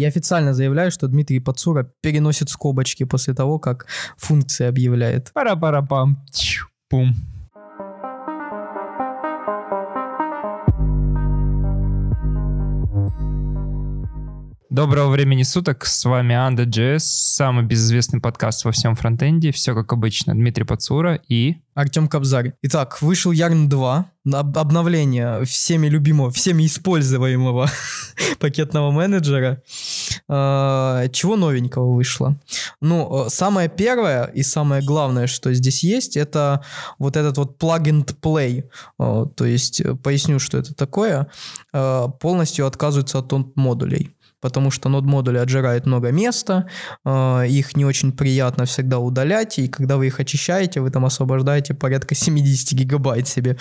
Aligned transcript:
Я 0.00 0.08
официально 0.08 0.54
заявляю, 0.54 0.90
что 0.90 1.08
Дмитрий 1.08 1.40
Пацура 1.40 1.92
переносит 2.00 2.48
скобочки 2.48 3.04
после 3.04 3.34
того, 3.34 3.58
как 3.58 3.86
функции 4.16 4.64
объявляет. 4.64 5.30
Пара-пара-пам. 5.34 6.24
Пум. 6.88 7.14
Доброго 14.70 15.10
времени 15.10 15.42
суток, 15.42 15.84
с 15.84 16.04
вами 16.04 16.32
Анда.js, 16.36 17.00
самый 17.00 17.64
безызвестный 17.64 18.20
подкаст 18.20 18.64
во 18.64 18.70
всем 18.70 18.94
фронтенде, 18.94 19.50
все 19.50 19.74
как 19.74 19.92
обычно, 19.92 20.32
Дмитрий 20.32 20.62
Пацура 20.62 21.20
и... 21.26 21.56
Артем 21.74 22.06
Кобзарь. 22.06 22.52
Итак, 22.62 23.02
вышел 23.02 23.32
Yarn 23.32 23.66
2, 23.66 24.06
об- 24.32 24.58
обновление 24.58 25.44
всеми 25.44 25.88
любимого, 25.88 26.30
всеми 26.30 26.66
используемого 26.66 27.68
пакетного 28.38 28.92
менеджера. 28.92 29.60
А, 30.28 31.08
Чего 31.08 31.34
новенького 31.34 31.92
вышло? 31.92 32.38
Ну, 32.80 33.26
э, 33.26 33.28
самое 33.28 33.68
первое 33.68 34.26
и 34.26 34.44
самое 34.44 34.84
главное, 34.84 35.26
что 35.26 35.52
здесь 35.52 35.82
есть, 35.82 36.16
это 36.16 36.64
вот 37.00 37.16
этот 37.16 37.38
вот 37.38 37.60
plug 37.60 37.82
and 37.86 38.16
play. 38.20 38.68
Э, 39.00 39.26
То 39.34 39.44
есть, 39.44 39.80
э, 39.80 39.96
поясню, 39.96 40.38
что 40.38 40.58
это 40.58 40.74
такое. 40.74 41.26
Полностью 41.72 42.66
отказываются 42.68 43.18
от 43.18 43.32
модулей 43.56 44.14
потому 44.40 44.70
что 44.70 44.88
нод-модули 44.88 45.38
отжирают 45.38 45.86
много 45.86 46.10
места, 46.12 46.68
э, 47.04 47.46
их 47.48 47.76
не 47.76 47.84
очень 47.84 48.12
приятно 48.12 48.64
всегда 48.64 48.98
удалять, 48.98 49.58
и 49.58 49.68
когда 49.68 49.96
вы 49.96 50.06
их 50.06 50.20
очищаете, 50.20 50.80
вы 50.80 50.90
там 50.90 51.04
освобождаете 51.04 51.74
порядка 51.74 52.14
70 52.14 52.72
гигабайт 52.72 53.28
себе. 53.28 53.56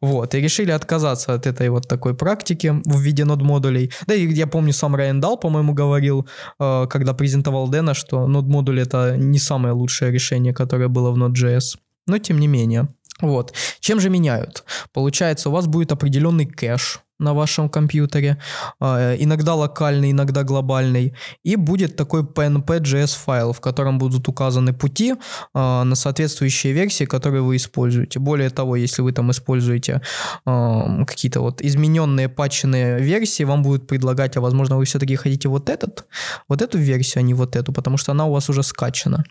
Вот, 0.00 0.34
и 0.34 0.40
решили 0.40 0.70
отказаться 0.70 1.34
от 1.34 1.46
этой 1.46 1.68
вот 1.68 1.88
такой 1.88 2.14
практики 2.14 2.74
в 2.84 3.00
виде 3.00 3.24
нод-модулей. 3.24 3.92
Да, 4.06 4.14
и 4.14 4.26
я 4.26 4.46
помню, 4.46 4.72
сам 4.72 4.96
Райан 4.96 5.20
Дал, 5.20 5.36
по-моему, 5.36 5.74
говорил, 5.74 6.26
э, 6.58 6.86
когда 6.90 7.14
презентовал 7.14 7.68
Дэна, 7.68 7.94
что 7.94 8.26
нод-модуль 8.26 8.80
это 8.80 9.16
не 9.16 9.38
самое 9.38 9.74
лучшее 9.74 10.10
решение, 10.10 10.52
которое 10.52 10.88
было 10.88 11.10
в 11.10 11.18
Node.js. 11.18 11.78
Но 12.06 12.18
тем 12.18 12.40
не 12.40 12.48
менее. 12.48 12.88
Вот. 13.20 13.54
Чем 13.80 14.00
же 14.00 14.10
меняют? 14.10 14.64
Получается, 14.92 15.48
у 15.48 15.52
вас 15.52 15.66
будет 15.66 15.92
определенный 15.92 16.46
кэш 16.46 17.00
на 17.22 17.34
вашем 17.34 17.68
компьютере, 17.68 18.36
э, 18.80 19.16
иногда 19.18 19.54
локальный, 19.54 20.10
иногда 20.10 20.42
глобальный, 20.42 21.14
и 21.42 21.56
будет 21.56 21.96
такой 21.96 22.22
PNP.js 22.22 23.16
файл, 23.24 23.52
в 23.52 23.60
котором 23.60 23.98
будут 23.98 24.28
указаны 24.28 24.72
пути 24.72 25.12
э, 25.12 25.82
на 25.82 25.94
соответствующие 25.94 26.72
версии, 26.72 27.04
которые 27.04 27.42
вы 27.42 27.56
используете. 27.56 28.18
Более 28.18 28.50
того, 28.50 28.76
если 28.76 29.02
вы 29.02 29.12
там 29.12 29.30
используете 29.30 30.02
э, 30.46 31.04
какие-то 31.06 31.40
вот 31.40 31.62
измененные, 31.62 32.28
патченные 32.28 33.00
версии, 33.00 33.44
вам 33.44 33.62
будут 33.62 33.86
предлагать, 33.86 34.36
а 34.36 34.40
возможно 34.40 34.76
вы 34.76 34.84
все-таки 34.84 35.16
хотите 35.16 35.48
вот 35.48 35.68
этот, 35.68 36.04
вот 36.48 36.62
эту 36.62 36.78
версию, 36.78 37.20
а 37.20 37.22
не 37.22 37.34
вот 37.34 37.56
эту, 37.56 37.72
потому 37.72 37.96
что 37.96 38.12
она 38.12 38.26
у 38.26 38.32
вас 38.32 38.50
уже 38.50 38.62
скачана. 38.62 39.24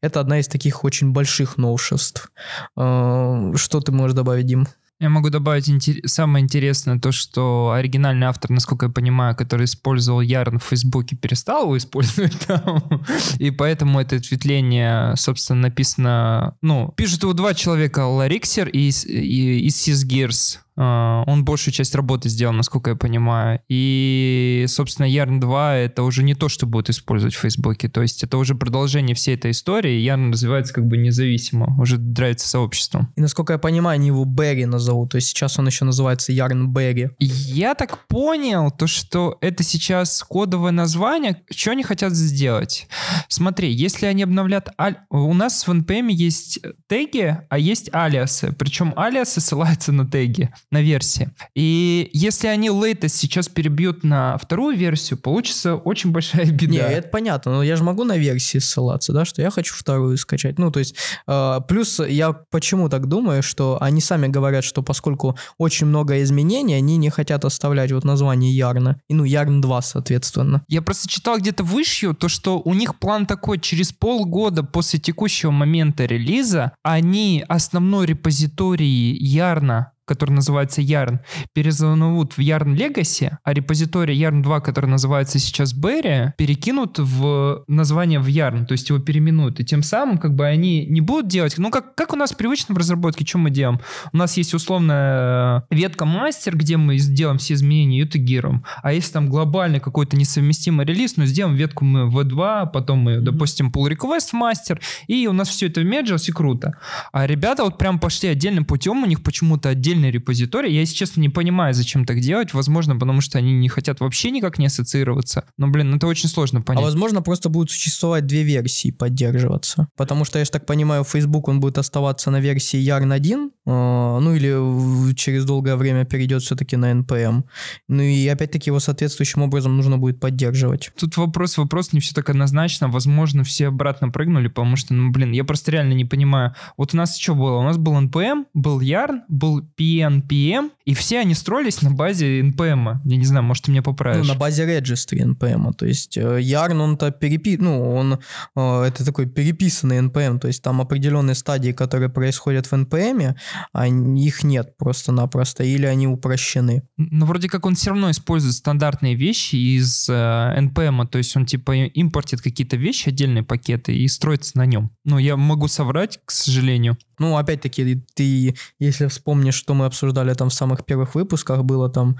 Это 0.00 0.20
одна 0.20 0.38
из 0.38 0.48
таких 0.48 0.84
очень 0.84 1.12
больших 1.12 1.58
новшеств. 1.58 2.30
Что 2.76 3.80
ты 3.84 3.92
можешь 3.92 4.16
добавить, 4.16 4.46
Дим? 4.46 4.66
Я 5.02 5.08
могу 5.08 5.30
добавить 5.30 5.68
интер- 5.68 6.06
самое 6.06 6.44
интересное, 6.44 6.96
то, 6.96 7.10
что 7.10 7.72
оригинальный 7.76 8.28
автор, 8.28 8.52
насколько 8.52 8.86
я 8.86 8.92
понимаю, 8.92 9.34
который 9.34 9.64
использовал 9.64 10.20
Ярн 10.20 10.60
в 10.60 10.62
Фейсбуке, 10.62 11.16
перестал 11.16 11.64
его 11.64 11.76
использовать 11.76 12.38
там. 12.46 13.04
И 13.40 13.50
поэтому 13.50 13.98
это 13.98 14.14
ответвление, 14.14 15.16
собственно, 15.16 15.62
написано... 15.62 16.54
Ну, 16.62 16.94
пишут 16.96 17.24
его 17.24 17.32
два 17.32 17.52
человека, 17.52 18.06
Лариксер 18.06 18.68
и, 18.68 18.90
и, 18.90 19.66
и 19.66 19.70
Сисгирс. 19.70 20.60
Uh, 20.74 21.22
он 21.26 21.44
большую 21.44 21.74
часть 21.74 21.94
работы 21.94 22.28
сделал, 22.28 22.54
насколько 22.54 22.90
я 22.90 22.96
понимаю. 22.96 23.60
И, 23.68 24.64
собственно, 24.68 25.06
Yarn 25.06 25.38
2 25.38 25.74
это 25.76 26.02
уже 26.02 26.22
не 26.22 26.34
то, 26.34 26.48
что 26.48 26.66
будет 26.66 26.88
использовать 26.88 27.34
в 27.34 27.40
Фейсбуке. 27.40 27.88
То 27.88 28.00
есть 28.00 28.22
это 28.24 28.38
уже 28.38 28.54
продолжение 28.54 29.14
всей 29.14 29.34
этой 29.34 29.50
истории. 29.50 30.02
Yarn 30.02 30.32
развивается 30.32 30.72
как 30.72 30.86
бы 30.86 30.96
независимо, 30.96 31.78
уже 31.80 31.98
нравится 31.98 32.48
сообществом. 32.48 33.12
И 33.16 33.20
насколько 33.20 33.52
я 33.52 33.58
понимаю, 33.58 33.96
они 33.96 34.06
его 34.08 34.24
Берри 34.24 34.64
назовут. 34.64 35.10
То 35.10 35.16
есть 35.16 35.28
сейчас 35.28 35.58
он 35.58 35.66
еще 35.66 35.84
называется 35.84 36.32
Yarn 36.32 36.66
Берри. 36.68 37.10
Я 37.18 37.74
так 37.74 38.06
понял, 38.06 38.70
то, 38.70 38.86
что 38.86 39.36
это 39.40 39.62
сейчас 39.62 40.22
кодовое 40.22 40.72
название. 40.72 41.42
Что 41.50 41.72
они 41.72 41.82
хотят 41.82 42.14
сделать? 42.14 42.88
Смотри, 43.28 43.70
если 43.70 44.06
они 44.06 44.22
обновлят... 44.22 44.70
У 45.10 45.34
нас 45.34 45.66
в 45.66 45.70
NPM 45.70 46.10
есть 46.10 46.60
теги, 46.86 47.38
а 47.48 47.58
есть 47.58 47.90
алиасы. 47.92 48.52
Причем 48.58 48.94
алиасы 48.96 49.40
ссылаются 49.40 49.92
на 49.92 50.08
теги, 50.08 50.50
на 50.72 50.82
версии. 50.82 51.30
И 51.54 52.10
если 52.12 52.48
они 52.48 52.68
latest 52.68 53.10
сейчас 53.10 53.48
перебьют 53.48 54.02
на 54.02 54.38
вторую 54.38 54.76
версию, 54.76 55.18
получится 55.18 55.76
очень 55.76 56.10
большая 56.10 56.46
беда. 56.50 56.72
Не, 56.72 56.78
это 56.78 57.08
понятно, 57.08 57.52
но 57.52 57.62
я 57.62 57.76
же 57.76 57.84
могу 57.84 58.04
на 58.04 58.16
версии 58.16 58.58
ссылаться, 58.58 59.12
да, 59.12 59.24
что 59.24 59.42
я 59.42 59.50
хочу 59.50 59.74
вторую 59.74 60.16
скачать. 60.16 60.58
Ну, 60.58 60.70
то 60.70 60.80
есть, 60.80 60.96
э, 61.26 61.58
плюс 61.68 62.00
я 62.00 62.32
почему 62.32 62.88
так 62.88 63.06
думаю, 63.06 63.42
что 63.42 63.78
они 63.80 64.00
сами 64.00 64.28
говорят, 64.28 64.64
что 64.64 64.82
поскольку 64.82 65.36
очень 65.58 65.86
много 65.86 66.22
изменений, 66.22 66.74
они 66.74 66.96
не 66.96 67.10
хотят 67.10 67.44
оставлять 67.44 67.92
вот 67.92 68.04
название 68.04 68.54
Ярна. 68.54 69.00
И, 69.08 69.14
ну, 69.14 69.24
Ярн 69.24 69.60
2, 69.60 69.82
соответственно. 69.82 70.64
Я 70.68 70.82
просто 70.82 71.08
читал 71.08 71.38
где-то 71.38 71.64
вышью, 71.64 72.14
то 72.14 72.28
что 72.28 72.60
у 72.60 72.74
них 72.74 72.98
план 72.98 73.26
такой, 73.26 73.60
через 73.60 73.92
полгода 73.92 74.62
после 74.62 74.98
текущего 74.98 75.50
момента 75.50 76.06
релиза 76.06 76.72
они 76.82 77.44
основной 77.46 78.06
репозиторий 78.06 79.14
Ярна 79.16 79.91
который 80.04 80.32
называется 80.32 80.80
Yarn, 80.80 81.20
перезовут 81.52 82.34
в 82.34 82.38
Yarn 82.38 82.76
Legacy, 82.76 83.36
а 83.42 83.52
репозиторий 83.52 84.20
Yarn 84.20 84.42
2, 84.42 84.60
который 84.60 84.86
называется 84.86 85.38
сейчас 85.38 85.74
Berry, 85.74 86.30
перекинут 86.36 86.98
в 86.98 87.64
название 87.68 88.20
в 88.20 88.26
Yarn, 88.26 88.66
то 88.66 88.72
есть 88.72 88.88
его 88.88 88.98
переименуют. 88.98 89.60
И 89.60 89.64
тем 89.64 89.82
самым 89.82 90.18
как 90.18 90.34
бы 90.34 90.46
они 90.46 90.86
не 90.86 91.00
будут 91.00 91.28
делать, 91.28 91.54
ну 91.58 91.70
как, 91.70 91.94
как 91.94 92.12
у 92.12 92.16
нас 92.16 92.32
привычно 92.32 92.74
в 92.74 92.78
разработке, 92.78 93.24
что 93.26 93.38
мы 93.38 93.50
делаем? 93.50 93.80
У 94.12 94.16
нас 94.16 94.36
есть 94.36 94.54
условная 94.54 95.64
ветка 95.70 96.04
мастер, 96.04 96.56
где 96.56 96.76
мы 96.76 96.98
сделаем 96.98 97.38
все 97.38 97.54
изменения 97.54 98.00
и 98.00 98.08
тегируем. 98.08 98.64
А 98.82 98.92
если 98.92 99.12
там 99.12 99.28
глобальный 99.28 99.80
какой-то 99.80 100.16
несовместимый 100.16 100.86
релиз, 100.86 101.16
ну 101.16 101.24
сделаем 101.24 101.56
ветку 101.56 101.84
мы 101.84 102.08
в 102.08 102.24
2 102.24 102.66
потом 102.66 103.00
мы, 103.00 103.20
допустим, 103.20 103.70
pull 103.70 103.90
request 103.90 104.30
в 104.30 104.32
мастер, 104.34 104.80
и 105.06 105.26
у 105.26 105.32
нас 105.32 105.48
все 105.48 105.66
это 105.68 105.80
в 105.80 105.84
Medjas, 105.84 106.24
и 106.28 106.32
круто. 106.32 106.76
А 107.12 107.26
ребята 107.26 107.64
вот 107.64 107.78
прям 107.78 107.98
пошли 107.98 108.28
отдельным 108.28 108.64
путем, 108.64 109.02
у 109.02 109.06
них 109.06 109.22
почему-то 109.22 109.68
отдельный 109.92 110.10
репозиторий. 110.10 110.72
Я, 110.72 110.80
если 110.80 110.94
честно, 110.94 111.20
не 111.20 111.28
понимаю, 111.28 111.74
зачем 111.74 112.04
так 112.04 112.20
делать. 112.20 112.54
Возможно, 112.54 112.96
потому 112.96 113.20
что 113.20 113.38
они 113.38 113.52
не 113.52 113.68
хотят 113.68 114.00
вообще 114.00 114.30
никак 114.30 114.58
не 114.58 114.66
ассоциироваться. 114.66 115.44
Но, 115.58 115.68
блин, 115.68 115.94
это 115.94 116.06
очень 116.06 116.28
сложно 116.28 116.60
А 116.60 116.62
понять. 116.62 116.84
возможно, 116.84 117.22
просто 117.22 117.48
будут 117.48 117.70
существовать 117.70 118.26
две 118.26 118.42
версии 118.42 118.90
поддерживаться. 118.90 119.88
Потому 119.96 120.24
что, 120.24 120.38
я 120.38 120.44
же 120.44 120.50
так 120.50 120.66
понимаю, 120.66 121.04
Facebook 121.04 121.48
он 121.48 121.60
будет 121.60 121.78
оставаться 121.78 122.30
на 122.30 122.40
версии 122.40 122.80
Yarn 122.80 123.12
1, 123.12 123.50
э, 123.66 123.70
ну 123.70 124.34
или 124.34 125.14
через 125.14 125.44
долгое 125.44 125.76
время 125.76 126.04
перейдет 126.04 126.42
все-таки 126.42 126.76
на 126.76 126.92
NPM. 126.92 127.44
Ну 127.88 128.02
и 128.02 128.26
опять-таки 128.28 128.70
его 128.70 128.80
соответствующим 128.80 129.42
образом 129.42 129.76
нужно 129.76 129.98
будет 129.98 130.20
поддерживать. 130.20 130.90
Тут 130.98 131.16
вопрос, 131.16 131.58
вопрос 131.58 131.92
не 131.92 132.00
все 132.00 132.14
так 132.14 132.30
однозначно. 132.30 132.88
Возможно, 132.88 133.44
все 133.44 133.68
обратно 133.68 134.08
прыгнули, 134.08 134.48
потому 134.48 134.76
что, 134.76 134.94
ну, 134.94 135.10
блин, 135.10 135.32
я 135.32 135.44
просто 135.44 135.70
реально 135.70 135.92
не 135.92 136.04
понимаю. 136.04 136.54
Вот 136.76 136.94
у 136.94 136.96
нас 136.96 137.16
что 137.18 137.34
было? 137.34 137.58
У 137.58 137.62
нас 137.62 137.76
был 137.76 138.00
NPM, 138.00 138.44
был 138.54 138.80
Yarn, 138.80 139.20
был 139.28 139.60
PNPM, 139.82 140.70
и 140.84 140.94
все 140.94 141.20
они 141.20 141.34
строились 141.34 141.82
на 141.82 141.90
базе 141.90 142.40
NPM. 142.40 142.98
Я 143.04 143.16
не 143.16 143.24
знаю, 143.24 143.44
может, 143.44 143.64
ты 143.64 143.70
меня 143.70 143.82
Ну, 143.84 143.90
поправишь. 143.92 144.26
на 144.28 144.34
базе 144.34 144.64
registry 144.64 145.34
NPM. 145.34 145.72
То 145.74 145.86
есть 145.86 146.16
э, 146.16 146.40
Yarn, 146.40 146.78
он-то 146.80 147.10
перепи... 147.10 147.56
Ну, 147.56 147.94
он... 147.94 148.18
э, 148.56 148.82
это 148.82 149.04
такой 149.04 149.26
переписанный 149.26 149.98
NPM. 149.98 150.38
То 150.38 150.48
есть 150.48 150.62
там 150.62 150.80
определенные 150.80 151.34
стадии, 151.34 151.72
которые 151.72 152.08
происходят 152.08 152.66
в 152.66 152.72
NPM, 152.72 153.34
а 153.72 153.86
их 153.88 154.42
нет 154.44 154.76
просто-напросто. 154.76 155.64
Или 155.64 155.86
они 155.86 156.06
упрощены. 156.06 156.82
Но 156.96 157.26
вроде 157.26 157.48
как 157.48 157.66
он 157.66 157.74
все 157.74 157.90
равно 157.90 158.10
использует 158.10 158.54
стандартные 158.54 159.14
вещи 159.14 159.56
из 159.56 160.08
э, 160.08 160.12
NPM, 160.12 161.06
то 161.06 161.18
есть 161.18 161.36
он 161.36 161.46
типа 161.46 161.72
импортит 161.76 162.40
какие-то 162.40 162.76
вещи, 162.76 163.08
отдельные 163.08 163.42
пакеты 163.42 163.94
и 163.96 164.08
строится 164.08 164.58
на 164.58 164.66
нем. 164.66 164.90
Ну, 165.04 165.18
я 165.18 165.36
могу 165.36 165.68
соврать, 165.68 166.20
к 166.24 166.30
сожалению. 166.30 166.96
Ну, 167.18 167.36
опять-таки, 167.36 168.02
ты, 168.14 168.56
если 168.80 169.06
вспомнишь, 169.06 169.54
что 169.54 169.71
мы 169.74 169.86
обсуждали 169.86 170.34
там 170.34 170.48
в 170.48 170.54
самых 170.54 170.84
первых 170.84 171.14
выпусках, 171.14 171.62
было 171.64 171.88
там, 171.88 172.16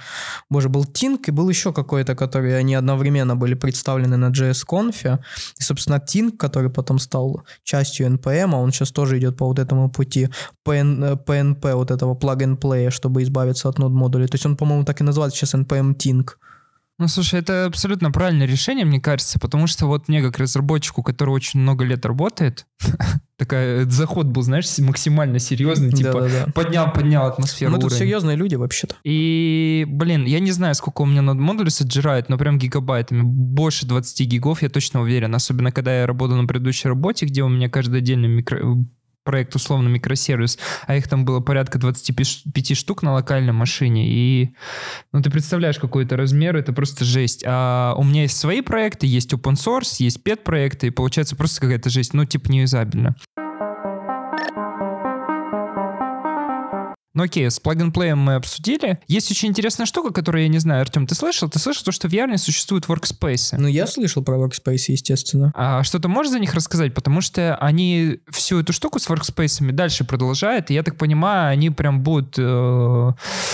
боже, 0.50 0.68
был 0.68 0.84
Tink 0.84 1.24
и 1.28 1.30
был 1.30 1.48
еще 1.48 1.72
какой-то, 1.72 2.14
который 2.14 2.58
они 2.58 2.74
одновременно 2.74 3.36
были 3.36 3.54
представлены 3.54 4.16
на 4.16 4.30
JS-конфе. 4.30 5.18
И, 5.58 5.62
собственно, 5.62 5.96
Tink, 5.96 6.36
который 6.36 6.70
потом 6.70 6.98
стал 6.98 7.42
частью 7.64 8.06
NPM, 8.06 8.54
а 8.54 8.56
он 8.56 8.72
сейчас 8.72 8.92
тоже 8.92 9.18
идет 9.18 9.36
по 9.36 9.46
вот 9.46 9.58
этому 9.58 9.90
пути 9.90 10.28
PN, 10.66 11.24
PNP, 11.24 11.74
вот 11.74 11.90
этого 11.90 12.14
plug 12.14 12.38
and 12.38 12.58
play, 12.58 12.90
чтобы 12.90 13.22
избавиться 13.22 13.68
от 13.68 13.78
нод 13.78 13.92
модулей. 13.92 14.26
То 14.26 14.34
есть 14.34 14.46
он, 14.46 14.56
по-моему, 14.56 14.84
так 14.84 15.00
и 15.00 15.04
называется 15.04 15.38
сейчас 15.38 15.54
NPM 15.54 15.96
Tink. 15.96 16.36
Ну, 17.02 17.08
слушай, 17.08 17.40
это 17.40 17.64
абсолютно 17.64 18.12
правильное 18.12 18.46
решение, 18.46 18.84
мне 18.84 19.00
кажется, 19.00 19.40
потому 19.40 19.66
что 19.66 19.86
вот 19.86 20.06
мне 20.06 20.22
как 20.22 20.38
разработчику, 20.38 21.02
который 21.02 21.30
очень 21.30 21.58
много 21.58 21.84
лет 21.84 22.06
работает, 22.06 22.64
такая 23.36 23.90
заход 23.90 24.28
был, 24.28 24.42
знаешь, 24.42 24.66
максимально 24.78 25.40
серьезный, 25.40 25.90
типа 25.90 26.28
поднял, 26.54 26.92
поднял 26.92 27.26
атмосферу. 27.26 27.72
Мы 27.72 27.78
тут 27.78 27.86
уровень. 27.86 27.98
серьезные 27.98 28.36
люди 28.36 28.54
вообще-то. 28.54 28.94
И, 29.02 29.84
блин, 29.88 30.26
я 30.26 30.38
не 30.38 30.52
знаю, 30.52 30.76
сколько 30.76 31.02
у 31.02 31.06
меня 31.06 31.22
над 31.22 31.38
модулис 31.38 31.80
отжирает, 31.80 32.28
но 32.28 32.38
прям 32.38 32.56
гигабайтами. 32.56 33.22
Больше 33.22 33.84
20 33.84 34.28
гигов, 34.28 34.62
я 34.62 34.68
точно 34.68 35.00
уверен. 35.00 35.34
Особенно, 35.34 35.72
когда 35.72 36.02
я 36.02 36.06
работал 36.06 36.36
на 36.36 36.46
предыдущей 36.46 36.86
работе, 36.86 37.26
где 37.26 37.42
у 37.42 37.48
меня 37.48 37.68
каждый 37.68 37.98
отдельный 37.98 38.28
микро- 38.28 38.84
проект, 39.24 39.54
условно, 39.54 39.88
микросервис, 39.88 40.58
а 40.86 40.96
их 40.96 41.08
там 41.08 41.24
было 41.24 41.40
порядка 41.40 41.78
25 41.78 42.76
штук 42.76 43.02
на 43.02 43.12
локальной 43.12 43.52
машине. 43.52 44.08
И, 44.08 44.54
ну, 45.12 45.22
ты 45.22 45.30
представляешь, 45.30 45.78
какой 45.78 46.04
это 46.04 46.16
размер, 46.16 46.56
это 46.56 46.72
просто 46.72 47.04
жесть. 47.04 47.44
А 47.46 47.94
у 47.96 48.04
меня 48.04 48.22
есть 48.22 48.36
свои 48.36 48.60
проекты, 48.60 49.06
есть 49.06 49.32
open 49.32 49.54
source, 49.54 49.96
есть 49.98 50.22
пет-проекты, 50.22 50.88
и 50.88 50.90
получается 50.90 51.36
просто 51.36 51.60
какая-то 51.60 51.90
жесть, 51.90 52.14
ну, 52.14 52.24
типа 52.24 52.50
неюзабельно. 52.50 53.16
Ну 57.14 57.24
окей, 57.24 57.50
с 57.50 57.60
плаг-н-плеем 57.60 58.18
мы 58.18 58.36
обсудили. 58.36 58.98
Есть 59.06 59.30
очень 59.30 59.50
интересная 59.50 59.84
штука, 59.84 60.14
которую 60.14 60.44
я 60.44 60.48
не 60.48 60.58
знаю, 60.58 60.80
Артем, 60.80 61.06
ты 61.06 61.14
слышал? 61.14 61.48
Ты 61.48 61.58
слышал 61.58 61.84
то, 61.84 61.92
что 61.92 62.08
в 62.08 62.12
Ярне 62.12 62.38
существуют 62.38 62.86
workspace? 62.86 63.56
Ну, 63.58 63.68
я 63.68 63.86
слышал 63.86 64.22
про 64.22 64.36
Workspace, 64.36 64.84
естественно. 64.88 65.52
А 65.54 65.82
что 65.82 65.98
ты 65.98 66.08
можешь 66.08 66.32
за 66.32 66.38
них 66.38 66.54
рассказать? 66.54 66.94
Потому 66.94 67.20
что 67.20 67.56
они 67.56 68.20
всю 68.30 68.60
эту 68.60 68.72
штуку 68.72 68.98
с 68.98 69.08
workspace 69.08 69.72
дальше 69.72 70.04
продолжают, 70.04 70.70
и 70.70 70.74
я 70.74 70.82
так 70.82 70.96
понимаю, 70.96 71.52
они 71.52 71.68
прям 71.68 72.02
будут 72.02 72.36
э, 72.38 73.12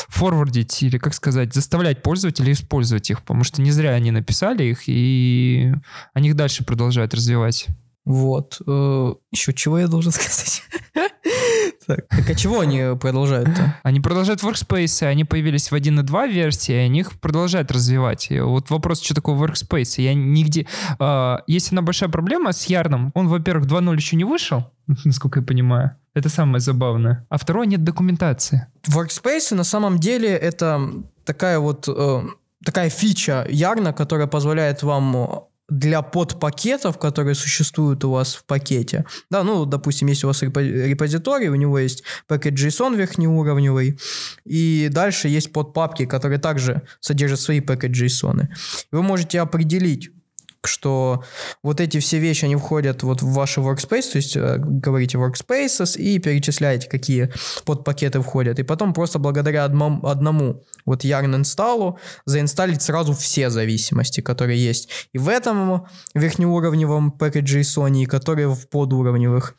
форвардить, 0.09 0.83
или 0.83 0.99
как 0.99 1.15
сказать, 1.15 1.53
заставлять 1.53 2.03
пользователей 2.03 2.53
использовать 2.53 3.11
их, 3.11 3.23
потому 3.23 3.43
что 3.43 3.61
не 3.61 3.73
зря 3.73 3.91
они 3.91 4.13
написали 4.13 4.65
их, 4.65 4.83
и 4.87 5.73
они 6.15 6.29
их 6.29 6.37
дальше 6.37 6.65
продолжают 6.65 7.13
развивать. 7.13 7.67
Вот. 8.09 8.63
Э, 8.67 9.13
Еще 9.33 9.53
чего 9.53 9.79
я 9.79 9.87
должен 9.87 10.13
сказать? 10.13 10.63
Так, 11.87 12.09
так 12.09 12.31
а 12.31 12.35
чего 12.35 12.61
они 12.61 12.97
продолжают-то? 12.99 13.77
Они 13.83 14.01
продолжают 14.01 14.43
workspace, 14.43 15.07
они 15.07 15.25
появились 15.25 15.71
в 15.71 15.75
1.2 15.75 16.33
версии, 16.33 16.73
и 16.73 16.79
они 16.79 17.01
их 17.01 17.21
продолжают 17.21 17.71
развивать. 17.71 18.31
И 18.31 18.41
вот 18.41 18.71
вопрос, 18.71 19.03
что 19.03 19.15
такое 19.15 19.37
workspace? 19.37 20.01
Я 20.01 20.15
нигде... 20.15 20.67
а, 20.99 21.43
есть 21.47 21.69
одна 21.69 21.83
большая 21.83 22.09
проблема 22.09 22.53
с 22.53 22.65
Ярном. 22.65 23.11
Он, 23.15 23.29
во-первых, 23.29 23.67
2.0 23.67 23.97
еще 23.97 24.17
не 24.17 24.25
вышел, 24.25 24.71
насколько 25.05 25.41
я 25.41 25.47
понимаю. 25.47 25.91
Это 26.15 26.31
самое 26.31 26.61
забавное. 26.61 27.27
А 27.29 27.37
второе, 27.37 27.67
нет 27.67 27.85
документации. 27.85 28.67
Workspace 28.89 29.55
на 29.55 29.65
самом 29.65 29.99
деле 29.99 30.29
это 30.29 30.91
такая 31.25 31.59
вот 31.59 31.89
э, 31.89 32.23
такая 32.65 32.89
фича 32.89 33.47
Ярна, 33.51 33.93
которая 33.93 34.27
позволяет 34.27 34.83
вам 34.83 35.17
э, 35.17 35.27
для 35.69 36.03
подпакетов, 36.03 36.99
которые 36.99 37.35
существуют 37.35 38.05
у 38.05 38.11
вас 38.11 38.35
в 38.35 38.45
пакете. 38.45 39.05
Да, 39.31 39.43
ну, 39.43 39.67
допустим, 39.67 40.09
если 40.09 40.27
у 40.27 40.29
вас 40.29 40.43
репо- 40.43 40.63
репозиторий, 40.63 41.49
у 41.49 41.55
него 41.55 41.79
есть 41.79 42.05
пакет 42.27 42.55
JSON 42.55 42.97
верхнеуровневый, 42.97 43.99
и 44.45 44.89
дальше 44.91 45.29
есть 45.29 45.53
подпапки, 45.53 46.07
которые 46.07 46.39
также 46.39 46.83
содержат 47.01 47.41
свои 47.41 47.61
пакет 47.61 47.93
JSON. 47.93 48.49
Вы 48.93 49.03
можете 49.03 49.41
определить, 49.41 50.11
что 50.65 51.25
вот 51.63 51.81
эти 51.81 52.01
все 52.01 52.19
вещи, 52.19 52.45
они 52.45 52.57
входят 52.57 53.03
вот 53.03 53.23
в 53.23 53.33
ваши 53.33 53.61
workspace, 53.61 54.13
то 54.13 54.17
есть 54.17 54.37
э, 54.37 54.57
говорите 54.59 55.19
workspaces 55.19 55.97
и 55.99 56.19
перечисляете, 56.19 56.89
какие 56.89 57.33
подпакеты 57.65 58.21
входят. 58.21 58.59
И 58.59 58.63
потом 58.63 58.93
просто 58.93 59.19
благодаря 59.19 59.65
одному, 59.65 60.07
одному 60.07 60.65
вот 60.85 61.05
yarn 61.05 61.37
инсталлу 61.37 61.99
заинсталлить 62.25 62.83
сразу 62.83 63.13
все 63.15 63.51
зависимости, 63.51 64.21
которые 64.21 64.63
есть 64.63 64.89
и 65.13 65.19
в 65.19 65.29
этом 65.29 65.87
верхнеуровневом 66.15 67.15
package 67.19 67.61
JSON, 67.61 68.03
и 68.03 68.07
которые 68.07 68.49
в 68.49 68.69
подуровневых 68.69 69.55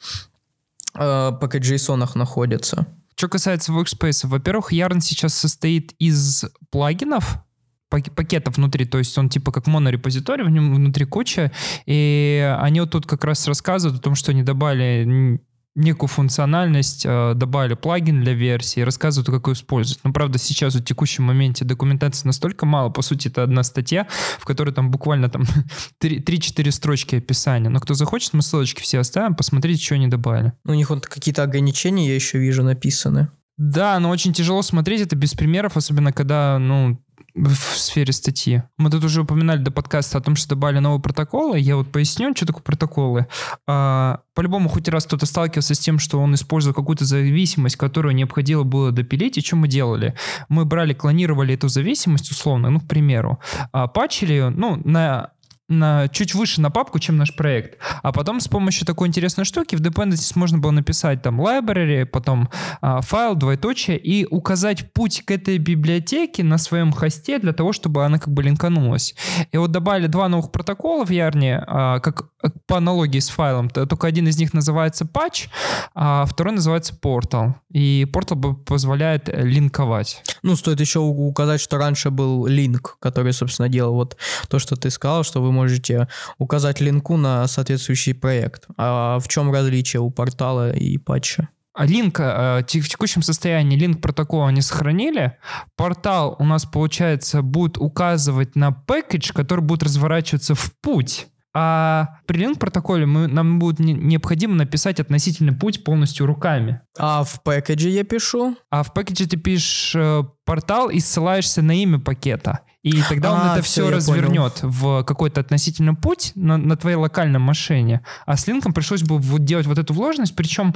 э, 0.96 1.00
package 1.00 1.75
JSON 1.75 2.10
находятся. 2.16 2.88
Что 3.16 3.28
касается 3.28 3.74
workspace, 3.74 4.28
во-первых, 4.28 4.72
Yarn 4.72 5.01
сейчас 5.01 5.34
состоит 5.34 5.94
из 6.00 6.46
плагинов, 6.69 7.40
пакетов 7.89 8.57
внутри, 8.57 8.86
то 8.86 8.97
есть 8.97 9.18
он 9.18 9.30
типа 9.30 9.51
как 9.51 9.68
монорепозиторий, 9.68 10.45
в 10.45 10.50
нем 10.50 10.74
внутри 10.75 11.06
куча, 11.06 11.51
и 11.86 12.56
они 12.59 12.81
вот 12.81 12.91
тут 12.91 13.06
как 13.06 13.24
раз 13.24 13.47
рассказывают 13.47 14.00
о 14.00 14.03
том, 14.03 14.15
что 14.15 14.31
они 14.31 14.44
добавили 14.44 15.39
некую 15.75 16.09
функциональность, 16.09 17.03
э, 17.06 17.33
добавили 17.36 17.74
плагин 17.74 18.24
для 18.24 18.33
версии, 18.33 18.81
рассказывают, 18.81 19.30
как 19.30 19.47
ее 19.47 19.53
использовать. 19.53 20.03
Но, 20.03 20.12
правда, 20.12 20.38
сейчас 20.38 20.75
в 20.75 20.83
текущем 20.83 21.24
моменте 21.24 21.65
документации 21.65 22.27
настолько 22.27 22.65
мало, 22.65 22.89
по 22.89 23.01
сути, 23.01 23.27
это 23.30 23.44
одна 23.44 23.63
статья, 23.63 24.07
в 24.39 24.45
которой 24.45 24.74
там 24.74 24.91
буквально 24.91 25.30
там 25.30 25.44
3-4 26.01 26.71
строчки 26.71 27.15
описания. 27.15 27.69
Но 27.69 27.80
кто 27.80 27.94
захочет, 27.94 28.33
мы 28.33 28.41
ссылочки 28.41 28.81
все 28.81 29.00
оставим, 29.00 29.36
посмотрите, 29.36 29.83
что 29.83 29.95
они 29.95 30.07
добавили. 30.07 30.53
У 30.65 30.74
них 30.74 30.89
вот 30.89 31.06
какие-то 31.07 31.44
ограничения, 31.44 32.07
я 32.07 32.15
еще 32.15 32.39
вижу, 32.39 32.63
написаны. 32.63 33.30
Да, 33.57 34.00
но 34.00 34.09
очень 34.09 34.31
тяжело 34.31 34.62
смотреть 34.62 35.01
это 35.01 35.18
без 35.18 35.33
примеров, 35.33 35.75
особенно 35.75 36.13
когда, 36.13 36.57
ну, 36.59 36.97
в 37.35 37.77
сфере 37.77 38.13
статьи. 38.13 38.63
Мы 38.77 38.89
тут 38.89 39.03
уже 39.03 39.21
упоминали 39.21 39.59
до 39.59 39.71
подкаста 39.71 40.17
о 40.17 40.21
том, 40.21 40.35
что 40.35 40.49
добавили 40.49 40.79
новые 40.79 41.01
протоколы. 41.01 41.59
Я 41.59 41.75
вот 41.75 41.91
поясню, 41.91 42.35
что 42.35 42.45
такое 42.45 42.63
протоколы. 42.63 43.27
А, 43.67 44.21
по-любому, 44.33 44.69
хоть 44.69 44.87
раз 44.87 45.05
кто-то 45.05 45.25
сталкивался 45.25 45.75
с 45.75 45.79
тем, 45.79 45.99
что 45.99 46.19
он 46.19 46.33
использовал 46.33 46.73
какую-то 46.73 47.05
зависимость, 47.05 47.75
которую 47.75 48.15
необходимо 48.15 48.63
было 48.63 48.91
допилить, 48.91 49.37
и 49.37 49.41
что 49.41 49.55
мы 49.55 49.67
делали? 49.67 50.15
Мы 50.49 50.65
брали, 50.65 50.93
клонировали 50.93 51.53
эту 51.53 51.67
зависимость, 51.67 52.31
условно, 52.31 52.69
ну, 52.69 52.79
к 52.79 52.87
примеру, 52.87 53.39
а, 53.71 53.91
ее, 54.21 54.49
ну, 54.49 54.81
на 54.83 55.31
на, 55.69 56.07
чуть 56.10 56.36
выше 56.36 56.62
на 56.62 56.69
папку, 56.71 57.00
чем 57.00 57.18
наш 57.18 57.33
проект. 57.33 57.77
А 58.01 58.12
потом 58.12 58.39
с 58.39 58.48
помощью 58.48 58.86
такой 58.86 59.07
интересной 59.07 59.45
штуки 59.45 59.75
в 59.75 59.81
dependencies 59.81 60.33
можно 60.36 60.57
было 60.57 60.71
написать 60.71 61.21
там 61.21 61.39
library, 61.39 62.06
потом 62.06 62.50
а, 62.81 63.01
файл, 63.01 63.36
двоеточие, 63.36 63.98
и 63.98 64.25
указать 64.25 64.92
путь 64.92 65.24
к 65.24 65.31
этой 65.31 65.57
библиотеке 65.57 66.44
на 66.44 66.57
своем 66.57 66.92
хосте 66.92 67.39
для 67.39 67.54
того, 67.54 67.71
чтобы 67.71 68.04
она 68.04 68.18
как 68.18 68.33
бы 68.33 68.44
линканулась. 68.44 69.16
И 69.51 69.57
вот 69.57 69.71
добавили 69.71 70.07
два 70.07 70.27
новых 70.27 70.51
протокола 70.51 71.06
в 71.06 71.12
Ярне, 71.12 71.63
а, 71.66 72.00
как 72.00 72.30
по 72.68 72.77
аналогии 72.77 73.19
с 73.19 73.30
файлом. 73.30 73.69
Только 73.69 74.07
один 74.07 74.27
из 74.27 74.38
них 74.38 74.54
называется 74.54 75.06
patch, 75.06 75.50
а 75.94 76.25
второй 76.25 76.54
называется 76.54 76.94
portal. 76.94 77.56
И 77.72 78.07
portal 78.12 78.56
позволяет 78.56 79.27
линковать. 79.27 80.24
Ну, 80.42 80.56
стоит 80.56 80.80
еще 80.80 81.00
указать, 81.00 81.60
что 81.60 81.77
раньше 81.77 82.10
был 82.10 82.48
линк, 82.48 82.98
который, 83.00 83.33
собственно, 83.33 83.69
делал 83.69 83.94
вот 83.94 84.18
то, 84.48 84.60
что 84.60 84.75
ты 84.75 84.89
сказал, 84.89 85.24
что 85.24 85.42
вы 85.42 85.51
можете 85.59 86.07
указать 86.38 86.81
линку 86.81 87.17
на 87.17 87.47
соответствующий 87.47 88.13
проект. 88.13 88.67
А 88.77 89.19
в 89.19 89.27
чем 89.27 89.51
различие 89.51 90.01
у 90.01 90.09
портала 90.09 90.71
и 90.71 90.97
патча? 90.97 91.50
А 91.73 91.85
Линк 91.85 92.19
э, 92.19 92.61
в 92.61 92.88
текущем 92.89 93.21
состоянии, 93.21 93.77
линк 93.77 94.01
протокола 94.01 94.50
не 94.50 94.61
сохранили. 94.61 95.38
Портал 95.75 96.35
у 96.39 96.44
нас, 96.44 96.65
получается, 96.65 97.41
будет 97.41 97.77
указывать 97.77 98.56
на 98.56 98.71
пэкэдж, 98.71 99.31
который 99.33 99.61
будет 99.61 99.83
разворачиваться 99.83 100.56
в 100.56 100.73
путь. 100.81 101.27
А 101.53 102.19
при 102.25 102.39
линк 102.39 102.60
протоколе 102.60 103.05
мы, 103.05 103.27
нам 103.27 103.60
будет 103.60 103.79
не- 103.79 103.93
необходимо 103.93 104.55
написать 104.55 105.00
относительный 105.00 105.53
путь 105.53 105.84
полностью 105.84 106.25
руками. 106.25 106.81
А 106.98 107.24
в 107.24 107.41
пэкэдже 107.43 107.89
я 107.89 108.03
пишу. 108.03 108.55
А 108.69 108.84
в 108.84 108.93
пакете 108.93 109.25
ты 109.25 109.38
пишешь 109.38 109.95
э, 109.95 110.24
портал 110.45 110.89
и 110.89 111.00
ссылаешься 111.00 111.62
на 111.62 111.72
имя 111.72 112.00
пакета. 112.00 112.60
И 112.81 113.01
тогда 113.09 113.33
он 113.33 113.39
А, 113.41 113.53
это 113.53 113.62
всё, 113.62 113.83
все 113.83 113.89
я 113.89 113.95
развернет 113.98 114.59
в 114.62 115.03
какой-то 115.03 115.41
относительный 115.41 115.95
путь 115.95 116.31
на, 116.36 116.57
на 116.57 116.77
твоей 116.77 116.95
локальной 116.95 117.39
машине. 117.39 118.01
А 118.25 118.38
с 118.38 118.48
линком 118.48 118.74
пришлось 118.74 119.03
бы 119.03 119.17
вот 119.17 119.43
делать 119.43 119.67
вот 119.67 119.77
эту 119.77 119.93
вложенность. 119.93 120.36
Причем 120.36 120.74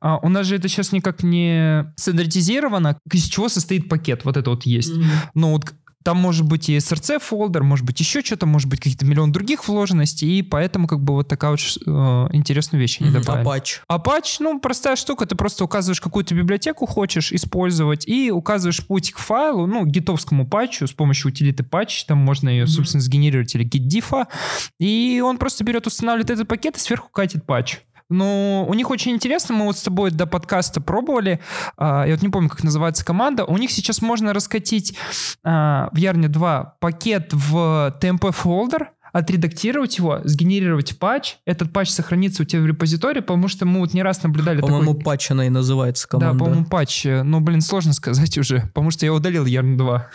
а, 0.00 0.18
у 0.18 0.28
нас 0.28 0.46
же 0.46 0.56
это 0.56 0.68
сейчас 0.68 0.90
никак 0.90 1.22
не 1.22 1.92
стандартизировано, 1.96 2.98
из 3.12 3.24
чего 3.24 3.48
состоит 3.48 3.88
пакет. 3.88 4.24
Вот 4.24 4.36
это 4.36 4.50
вот 4.50 4.64
есть. 4.66 4.92
Ну 5.34 5.52
вот 5.52 5.72
там 6.06 6.18
может 6.18 6.46
быть 6.46 6.68
и 6.68 6.76
SRC 6.76 7.18
фолдер, 7.18 7.64
может 7.64 7.84
быть 7.84 7.98
еще 7.98 8.22
что-то, 8.22 8.46
может 8.46 8.68
быть 8.68 8.78
какие-то 8.78 9.04
миллион 9.04 9.32
других 9.32 9.66
вложенностей, 9.66 10.38
и 10.38 10.42
поэтому 10.42 10.86
как 10.86 11.00
бы 11.00 11.14
вот 11.14 11.26
такая 11.26 11.50
вот 11.50 11.58
э, 11.60 11.90
интересную 12.32 12.80
вещь 12.80 12.98
они 13.00 13.10
Мгм. 13.10 13.22
добавили. 13.22 13.42
А 13.88 13.98
патч, 13.98 14.38
ну, 14.38 14.60
простая 14.60 14.94
штука, 14.94 15.26
ты 15.26 15.34
просто 15.34 15.64
указываешь 15.64 16.00
какую-то 16.00 16.32
библиотеку 16.36 16.86
хочешь 16.86 17.32
использовать 17.32 18.06
и 18.06 18.30
указываешь 18.30 18.86
путь 18.86 19.10
к 19.10 19.18
файлу, 19.18 19.66
ну, 19.66 19.84
гитовскому 19.84 20.46
патчу 20.46 20.86
с 20.86 20.92
помощью 20.92 21.32
утилиты 21.32 21.64
патч, 21.64 22.04
там 22.04 22.18
можно 22.18 22.50
ее, 22.50 22.68
собственно, 22.68 23.02
сгенерировать 23.02 23.52
или 23.56 23.68
git-diffа, 23.68 24.26
и 24.78 25.20
он 25.24 25.38
просто 25.38 25.64
берет, 25.64 25.88
устанавливает 25.88 26.30
этот 26.30 26.46
пакет 26.46 26.76
и 26.76 26.78
сверху 26.78 27.08
катит 27.10 27.44
патч. 27.44 27.78
Но 28.08 28.64
у 28.68 28.74
них 28.74 28.90
очень 28.90 29.12
интересно, 29.12 29.54
мы 29.54 29.64
вот 29.64 29.76
с 29.76 29.82
тобой 29.82 30.10
до 30.10 30.26
подкаста 30.26 30.80
пробовали, 30.80 31.40
а, 31.76 32.04
я 32.06 32.14
вот 32.14 32.22
не 32.22 32.28
помню, 32.28 32.48
как 32.48 32.62
называется 32.62 33.04
команда, 33.04 33.44
у 33.44 33.56
них 33.56 33.70
сейчас 33.70 34.00
можно 34.00 34.32
раскатить 34.32 34.96
а, 35.42 35.88
в 35.92 35.96
Yarn 35.96 36.28
2 36.28 36.76
пакет 36.80 37.32
в 37.32 37.96
TMP 38.00 38.30
фолдер, 38.32 38.92
отредактировать 39.12 39.98
его, 39.98 40.20
сгенерировать 40.24 40.98
патч, 40.98 41.36
этот 41.44 41.72
патч 41.72 41.90
сохранится 41.90 42.42
у 42.42 42.46
тебя 42.46 42.62
в 42.62 42.66
репозитории, 42.66 43.20
потому 43.20 43.48
что 43.48 43.66
мы 43.66 43.80
вот 43.80 43.94
не 43.94 44.02
раз 44.02 44.22
наблюдали 44.22 44.60
По-моему, 44.60 44.92
такой... 44.92 45.04
патч 45.04 45.30
она 45.30 45.46
и 45.46 45.48
называется 45.48 46.06
Да, 46.12 46.18
команда. 46.18 46.44
по-моему, 46.44 46.66
патч. 46.66 47.04
Ну, 47.04 47.40
блин, 47.40 47.60
сложно 47.60 47.92
сказать 47.92 48.36
уже, 48.38 48.62
потому 48.74 48.90
что 48.90 49.06
я 49.06 49.12
удалил 49.12 49.44
Yarn 49.46 49.76
2. 49.76 50.10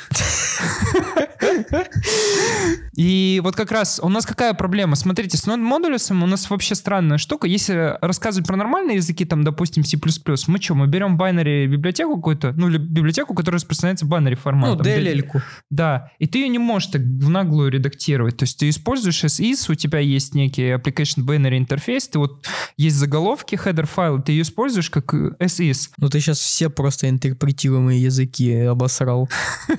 И 2.95 3.39
вот 3.43 3.55
как 3.55 3.71
раз 3.71 3.99
у 4.03 4.09
нас 4.09 4.25
какая 4.25 4.53
проблема? 4.53 4.95
Смотрите, 4.95 5.37
с 5.37 5.47
Node-модулем 5.47 6.23
у 6.23 6.27
нас 6.27 6.49
вообще 6.49 6.75
странная 6.75 7.17
штука. 7.17 7.47
Если 7.47 7.97
рассказывать 8.01 8.47
про 8.47 8.55
нормальные 8.55 8.97
языки, 8.97 9.25
там, 9.25 9.43
допустим, 9.43 9.83
C++, 9.83 9.97
мы 10.47 10.61
что, 10.61 10.75
мы 10.75 10.87
берем 10.87 11.17
binary 11.17 11.65
библиотеку 11.67 12.17
какую-то, 12.17 12.53
ну, 12.53 12.69
библиотеку, 12.69 13.33
которая 13.33 13.57
распространяется 13.57 14.05
binary 14.05 14.35
форматом. 14.35 14.77
Ну, 14.77 14.83
DLL-ку. 14.83 15.41
Да, 15.69 16.11
и 16.19 16.27
ты 16.27 16.39
ее 16.39 16.49
не 16.49 16.59
можешь 16.59 16.89
так 16.89 17.01
в 17.01 17.29
наглую 17.29 17.71
редактировать. 17.71 18.37
То 18.37 18.43
есть 18.43 18.59
ты 18.59 18.69
используешь 18.69 18.90
SIS, 18.99 19.71
у 19.71 19.75
тебя 19.75 19.99
есть 19.99 20.35
некий 20.35 20.73
application 20.73 21.25
binary 21.25 21.57
интерфейс, 21.57 22.07
ты 22.07 22.19
вот 22.19 22.45
есть 22.77 22.95
заголовки, 22.95 23.55
header 23.55 23.85
файл, 23.85 24.21
ты 24.21 24.33
ее 24.33 24.41
используешь 24.41 24.89
как 24.89 25.13
SIS. 25.13 25.89
Ну, 25.97 26.09
ты 26.09 26.19
сейчас 26.19 26.39
все 26.39 26.69
просто 26.69 27.09
интерпретируемые 27.09 28.01
языки 28.01 28.53
обосрал. 28.53 29.29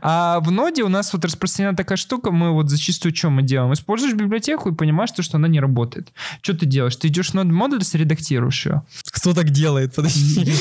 А 0.00 0.40
в 0.40 0.50
ноде 0.50 0.82
у 0.82 0.88
нас 0.88 1.12
вот 1.12 1.24
распространена 1.24 1.76
такая 1.76 1.96
штука, 1.96 2.30
мы 2.30 2.52
вот 2.52 2.68
зачастую 2.70 3.14
что 3.14 3.30
мы 3.30 3.42
делаем? 3.42 3.72
Используешь 3.72 4.14
библиотеку 4.14 4.68
и 4.68 4.74
понимаешь, 4.74 5.10
что 5.10 5.36
она 5.36 5.48
не 5.48 5.60
работает. 5.60 6.12
Что 6.42 6.54
ты 6.54 6.66
делаешь? 6.66 6.96
Ты 6.96 7.08
идешь 7.08 7.30
в 7.30 7.34
нод 7.34 7.46
модуль, 7.46 7.82
редактируешь 7.92 8.66
ее. 8.66 8.82
Кто 9.04 9.34
так 9.34 9.50
делает? 9.50 9.94
Подожди. 9.94 10.52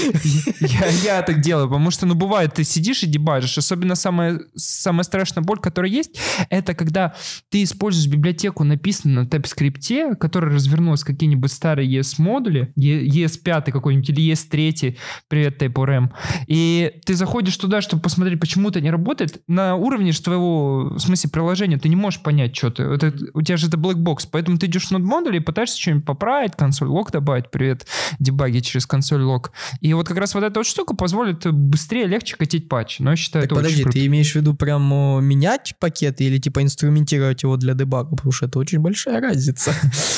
Я, 1.03 1.21
так 1.23 1.41
делаю, 1.41 1.67
потому 1.67 1.91
что, 1.91 2.05
ну, 2.05 2.15
бывает, 2.15 2.53
ты 2.53 2.63
сидишь 2.63 3.03
и 3.03 3.07
дебажишь. 3.07 3.57
Особенно 3.57 3.95
самая 3.95 4.41
страшная 4.55 5.43
боль, 5.43 5.59
которая 5.59 5.91
есть, 5.91 6.19
это 6.49 6.73
когда 6.73 7.15
ты 7.49 7.63
используешь 7.71 8.07
библиотеку, 8.07 8.63
написанную 8.63 9.25
на 9.25 9.27
TypeScript, 9.27 10.15
которая 10.15 10.53
развернулась 10.53 11.03
какие-нибудь 11.03 11.51
старые 11.51 11.89
ES-модули, 11.99 12.71
ES5 12.77 13.71
какой-нибудь 13.71 14.09
или 14.09 14.31
ES3, 14.31 14.97
привет, 15.27 15.61
TypeORM, 15.61 16.09
и 16.47 16.93
ты 17.05 17.15
заходишь 17.15 17.57
туда, 17.57 17.81
чтобы 17.81 18.01
посмотреть, 18.01 18.39
почему 18.39 18.69
это 18.69 18.81
не 18.81 18.91
работает, 18.91 19.41
на 19.47 19.75
уровне 19.75 20.11
твоего, 20.21 20.91
в 20.95 20.99
смысле, 20.99 21.29
приложения 21.29 21.77
ты 21.77 21.89
не 21.89 21.95
можешь 21.95 22.21
понять, 22.21 22.55
что 22.55 22.69
ты. 22.69 22.83
Это, 22.83 23.13
у 23.33 23.41
тебя 23.41 23.57
же 23.57 23.67
это 23.67 23.77
black 23.77 23.95
box, 23.95 24.27
поэтому 24.31 24.57
ты 24.57 24.67
идешь 24.67 24.87
в 24.87 24.91
нод 24.91 25.01
модуль 25.01 25.37
и 25.37 25.39
пытаешься 25.39 25.79
что-нибудь 25.79 26.05
поправить, 26.05 26.55
консоль 26.55 26.87
лог 26.87 27.11
добавить, 27.11 27.49
привет, 27.51 27.87
дебаги 28.19 28.59
через 28.59 28.85
консоль 28.85 29.21
лог. 29.21 29.51
И 29.79 29.93
вот 29.93 30.07
как 30.07 30.17
раз 30.17 30.33
вот 30.33 30.43
эта 30.43 30.59
вот 30.59 30.67
штука 30.67 30.95
позволит 30.95 31.45
быстрее, 31.51 32.07
легче 32.07 32.35
катить 32.35 32.69
патч. 32.69 32.99
Но 32.99 33.11
я 33.11 33.15
считаю, 33.15 33.43
так 33.43 33.51
это 33.51 33.55
подожди, 33.55 33.75
очень 33.75 33.83
круто. 33.83 33.99
ты 33.99 34.05
имеешь 34.05 34.31
в 34.31 34.35
виду 34.35 34.53
прямо 34.53 35.19
менять 35.21 35.75
пакеты 35.79 36.25
или 36.25 36.37
типа 36.37 36.61
инструментировать 36.63 37.43
его 37.43 37.57
для 37.61 37.73
дебага? 37.73 38.15
Потому 38.15 38.31
что 38.31 38.45
это 38.45 38.59
очень 38.59 38.79
большая 38.79 39.21
разница. 39.21 39.73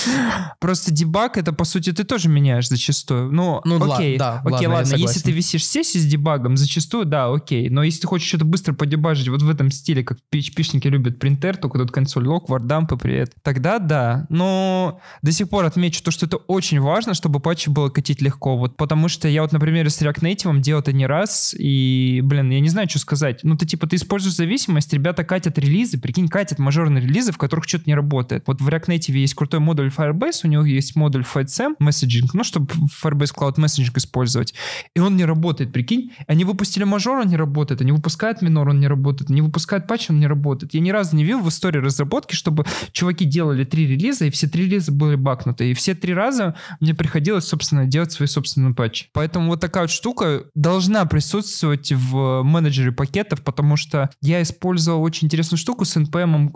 Просто 0.60 0.92
дебаг 0.92 1.38
это 1.38 1.54
по 1.54 1.66
сути 1.66 1.92
ты 1.92 2.04
тоже 2.04 2.30
меняешь 2.30 2.70
зачастую. 2.70 3.32
Ну, 3.32 3.62
Ну, 3.66 3.94
окей, 3.94 4.18
да, 4.18 4.42
окей, 4.44 4.68
ладно, 4.68 4.76
ладно, 4.76 4.96
если 4.96 5.20
ты 5.20 5.32
висишь 5.32 5.66
сессии 5.66 5.98
с 5.98 6.06
дебагом, 6.06 6.58
зачастую, 6.58 7.06
да, 7.06 7.32
окей. 7.32 7.70
Но 7.70 7.84
если 7.84 8.02
ты 8.02 8.08
хочешь 8.08 8.28
что-то 8.28 8.46
быстро 8.46 8.74
подебажить 8.74 9.28
вот 9.28 9.42
в 9.42 9.50
этом 9.50 9.72
стиле, 9.72 10.04
как 10.04 10.20
PHP-шники 10.34 10.88
любят 10.90 11.20
принтер, 11.20 11.58
только 11.58 11.78
тут 11.78 11.92
консоль 11.92 12.28
лог, 12.28 12.50
вардампы, 12.50 12.98
привет, 12.98 13.34
тогда 13.42 13.80
да. 13.80 14.26
Но 14.30 15.00
до 15.22 15.32
сих 15.32 15.50
пор 15.50 15.66
отмечу 15.66 16.04
то, 16.04 16.12
что 16.12 16.26
это 16.26 16.38
очень 16.38 16.80
важно, 16.80 17.14
чтобы 17.14 17.40
патчи 17.40 17.70
было 17.70 17.90
катить 17.90 18.22
легко. 18.22 18.58
Вот 18.58 18.78
потому 18.78 19.10
что 19.10 19.28
я 19.28 19.42
вот, 19.42 19.52
например, 19.52 19.90
с 19.90 20.02
React 20.02 20.22
Native 20.22 20.60
делал 20.60 20.82
это 20.82 20.94
не 20.94 21.06
раз, 21.06 21.54
и, 21.58 22.22
блин, 22.24 22.50
я 22.50 22.60
не 22.60 22.70
знаю, 22.70 22.90
что 22.90 23.00
сказать. 23.00 23.40
Ну, 23.44 23.58
ты 23.58 23.66
типа, 23.66 23.88
ты 23.88 23.98
используешь 23.98 24.36
зависимость, 24.36 24.94
ребята 24.94 25.24
катят 25.24 25.58
релизы, 25.58 26.00
прикинь, 26.00 26.28
катят 26.28 26.60
мажорные 26.60 27.04
релизы, 27.04 27.32
в 27.34 27.38
которых 27.38 27.68
что-то 27.68 27.84
не 27.88 27.96
работает. 27.96 28.44
Вот 28.48 28.62
в 28.62 28.68
React 28.68 28.88
Native 28.88 29.13
есть 29.13 29.34
крутой 29.34 29.60
модуль 29.60 29.88
Firebase, 29.88 30.42
у 30.44 30.48
него 30.48 30.63
есть 30.63 30.96
модуль 30.96 31.24
FightSam, 31.24 31.75
Messaging, 31.82 32.30
ну, 32.34 32.44
чтобы 32.44 32.68
Firebase 33.04 33.34
Cloud 33.36 33.56
Messaging 33.56 33.92
использовать. 33.98 34.54
И 34.96 35.00
он 35.00 35.18
не 35.18 35.25
работает, 35.25 35.74
прикинь. 35.74 36.12
Они 36.28 36.46
выпустили 36.46 36.84
мажор, 36.84 37.20
он 37.20 37.28
не 37.28 37.38
работает. 37.38 37.82
Они 37.82 37.92
выпускают 37.92 38.42
минор, 38.42 38.70
он 38.70 38.80
не 38.80 38.88
работает. 38.88 39.30
Они 39.30 39.42
выпускают 39.42 39.88
патч, 39.88 40.10
он 40.10 40.20
не 40.20 40.28
работает. 40.28 40.74
Я 40.74 40.80
ни 40.80 40.92
разу 40.92 41.16
не 41.16 41.24
видел 41.24 41.40
в 41.40 41.50
истории 41.50 41.80
разработки, 41.80 42.36
чтобы 42.36 42.66
чуваки 42.92 43.25
делали 43.25 43.63
три 43.63 43.88
релиза, 43.88 44.25
и 44.25 44.30
все 44.30 44.48
три 44.48 44.66
релиза 44.66 44.92
были 44.92 45.16
бакнуты. 45.16 45.72
И 45.72 45.74
все 45.74 45.96
три 45.96 46.13
раза 46.13 46.56
мне 46.80 46.94
приходилось, 46.94 47.46
собственно, 47.46 47.86
делать 47.86 48.12
свои 48.12 48.28
собственные 48.28 48.74
патчи. 48.74 49.08
Поэтому 49.13 49.48
вот 49.48 49.60
такая 49.60 49.84
вот 49.84 49.92
штука 49.92 50.44
должна 50.56 51.06
присутствовать 51.06 51.92
в 51.92 52.44
менеджере 52.44 52.92
пакетов, 52.92 53.42
потому 53.42 53.75
что 53.75 54.10
я 54.22 54.42
использовал 54.42 55.02
очень 55.02 55.25
интересную 55.25 55.58
штуку 55.58 55.86
с 55.86 55.96
NPM 55.98 56.52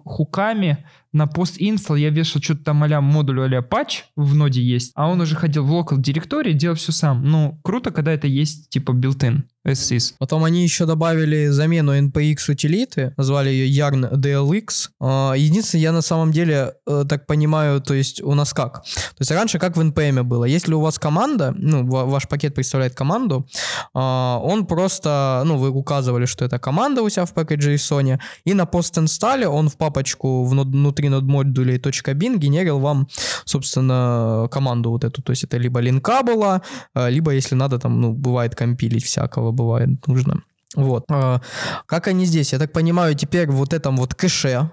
California. 0.67 0.83
На 1.13 1.27
пост 1.27 1.59
install 1.59 1.99
я 1.99 2.09
вешал 2.09 2.41
что-то 2.41 2.63
там 2.65 2.83
а 2.83 3.01
модуль 3.01 3.55
а 3.55 3.61
патч 3.61 4.05
в 4.15 4.35
ноде 4.35 4.61
есть, 4.61 4.91
а 4.95 5.09
он 5.09 5.21
уже 5.21 5.35
ходил 5.35 5.65
в 5.65 5.71
local 5.71 5.97
директории, 5.97 6.53
делал 6.53 6.75
все 6.75 6.91
сам. 6.91 7.23
Ну, 7.23 7.59
круто, 7.63 7.91
когда 7.91 8.11
это 8.11 8.27
есть 8.27 8.69
типа 8.69 8.91
built-in. 8.91 9.43
SSIS. 9.67 10.13
Потом 10.17 10.43
они 10.45 10.63
еще 10.63 10.85
добавили 10.85 11.47
замену 11.47 11.93
NPX 11.97 12.51
утилиты, 12.51 13.13
назвали 13.17 13.49
ее 13.49 13.67
Yarn 13.67 14.13
DLX. 14.13 14.89
А, 15.01 15.33
Единственное, 15.33 15.81
я 15.81 15.91
на 15.91 16.01
самом 16.01 16.31
деле 16.31 16.73
э, 16.87 17.03
так 17.07 17.27
понимаю, 17.27 17.81
то 17.81 17.93
есть 17.93 18.21
у 18.21 18.33
нас 18.33 18.53
как? 18.53 18.83
То 18.83 19.19
есть 19.19 19.31
раньше 19.31 19.59
как 19.59 19.75
в 19.75 19.81
NPM 19.81 20.23
было. 20.23 20.45
Если 20.45 20.73
у 20.73 20.79
вас 20.79 20.97
команда, 20.97 21.53
ну, 21.57 21.85
ва- 21.85 22.05
ваш 22.05 22.27
пакет 22.27 22.55
представляет 22.55 22.95
команду, 22.95 23.47
а, 23.93 24.39
он 24.41 24.65
просто, 24.65 25.43
ну, 25.45 25.57
вы 25.57 25.69
указывали, 25.69 26.25
что 26.25 26.45
это 26.45 26.59
команда 26.59 27.01
у 27.01 27.09
себя 27.09 27.25
в 27.25 27.33
package 27.33 27.75
JSON, 27.75 28.19
и 28.45 28.53
на 28.53 28.65
пост-инсталле 28.65 29.47
он 29.49 29.67
в 29.69 29.75
папочку 29.77 30.45
в 30.45 30.53
нод- 30.53 30.73
внутри 30.97 31.09
нод 31.09 31.23
модулей 31.23 31.77
.bin 31.77 32.37
генерил 32.37 32.79
вам, 32.79 33.07
собственно, 33.45 34.47
команду 34.51 34.89
вот 34.89 35.03
эту. 35.03 35.21
То 35.21 35.31
есть 35.31 35.43
это 35.43 35.57
либо 35.57 35.79
линка 35.79 36.23
была, 36.23 36.61
а, 36.93 37.09
либо, 37.09 37.31
если 37.31 37.55
надо, 37.55 37.77
там, 37.79 38.01
ну, 38.01 38.13
бывает 38.13 38.55
компилить 38.55 39.03
всякого, 39.05 39.51
бывает 39.51 40.07
нужно. 40.07 40.41
Вот. 40.75 41.05
А, 41.09 41.41
Как 41.85 42.07
они 42.07 42.25
здесь? 42.25 42.53
Я 42.53 42.59
так 42.59 42.71
понимаю, 42.71 43.15
теперь 43.15 43.47
вот 43.49 43.73
этом 43.73 43.97
вот 43.97 44.15
кэше, 44.15 44.71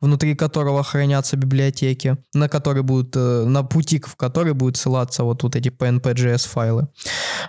внутри 0.00 0.34
которого 0.34 0.82
хранятся 0.82 1.36
библиотеки, 1.36 2.16
на 2.34 2.48
которые 2.48 2.82
будут, 2.82 3.16
э, 3.16 3.44
на 3.46 3.62
пути, 3.62 4.00
в 4.00 4.16
который 4.16 4.52
будут 4.54 4.76
ссылаться 4.76 5.24
вот, 5.24 5.42
вот 5.42 5.56
эти 5.56 5.68
PNP.js 5.68 6.48
файлы. 6.48 6.88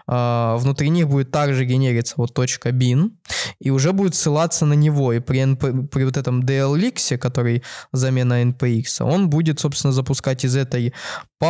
А, 0.08 0.58
Внутри 0.58 0.90
них 0.90 1.08
будет 1.08 1.32
также 1.32 1.66
генериться 1.66 2.16
вот 2.18 2.32
.bin, 2.38 3.12
и 3.60 3.70
уже 3.72 3.92
будет 3.92 4.16
ссылаться 4.16 4.66
на 4.66 4.74
него. 4.74 5.14
И 5.14 5.20
при, 5.20 5.42
NP 5.42 5.88
при 5.88 6.04
вот 6.04 6.18
этом 6.18 6.42
DLX, 6.42 7.18
который 7.18 7.64
замена 7.92 8.44
NPX, 8.44 9.04
он 9.04 9.30
будет, 9.30 9.60
собственно, 9.60 9.94
запускать 9.94 10.46
из 10.46 10.56
этой 10.56 10.94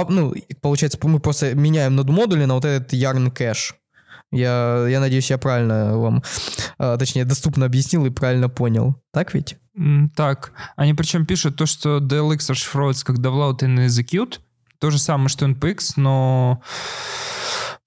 ну, 0.10 0.34
получается, 0.62 0.98
мы 1.04 1.20
просто 1.20 1.54
меняем 1.56 1.96
нод 1.96 2.10
модули 2.10 2.46
на 2.46 2.56
вот 2.56 2.66
этот 2.66 2.94
yarn 2.94 3.30
кэш. 3.30 3.76
Я, 4.34 4.88
я 4.88 5.00
надеюсь, 5.00 5.30
я 5.30 5.38
правильно 5.38 5.98
вам, 5.98 6.24
а, 6.78 6.98
точнее, 6.98 7.24
доступно 7.24 7.66
объяснил 7.66 8.06
и 8.06 8.10
правильно 8.10 8.50
понял. 8.50 9.02
Так 9.12 9.34
ведь? 9.34 9.58
Так, 10.16 10.52
они 10.76 10.94
причем 10.94 11.26
пишут 11.26 11.56
то, 11.56 11.66
что 11.66 11.98
DLX 11.98 12.50
расшифровывается 12.50 13.06
как 13.06 13.18
Download 13.18 13.58
and 13.60 13.86
Execute. 13.86 14.40
То 14.80 14.92
же 14.92 15.00
самое, 15.00 15.30
что 15.30 15.46
NPX, 15.46 15.94
но 15.96 16.62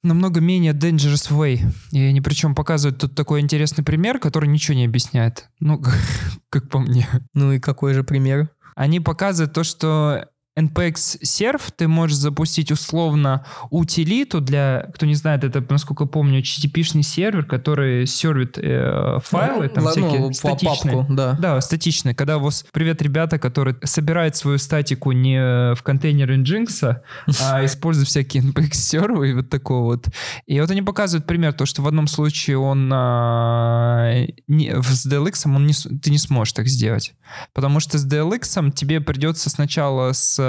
намного 0.02 0.40
менее 0.40 0.72
dangerous 0.72 1.30
way. 1.30 1.60
И 1.92 2.00
они 2.00 2.20
причем 2.20 2.54
показывают 2.54 3.00
тут 3.00 3.14
такой 3.14 3.40
интересный 3.40 3.84
пример, 3.84 4.18
который 4.18 4.48
ничего 4.48 4.76
не 4.76 4.86
объясняет. 4.86 5.48
Ну, 5.60 5.82
как 6.48 6.68
по 6.70 6.78
мне. 6.78 7.06
Ну 7.34 7.52
и 7.52 7.60
какой 7.60 7.92
же 7.92 8.02
пример? 8.02 8.50
Они 8.74 9.00
показывают 9.00 9.52
то, 9.52 9.64
что 9.64 10.28
npx 10.58 11.20
serve 11.22 11.62
ты 11.76 11.86
можешь 11.86 12.16
запустить 12.16 12.70
условно 12.72 13.44
утилиту 13.70 14.40
для, 14.40 14.88
кто 14.94 15.04
не 15.06 15.14
знает, 15.14 15.44
это, 15.44 15.62
насколько 15.68 16.06
помню, 16.06 16.40
HTTP-шный 16.40 17.02
сервер, 17.02 17.44
который 17.44 18.06
сервит 18.06 18.58
э, 18.58 19.18
файлы, 19.22 19.68
там 19.68 19.84
Ла- 19.84 19.90
всякие 19.90 20.20
ну, 20.20 20.32
статичные. 20.32 20.96
папку, 20.96 21.12
да. 21.12 21.32
Да, 21.38 21.60
статичный. 21.60 22.14
Когда 22.14 22.38
у 22.38 22.40
вас, 22.40 22.64
привет, 22.72 23.02
ребята, 23.02 23.38
которые 23.38 23.76
собирают 23.84 24.36
свою 24.36 24.58
статику 24.58 25.12
не 25.12 25.74
в 25.74 25.82
контейнере 25.82 26.36
Nginx, 26.36 26.96
а 27.42 27.64
используют 27.64 28.08
всякие 28.08 28.42
npx-сервы 28.42 29.30
и 29.30 29.34
вот 29.34 29.50
такого 29.50 29.84
вот. 29.84 30.06
И 30.46 30.60
вот 30.60 30.70
они 30.70 30.82
показывают 30.82 31.26
пример, 31.26 31.52
то, 31.52 31.66
что 31.66 31.82
в 31.82 31.88
одном 31.88 32.06
случае 32.06 32.58
он 32.58 32.90
а, 32.92 34.24
не- 34.48 34.74
с 34.82 35.06
DLX 35.06 35.42
он 35.44 35.66
не, 35.66 35.74
ты 35.74 36.10
не 36.10 36.18
сможешь 36.18 36.54
так 36.54 36.66
сделать. 36.68 37.14
Потому 37.52 37.80
что 37.80 37.98
с 37.98 38.06
DLX 38.06 38.72
тебе 38.72 39.00
придется 39.00 39.50
сначала 39.50 40.12
с 40.12 40.45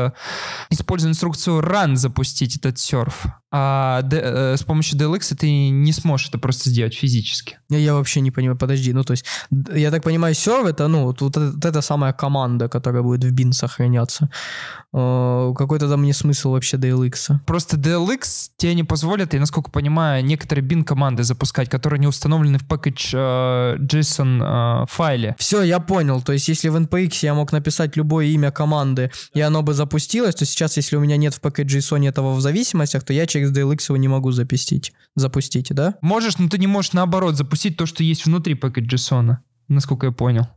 используя 0.70 1.12
инструкцию 1.12 1.62
run 1.62 1.96
запустить 1.96 2.58
этот 2.58 2.78
серф. 2.80 3.26
А 3.50 4.02
э, 4.12 4.58
с 4.58 4.64
помощью 4.64 5.00
DLX 5.00 5.36
ты 5.36 5.70
не 5.70 5.94
сможешь 5.94 6.28
это 6.28 6.38
просто 6.38 6.70
сделать 6.70 6.94
физически. 6.94 7.58
Я, 7.70 7.78
я 7.78 7.94
вообще 7.94 8.20
не 8.20 8.32
понимаю, 8.32 8.58
подожди, 8.58 8.92
ну 8.92 9.04
то 9.04 9.12
есть, 9.12 9.26
я 9.74 9.90
так 9.90 10.04
понимаю, 10.04 10.34
серв 10.36 10.66
это, 10.66 10.88
ну, 10.90 11.06
вот, 11.06 11.22
вот 11.22 11.38
вот 11.38 11.66
эта 11.66 11.82
самая 11.82 12.12
команда, 12.12 12.68
которая 12.68 13.04
будет 13.04 13.24
в 13.24 13.34
bin 13.34 13.54
сохраняться. 13.54 14.30
Э, 14.94 15.54
Какой-то 15.58 15.88
там 15.88 16.04
не 16.04 16.14
смысл 16.14 16.52
вообще 16.52 16.78
DLX. 16.78 17.36
Просто 17.46 17.78
DLX 17.78 18.50
тебе 18.58 18.74
не 18.74 18.84
позволит, 18.84 19.34
я 19.34 19.40
насколько 19.40 19.72
понимаю, 19.72 20.26
некоторые 20.26 20.66
bin-команды 20.68 21.24
запускать, 21.24 21.70
которые 21.70 22.00
не 22.00 22.08
установлены 22.08 22.58
в 22.58 22.68
package 22.68 23.12
э, 23.14 23.78
JSON 23.78 24.84
э, 24.84 24.86
файле. 24.90 25.36
Все, 25.40 25.62
я 25.62 25.80
понял. 25.80 26.22
То 26.22 26.34
есть, 26.34 26.50
если 26.50 26.70
в 26.70 26.76
NPX 26.76 27.20
я 27.22 27.34
мог 27.34 27.54
написать 27.54 27.96
любое 27.96 28.26
имя 28.26 28.52
команды, 28.52 29.12
и 29.34 29.40
оно 29.40 29.62
бы 29.62 29.74
запустилось, 29.74 30.36
то 30.36 30.46
сейчас, 30.46 30.78
если 30.78 30.98
у 30.98 31.00
меня 31.00 31.16
нет 31.16 31.34
в 31.34 31.42
package 31.42 31.78
JSON 31.78 32.08
этого 32.08 32.34
в 32.34 32.42
зависимостях, 32.42 33.04
то 33.04 33.14
я 33.14 33.26
через 33.26 33.37
DLX 33.46 33.86
его 33.90 33.98
не 33.98 34.08
могу 34.08 34.32
запустить. 34.32 34.94
Запустить, 35.16 35.70
да? 35.74 35.96
Можешь, 36.02 36.38
но 36.38 36.50
ты 36.50 36.58
не 36.58 36.68
можешь 36.68 36.94
наоборот 36.94 37.36
запустить 37.36 37.78
то, 37.78 37.86
что 37.86 38.04
есть 38.04 38.26
внутри 38.26 38.54
package 38.56 38.88
JSON, 38.90 39.38
насколько 39.68 40.08
я 40.08 40.12
понял. 40.12 40.48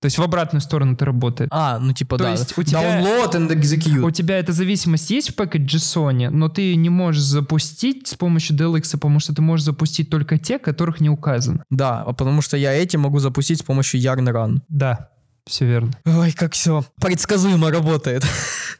То 0.00 0.06
есть 0.06 0.18
в 0.18 0.22
обратную 0.22 0.60
сторону 0.60 0.92
это 0.92 1.06
работает. 1.06 1.48
А, 1.52 1.78
ну 1.78 1.92
типа 1.94 2.18
То 2.18 2.24
да. 2.24 2.32
есть 2.32 2.56
у 2.58 2.62
тебя- 2.62 3.00
Download 3.02 3.32
and 3.32 3.48
execute. 3.48 4.00
У 4.00 4.10
тебя 4.10 4.38
эта 4.38 4.52
зависимость 4.52 5.08
есть 5.10 5.30
в 5.30 5.34
пакете 5.34 5.78
Sony, 5.78 6.28
но 6.28 6.48
ты 6.50 6.76
не 6.76 6.90
можешь 6.90 7.22
запустить 7.22 8.06
с 8.06 8.14
помощью 8.14 8.56
DLX, 8.56 8.92
потому 8.92 9.20
что 9.20 9.34
ты 9.34 9.40
можешь 9.40 9.64
запустить 9.64 10.10
только 10.10 10.38
те, 10.38 10.58
которых 10.58 11.00
не 11.00 11.08
указано. 11.08 11.64
Да, 11.70 12.02
а 12.02 12.12
потому 12.12 12.42
что 12.42 12.58
я 12.58 12.74
эти 12.74 12.98
могу 12.98 13.20
запустить 13.20 13.60
с 13.60 13.62
помощью 13.62 13.98
Yarn 14.00 14.28
Run. 14.30 14.58
Да, 14.68 15.10
все 15.46 15.64
верно. 15.66 15.92
Ой, 16.04 16.32
как 16.32 16.54
все 16.54 16.84
предсказуемо 17.00 17.70
работает. 17.70 18.24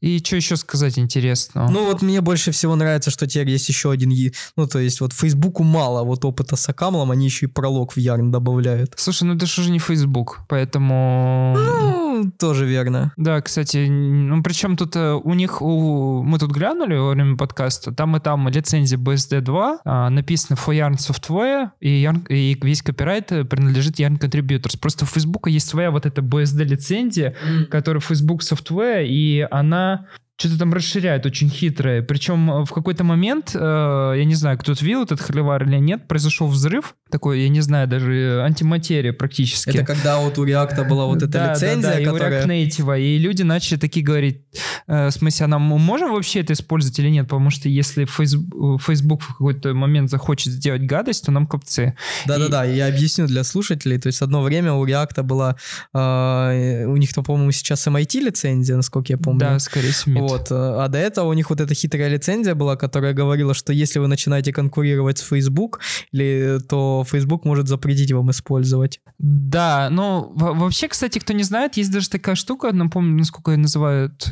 И 0.00 0.18
что 0.18 0.36
еще 0.36 0.56
сказать 0.56 0.98
интересного? 0.98 1.68
Ну 1.70 1.86
вот 1.86 2.02
мне 2.02 2.20
больше 2.20 2.50
всего 2.50 2.74
нравится, 2.74 3.10
что 3.10 3.26
теперь 3.26 3.48
есть 3.50 3.68
еще 3.68 3.90
один... 3.90 4.10
е- 4.10 4.32
Ну 4.56 4.66
то 4.66 4.78
есть 4.78 5.00
вот 5.00 5.12
Фейсбуку 5.12 5.62
мало 5.62 6.02
вот 6.04 6.24
опыта 6.24 6.56
с 6.56 6.68
Акамлом, 6.68 7.10
они 7.10 7.26
еще 7.26 7.46
и 7.46 7.48
пролог 7.48 7.92
в 7.92 7.96
Yarn 7.98 8.30
добавляют. 8.30 8.94
Слушай, 8.96 9.24
ну 9.24 9.34
это 9.36 9.46
же 9.46 9.60
уже 9.62 9.70
не 9.70 9.78
Facebook, 9.78 10.40
поэтому... 10.48 11.54
Ну, 11.56 12.32
тоже 12.38 12.66
верно. 12.66 13.12
Да, 13.16 13.40
кстати, 13.40 13.86
ну 13.88 14.42
причем 14.42 14.76
тут 14.76 14.96
э, 14.96 15.12
у 15.12 15.34
них, 15.34 15.60
у... 15.62 16.22
мы 16.22 16.38
тут 16.38 16.50
глянули 16.50 16.96
во 16.96 17.10
время 17.10 17.36
подкаста, 17.36 17.92
там 17.92 18.16
и 18.16 18.20
там 18.20 18.48
лицензия 18.48 18.98
BSD 18.98 19.40
2, 19.40 19.78
а, 19.84 20.10
написано 20.10 20.56
for 20.56 20.74
Yarn 20.74 20.96
Software, 20.96 21.70
и, 21.80 22.02
Yarn- 22.04 22.26
и 22.28 22.58
весь 22.62 22.82
копирайт 22.82 23.32
э, 23.32 23.44
принадлежит 23.44 23.98
Yarn 24.00 24.18
Contributors. 24.18 24.78
Просто 24.80 25.04
у 25.04 25.08
Facebook 25.08 25.48
есть 25.48 25.68
своя 25.68 25.90
вот 25.90 26.06
эта 26.06 26.22
BSD 26.22 26.55
лицензия, 26.64 27.34
которая 27.70 28.00
Facebook 28.00 28.42
Software, 28.42 29.04
и 29.06 29.46
она 29.50 30.06
что-то 30.38 30.58
там 30.58 30.74
расширяет 30.74 31.24
очень 31.24 31.48
хитрое. 31.48 32.02
Причем 32.02 32.50
э, 32.50 32.64
в 32.64 32.70
какой-то 32.70 33.04
момент, 33.04 33.52
э, 33.54 34.14
я 34.16 34.24
не 34.24 34.34
знаю, 34.34 34.58
кто-то 34.58 34.84
видел 34.84 35.04
этот 35.04 35.20
холивар 35.20 35.64
или 35.64 35.76
нет, 35.76 36.06
произошел 36.08 36.46
взрыв, 36.46 36.94
такой, 37.10 37.40
я 37.42 37.48
не 37.48 37.62
знаю, 37.62 37.88
даже 37.88 38.12
э, 38.12 38.40
антиматерия 38.40 39.14
практически. 39.14 39.70
Это 39.70 39.84
когда 39.84 40.18
вот 40.18 40.36
у 40.38 40.44
Реакта 40.44 40.84
была 40.84 41.06
вот 41.06 41.18
эта 41.22 41.28
Да, 41.28 41.46
да, 41.46 41.54
лицензия, 41.54 41.92
да, 41.92 42.00
и 42.00 42.06
у 42.06 42.12
которая... 42.12 42.44
React 42.44 42.68
Native, 42.68 43.00
и 43.00 43.18
люди 43.18 43.42
начали 43.42 43.78
такие 43.78 44.04
говорить, 44.04 44.42
э, 44.86 45.06
в 45.06 45.10
смысле, 45.10 45.46
а 45.46 45.48
нам 45.48 45.62
можем 45.62 46.12
вообще 46.12 46.40
это 46.40 46.52
использовать 46.52 46.98
или 46.98 47.08
нет, 47.08 47.28
потому 47.28 47.48
что 47.48 47.70
если 47.70 48.04
Фейсб- 48.04 48.78
Facebook 48.78 49.22
в 49.22 49.28
какой-то 49.28 49.72
момент 49.72 50.10
захочет 50.10 50.52
сделать 50.52 50.82
гадость, 50.82 51.24
то 51.24 51.32
нам 51.32 51.46
копцы. 51.46 51.96
Да-да-да, 52.26 52.64
я 52.64 52.88
объясню 52.88 53.26
для 53.26 53.42
слушателей. 53.42 53.98
То 53.98 54.08
есть 54.08 54.20
одно 54.20 54.42
время 54.42 54.74
у 54.74 54.84
Реакта 54.84 55.22
была... 55.22 55.56
э, 55.94 56.84
у 56.86 56.96
них 56.96 57.14
там, 57.14 57.24
по-моему, 57.24 57.52
сейчас 57.52 57.86
MIT 57.86 58.20
лицензия, 58.20 58.76
насколько 58.76 59.12
я 59.12 59.16
помню. 59.16 59.40
Да, 59.40 59.58
скорее 59.60 59.92
всего. 59.92 60.25
Вот. 60.28 60.50
э, 60.50 60.54
А 60.54 60.88
до 60.88 60.98
этого 60.98 61.28
у 61.28 61.32
них 61.32 61.50
вот 61.50 61.60
эта 61.60 61.74
хитрая 61.74 62.08
лицензия 62.08 62.54
была, 62.54 62.76
которая 62.76 63.12
говорила, 63.14 63.54
что 63.54 63.72
если 63.72 63.98
вы 63.98 64.06
начинаете 64.08 64.52
конкурировать 64.52 65.18
с 65.18 65.22
Facebook, 65.22 65.80
или, 66.12 66.58
то 66.68 67.04
Facebook 67.08 67.44
может 67.44 67.68
запретить 67.68 68.12
вам 68.12 68.30
использовать. 68.30 69.00
Да, 69.18 69.88
но 69.90 70.30
во- 70.34 70.52
вообще, 70.54 70.88
кстати, 70.88 71.18
кто 71.18 71.32
не 71.32 71.42
знает, 71.42 71.76
есть 71.76 71.92
даже 71.92 72.08
такая 72.10 72.34
штука, 72.34 72.72
напомню, 72.72 73.18
насколько 73.18 73.50
ее 73.52 73.58
называют 73.58 74.28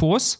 FOSS. 0.00 0.38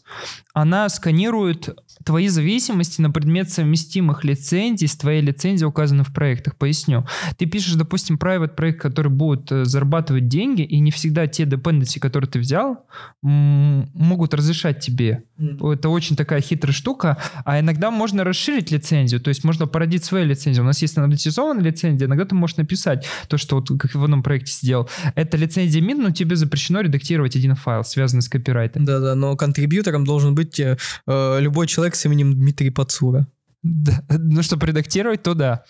Она 0.53 0.89
сканирует 0.89 1.69
твои 2.09 2.27
зависимости 2.27 3.01
на 3.01 3.11
предмет 3.11 3.51
совместимых 3.51 4.23
лицензий 4.23 4.87
с 4.87 4.97
твоей 4.97 5.21
лицензией, 5.21 5.67
указанной 5.67 6.03
в 6.03 6.11
проектах. 6.11 6.55
Поясню. 6.55 7.05
Ты 7.37 7.45
пишешь, 7.45 7.75
допустим, 7.75 8.15
private 8.15 8.55
проект, 8.55 8.81
который 8.81 9.11
будет 9.11 9.51
э, 9.51 9.63
зарабатывать 9.63 10.27
деньги, 10.27 10.63
и 10.63 10.79
не 10.79 10.89
всегда 10.89 11.27
те 11.27 11.43
dependency, 11.43 11.99
которые 11.99 12.27
ты 12.27 12.39
взял, 12.39 12.87
могут 13.21 14.33
разрешать 14.33 14.79
тебе. 14.79 15.25
Это 15.39 15.89
очень 15.89 16.15
такая 16.15 16.41
хитрая 16.41 16.73
штука. 16.73 17.17
А 17.45 17.59
иногда 17.59 17.91
можно 17.91 18.23
расширить 18.23 18.71
лицензию, 18.71 19.21
то 19.21 19.29
есть 19.29 19.43
можно 19.43 19.67
породить 19.67 20.03
свою 20.03 20.25
лицензию. 20.25 20.63
У 20.63 20.67
нас 20.67 20.81
есть 20.81 20.93
стандартизованная 20.93 21.63
лицензия, 21.63 22.07
иногда 22.07 22.25
ты 22.25 22.35
можешь 22.35 22.57
написать 22.57 23.05
то, 23.27 23.37
что 23.37 23.55
вот 23.55 23.69
как 23.79 23.95
в 23.95 24.03
одном 24.03 24.23
проекте 24.23 24.51
сделал. 24.51 24.89
Это 25.15 25.37
лицензия 25.37 25.81
мин, 25.81 26.01
но 26.01 26.11
тебе 26.11 26.35
запрещено 26.35 26.81
редактировать 26.81 27.35
один 27.35 27.55
файл, 27.55 27.83
связанный 27.83 28.21
с 28.21 28.29
копирайтом. 28.29 28.85
Да-да, 28.85 29.15
но 29.15 29.35
контрибьютором 29.35 30.05
должен 30.05 30.35
быть 30.35 30.59
э, 30.59 30.77
э, 31.07 31.37
любой 31.39 31.67
человек 31.67 31.95
с 31.95 32.05
именем 32.05 32.33
Дмитрий 32.33 32.69
Пацура. 32.69 33.27
Да, 33.61 34.03
Ну, 34.17 34.41
чтобы 34.41 34.67
редактировать, 34.67 35.23
то 35.23 35.33
да. 35.33 35.63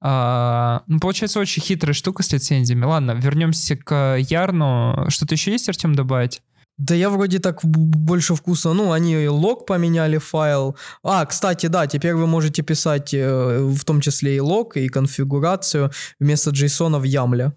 А, 0.00 0.82
ну, 0.86 1.00
получается, 1.00 1.40
очень 1.40 1.62
хитрая 1.62 1.94
штука 1.94 2.22
с 2.22 2.32
лицензиями. 2.32 2.84
Ладно, 2.84 3.12
вернемся 3.12 3.76
к 3.76 4.16
Ярну. 4.18 5.06
Что-то 5.08 5.34
еще 5.34 5.52
есть, 5.52 5.68
Артем, 5.68 5.94
добавить? 5.94 6.42
Да 6.80 6.94
я 6.94 7.10
вроде 7.10 7.38
так 7.40 7.60
больше 7.62 8.34
вкуса. 8.34 8.72
Ну, 8.72 8.92
они 8.92 9.28
лог 9.28 9.66
поменяли 9.66 10.16
файл. 10.16 10.76
А, 11.02 11.26
кстати, 11.26 11.66
да, 11.66 11.86
теперь 11.86 12.14
вы 12.14 12.26
можете 12.26 12.62
писать 12.62 13.12
э, 13.12 13.58
в 13.60 13.84
том 13.84 14.00
числе 14.00 14.36
и 14.36 14.40
лог, 14.40 14.78
и 14.78 14.88
конфигурацию 14.88 15.90
вместо 16.18 16.50
JSON 16.50 16.98
в 16.98 17.02
Ямле. 17.02 17.52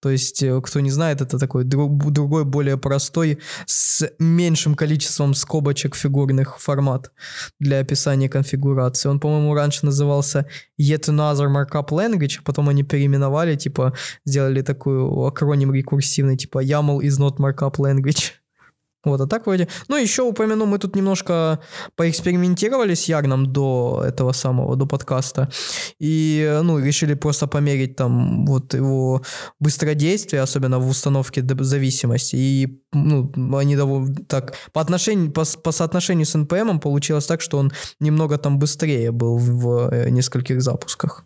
То 0.00 0.08
есть, 0.08 0.42
э, 0.42 0.62
кто 0.62 0.80
не 0.80 0.90
знает, 0.90 1.20
это 1.20 1.38
такой 1.38 1.64
дру- 1.64 2.10
другой, 2.10 2.46
более 2.46 2.78
простой, 2.78 3.38
с 3.66 4.10
меньшим 4.18 4.76
количеством 4.76 5.34
скобочек 5.34 5.94
фигурных 5.94 6.58
формат 6.58 7.12
для 7.60 7.80
описания 7.80 8.30
конфигурации. 8.30 9.10
Он, 9.10 9.20
по-моему, 9.20 9.52
раньше 9.54 9.84
назывался 9.84 10.46
Yet 10.80 11.10
Another 11.10 11.48
Markup 11.52 11.90
Language, 11.90 12.38
а 12.38 12.42
потом 12.42 12.70
они 12.70 12.82
переименовали, 12.82 13.56
типа, 13.56 13.92
сделали 14.24 14.62
такой 14.62 15.28
акроним 15.28 15.70
рекурсивный, 15.74 16.38
типа 16.38 16.64
YAML 16.64 17.00
is 17.00 17.18
not 17.20 17.36
Markup 17.36 17.76
Language. 17.76 18.32
Вот, 19.04 19.20
а 19.20 19.26
так 19.26 19.46
вроде... 19.46 19.68
Ну, 19.88 19.96
еще 19.96 20.22
упомяну, 20.22 20.66
мы 20.66 20.78
тут 20.78 20.96
немножко 20.96 21.58
поэкспериментировали 21.96 22.94
с 22.94 23.08
Ярном 23.08 23.52
до 23.52 24.02
этого 24.06 24.32
самого, 24.32 24.76
до 24.76 24.86
подкаста. 24.86 25.50
И, 26.00 26.60
ну, 26.62 26.78
решили 26.78 27.14
просто 27.14 27.46
померить 27.46 27.96
там 27.96 28.46
вот 28.46 28.74
его 28.74 29.22
быстродействие, 29.60 30.42
особенно 30.42 30.78
в 30.78 30.88
установке 30.88 31.44
зависимости. 31.60 32.36
И, 32.36 32.80
ну, 32.92 33.56
они 33.56 33.76
довольно 33.76 34.14
так... 34.28 34.54
По, 34.72 34.80
отношению, 34.80 35.32
по, 35.32 35.44
по 35.62 35.72
соотношению 35.72 36.26
с 36.26 36.34
NPM 36.34 36.80
получилось 36.80 37.26
так, 37.26 37.40
что 37.40 37.58
он 37.58 37.72
немного 38.00 38.38
там 38.38 38.58
быстрее 38.58 39.12
был 39.12 39.36
в, 39.36 39.64
в, 39.64 39.88
э, 39.92 40.10
нескольких 40.10 40.62
запусках. 40.62 41.24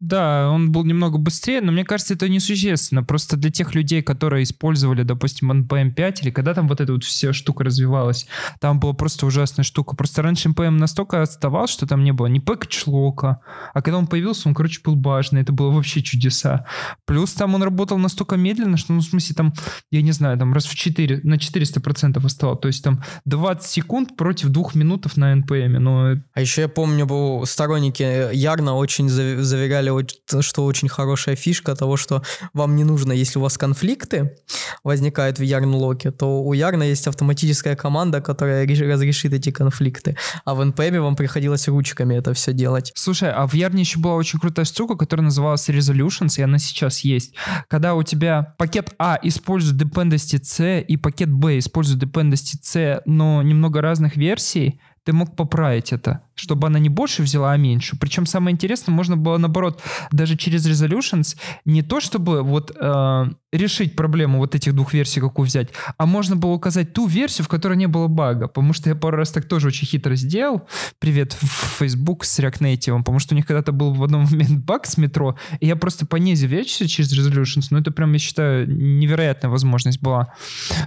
Да, 0.00 0.50
он 0.50 0.72
был 0.72 0.84
немного 0.84 1.18
быстрее, 1.18 1.60
но 1.60 1.72
мне 1.72 1.84
кажется, 1.84 2.14
это 2.14 2.28
несущественно. 2.28 3.02
Просто 3.02 3.36
для 3.36 3.50
тех 3.50 3.74
людей, 3.74 4.02
которые 4.02 4.42
использовали, 4.42 5.02
допустим, 5.02 5.50
NPM 5.50 5.92
5, 5.92 6.22
или 6.22 6.30
когда 6.30 6.54
там 6.54 6.68
вот 6.68 6.80
эта 6.80 6.92
вот 6.92 7.04
вся 7.04 7.32
штука 7.32 7.64
развивалась, 7.64 8.26
там 8.60 8.78
была 8.78 8.92
просто 8.92 9.26
ужасная 9.26 9.64
штука. 9.64 9.96
Просто 9.96 10.22
раньше 10.22 10.48
NPM 10.50 10.72
настолько 10.72 11.22
отставал, 11.22 11.66
что 11.66 11.86
там 11.86 12.04
не 12.04 12.12
было 12.12 12.26
ни 12.26 12.38
пэкэдж-лока, 12.40 13.40
а 13.72 13.82
когда 13.82 13.98
он 13.98 14.06
появился, 14.06 14.48
он, 14.48 14.54
короче, 14.54 14.80
был 14.84 15.00
важный. 15.00 15.40
Это 15.42 15.52
было 15.52 15.70
вообще 15.70 16.02
чудеса. 16.02 16.66
Плюс 17.06 17.32
там 17.32 17.54
он 17.54 17.62
работал 17.62 17.98
настолько 17.98 18.36
медленно, 18.36 18.76
что, 18.76 18.92
ну, 18.92 19.00
в 19.00 19.04
смысле, 19.04 19.34
там, 19.34 19.54
я 19.90 20.02
не 20.02 20.12
знаю, 20.12 20.38
там 20.38 20.52
раз 20.52 20.66
в 20.66 20.74
4, 20.74 21.20
на 21.22 21.34
400% 21.34 22.24
отстал. 22.24 22.56
То 22.56 22.68
есть 22.68 22.84
там 22.84 23.02
20 23.24 23.68
секунд 23.70 24.16
против 24.16 24.48
2 24.48 24.70
минутов 24.74 25.16
на 25.16 25.32
NPM. 25.34 25.78
Но 25.78 26.16
А 26.34 26.40
еще 26.40 26.62
я 26.62 26.68
помню, 26.68 27.06
был 27.06 27.46
сторонники 27.46 28.34
Ярна 28.34 28.74
очень 28.74 29.08
зав- 29.08 29.40
заверяли, 29.40 29.85
оч- 29.90 30.42
что 30.42 30.64
очень 30.64 30.88
хорошая 30.88 31.36
фишка 31.36 31.74
того, 31.74 31.96
что 31.96 32.22
вам 32.52 32.76
не 32.76 32.84
нужно, 32.84 33.12
если 33.12 33.38
у 33.38 33.42
вас 33.42 33.58
конфликты 33.58 34.36
возникают 34.84 35.38
в 35.38 35.42
Ярн-локе, 35.42 36.10
то 36.10 36.42
у 36.42 36.52
Ярна 36.52 36.84
есть 36.84 37.06
автоматическая 37.06 37.76
команда, 37.76 38.20
которая 38.20 38.64
реш- 38.66 38.86
разрешит 38.86 39.32
эти 39.32 39.50
конфликты. 39.50 40.16
А 40.44 40.54
в 40.54 40.60
NPM 40.60 41.00
вам 41.00 41.16
приходилось 41.16 41.68
ручками 41.68 42.14
это 42.14 42.34
все 42.34 42.52
делать. 42.52 42.92
Слушай, 42.94 43.32
а 43.32 43.46
в 43.46 43.54
Ярне 43.54 43.80
еще 43.82 43.98
была 43.98 44.14
очень 44.14 44.38
крутая 44.38 44.64
штука, 44.64 44.96
которая 44.96 45.24
называлась 45.24 45.68
Resolutions, 45.68 46.38
и 46.38 46.42
она 46.42 46.58
сейчас 46.58 47.00
есть. 47.00 47.34
Когда 47.68 47.94
у 47.94 48.02
тебя 48.02 48.54
пакет 48.58 48.94
А 48.98 49.18
использует 49.22 49.80
dependency 49.80 50.42
C 50.42 50.80
и 50.80 50.96
пакет 50.96 51.30
Б 51.30 51.58
использует 51.58 52.02
dependency 52.02 52.56
C, 52.62 53.02
но 53.04 53.42
немного 53.42 53.80
разных 53.80 54.16
версий, 54.16 54.80
ты 55.06 55.12
мог 55.12 55.36
поправить 55.36 55.92
это, 55.92 56.22
чтобы 56.34 56.66
она 56.66 56.80
не 56.80 56.88
больше 56.88 57.22
взяла, 57.22 57.52
а 57.52 57.56
меньше. 57.56 57.96
Причем 57.96 58.26
самое 58.26 58.52
интересное, 58.52 58.92
можно 58.92 59.16
было 59.16 59.38
наоборот, 59.38 59.80
даже 60.10 60.36
через 60.36 60.66
Resolutions, 60.66 61.36
не 61.64 61.82
то 61.82 62.00
чтобы 62.00 62.42
вот 62.42 62.76
э, 62.76 63.24
решить 63.52 63.94
проблему 63.94 64.38
вот 64.38 64.56
этих 64.56 64.74
двух 64.74 64.92
версий, 64.92 65.20
какую 65.20 65.46
взять, 65.46 65.68
а 65.96 66.06
можно 66.06 66.34
было 66.34 66.50
указать 66.50 66.92
ту 66.92 67.06
версию, 67.06 67.44
в 67.44 67.48
которой 67.48 67.76
не 67.76 67.86
было 67.86 68.08
бага. 68.08 68.48
Потому 68.48 68.72
что 68.72 68.88
я 68.88 68.96
пару 68.96 69.16
раз 69.16 69.30
так 69.30 69.44
тоже 69.44 69.68
очень 69.68 69.86
хитро 69.86 70.16
сделал. 70.16 70.66
Привет 70.98 71.36
Facebook 71.78 72.24
с 72.24 72.40
React 72.40 72.62
Native, 72.62 72.98
потому 72.98 73.20
что 73.20 73.34
у 73.34 73.36
них 73.36 73.46
когда-то 73.46 73.70
был 73.70 73.94
в 73.94 74.02
одном 74.02 74.24
момент 74.30 74.64
баг 74.64 74.86
с 74.86 74.98
метро, 74.98 75.36
и 75.60 75.68
я 75.68 75.76
просто 75.76 76.04
понизил 76.04 76.48
версию 76.48 76.88
через 76.88 77.16
Resolutions, 77.16 77.68
ну 77.70 77.78
это 77.78 77.92
прям, 77.92 78.12
я 78.12 78.18
считаю, 78.18 78.68
невероятная 78.68 79.52
возможность 79.52 80.02
была. 80.02 80.32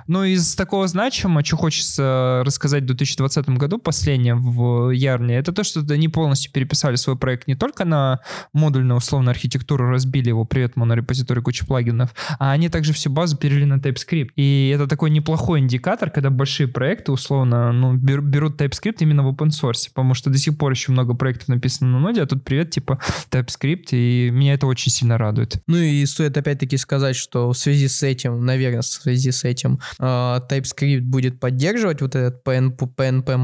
Ну 0.08 0.26
из 0.26 0.56
такого 0.56 0.90
значимого, 0.90 1.46
что 1.46 1.56
хочется 1.56 2.42
рассказать 2.44 2.84
в 2.84 2.88
2020 2.88 3.50
году, 3.52 3.78
последнее 3.78 4.09
впечатление 4.10 4.36
в 4.36 4.90
Ярне, 4.92 5.38
это 5.38 5.52
то, 5.52 5.64
что 5.64 5.82
они 5.90 6.08
полностью 6.08 6.52
переписали 6.52 6.96
свой 6.96 7.16
проект 7.16 7.48
не 7.48 7.56
только 7.56 7.86
на 7.86 8.20
модульную 8.54 8.98
условную 8.98 9.32
архитектуру, 9.32 9.90
разбили 9.90 10.30
его, 10.30 10.46
привет, 10.46 10.76
монорепозиторий, 10.76 11.42
куча 11.42 11.66
плагинов, 11.66 12.10
а 12.40 12.52
они 12.52 12.70
также 12.70 12.94
всю 12.94 13.12
базу 13.12 13.38
перевели 13.38 13.66
на 13.66 13.76
TypeScript. 13.76 14.30
И 14.36 14.72
это 14.74 14.88
такой 14.88 15.12
неплохой 15.12 15.60
индикатор, 15.60 16.10
когда 16.10 16.30
большие 16.30 16.68
проекты 16.68 17.12
условно 17.12 17.72
ну, 17.72 17.94
берут 17.94 18.60
TypeScript 18.60 18.98
именно 19.00 19.24
в 19.24 19.32
open 19.32 19.50
source, 19.50 19.90
потому 19.94 20.16
что 20.16 20.30
до 20.30 20.38
сих 20.38 20.58
пор 20.58 20.72
еще 20.72 20.92
много 20.92 21.14
проектов 21.14 21.48
написано 21.50 21.92
на 21.92 22.00
ноде, 22.00 22.24
а 22.24 22.26
тут 22.26 22.44
привет, 22.44 22.72
типа 22.72 23.00
TypeScript, 23.30 23.90
и 23.92 24.32
меня 24.32 24.56
это 24.56 24.66
очень 24.66 24.92
сильно 24.92 25.18
радует. 25.18 25.62
Ну 25.68 25.78
и 25.78 26.06
стоит 26.06 26.36
опять-таки 26.36 26.78
сказать, 26.78 27.16
что 27.16 27.52
в 27.52 27.58
связи 27.58 27.88
с 27.88 28.02
этим, 28.02 28.44
наверное, 28.44 28.82
в 28.82 28.86
связи 28.86 29.32
с 29.32 29.44
этим 29.44 29.80
э, 30.00 30.04
TypeScript 30.04 31.02
будет 31.02 31.40
поддерживать 31.40 32.02
вот 32.02 32.16
этот 32.16 32.46
PNP, 32.46 32.90
PNP 32.96 33.38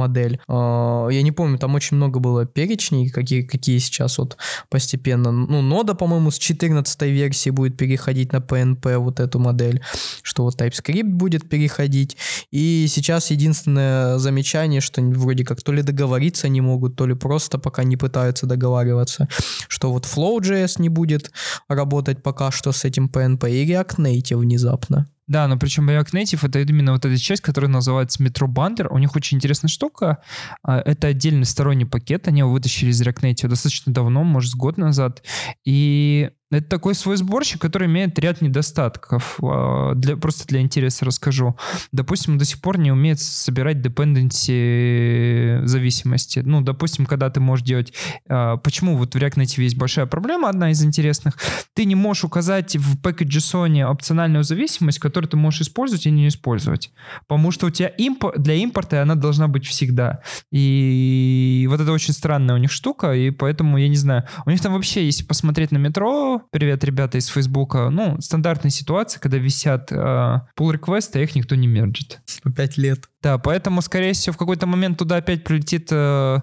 я 1.12 1.22
не 1.22 1.32
помню, 1.32 1.58
там 1.58 1.76
очень 1.76 1.98
много 1.98 2.20
было 2.20 2.46
перечней, 2.46 3.10
какие, 3.10 3.42
какие 3.42 3.80
сейчас 3.80 4.18
вот 4.18 4.38
постепенно. 4.70 5.32
Ну, 5.32 5.62
нода, 5.62 5.96
по-моему, 5.96 6.32
с 6.32 6.38
14 6.38 7.02
версии 7.04 7.50
будет 7.50 7.78
переходить 7.78 8.34
на 8.34 8.38
PNP 8.38 8.98
вот 8.98 9.20
эту 9.20 9.40
модель, 9.40 9.82
что 10.22 10.44
вот 10.44 10.60
TypeScript 10.60 11.04
будет 11.04 11.50
переходить. 11.50 12.18
И 12.52 12.88
сейчас 12.90 13.32
единственное 13.32 14.18
замечание, 14.18 14.82
что 14.82 15.02
вроде 15.02 15.44
как 15.44 15.62
то 15.62 15.72
ли 15.72 15.82
договориться 15.82 16.48
не 16.50 16.62
могут, 16.62 16.96
то 16.96 17.06
ли 17.08 17.16
просто 17.16 17.58
пока 17.58 17.84
не 17.84 17.98
пытаются 17.98 18.46
договариваться, 18.46 19.28
что 19.68 19.92
вот 19.92 20.06
Flow.js 20.06 20.82
не 20.82 20.90
будет 20.90 21.32
работать 21.68 22.24
пока 22.24 22.52
что 22.52 22.72
с 22.72 22.86
этим 22.86 23.08
PNP 23.08 23.52
и 23.52 23.66
React 23.72 23.98
Native 23.98 24.38
внезапно. 24.38 25.08
Да, 25.28 25.48
но 25.48 25.58
причем 25.58 25.90
React 25.90 26.12
Native 26.12 26.48
это 26.48 26.60
именно 26.60 26.92
вот 26.92 27.04
эта 27.04 27.18
часть, 27.18 27.42
которая 27.42 27.70
называется 27.70 28.24
Metro 28.24 28.48
Bundler. 28.48 28.88
У 28.90 28.98
них 29.00 29.16
очень 29.16 29.38
интересная 29.38 29.70
штука. 29.70 30.20
А, 30.62 30.80
это 30.80 31.08
отдельный 31.08 31.46
сторонний 31.46 31.86
пакет. 31.86 32.28
Они 32.28 32.40
его 32.40 32.52
вытащили 32.52 32.92
из 32.92 33.02
React 33.02 33.22
Native 33.22 33.48
достаточно 33.48 33.92
давно, 33.92 34.24
может, 34.24 34.54
год 34.54 34.78
назад. 34.78 35.24
И 35.64 36.30
это 36.52 36.68
такой 36.68 36.94
свой 36.94 37.18
сборщик, 37.18 37.60
который 37.60 37.88
имеет 37.88 38.18
ряд 38.20 38.42
недостатков. 38.42 39.40
А, 39.42 39.94
для, 39.96 40.16
просто 40.16 40.46
для 40.48 40.62
интереса 40.62 41.06
расскажу. 41.06 41.56
Допустим, 41.92 42.34
он 42.34 42.38
до 42.38 42.46
сих 42.46 42.62
пор 42.62 42.78
не 42.78 42.92
умеет 42.92 43.20
собирать 43.20 43.78
dependency 43.78 45.66
зависимости. 45.66 46.40
Ну, 46.46 46.62
допустим, 46.62 47.06
когда 47.06 47.30
ты 47.30 47.40
можешь 47.40 47.66
делать... 47.66 47.94
А, 48.30 48.58
почему 48.58 48.96
вот 48.96 49.16
в 49.16 49.18
React 49.18 49.38
Native 49.38 49.64
есть 49.64 49.78
большая 49.78 50.06
проблема, 50.06 50.50
одна 50.50 50.72
из 50.72 50.84
интересных. 50.84 51.38
Ты 51.74 51.86
не 51.86 51.96
можешь 51.96 52.24
указать 52.24 52.76
в 52.76 53.02
package.json 53.02 53.84
опциональную 53.86 54.44
зависимость, 54.44 55.00
которую 55.00 55.30
ты 55.30 55.38
можешь 55.38 55.62
использовать 55.62 56.06
и 56.06 56.12
не 56.12 56.28
использовать. 56.28 56.92
Потому 57.28 57.52
что 57.52 57.68
у 57.68 57.70
тебя 57.72 57.92
импор... 57.98 58.38
для 58.38 58.54
импорта 58.54 59.02
она 59.02 59.16
должна 59.16 59.48
быть 59.48 59.66
всегда. 59.66 60.22
И 60.52 61.66
вот 61.70 61.82
это 61.82 61.92
очень 61.92 62.14
странная 62.14 62.56
у 62.56 62.60
них 62.60 62.72
штука, 62.72 63.14
и 63.14 63.32
поэтому, 63.32 63.78
я 63.78 63.88
не 63.90 63.98
знаю, 63.98 64.26
у 64.46 64.52
них 64.52 64.62
там 64.62 64.74
вообще, 64.74 65.06
если 65.06 65.24
посмотреть 65.24 65.72
на 65.72 65.78
метро, 65.78 66.35
Привет, 66.52 66.84
ребята 66.84 67.18
из 67.18 67.28
Фейсбука. 67.28 67.90
Ну, 67.90 68.20
стандартная 68.22 68.72
ситуация, 68.72 69.20
когда 69.20 69.38
висят 69.38 69.92
э, 69.92 69.96
pull 69.96 70.72
реквесты 70.72 71.20
а 71.20 71.22
их 71.22 71.36
никто 71.36 71.56
не 71.56 71.68
мерджит. 71.68 72.22
По 72.44 72.52
пять 72.52 72.78
лет. 72.78 73.10
Да, 73.22 73.38
поэтому, 73.38 73.82
скорее 73.82 74.14
всего, 74.14 74.34
в 74.34 74.38
какой-то 74.38 74.68
момент 74.68 74.98
туда 74.98 75.18
опять 75.18 75.44
прилетит 75.44 75.90
э, 75.92 76.40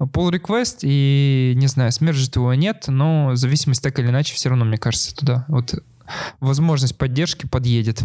pull 0.00 0.30
request, 0.30 0.78
и, 0.82 1.54
не 1.56 1.66
знаю, 1.66 1.92
смержит 1.92 2.36
его 2.36 2.52
нет, 2.54 2.84
но 2.88 3.34
зависимость 3.34 3.82
так 3.82 3.98
или 3.98 4.08
иначе 4.08 4.34
все 4.34 4.48
равно, 4.48 4.64
мне 4.64 4.78
кажется, 4.78 5.14
туда. 5.14 5.44
Вот 5.48 5.74
возможность 6.40 6.96
поддержки 6.96 7.46
подъедет. 7.46 8.02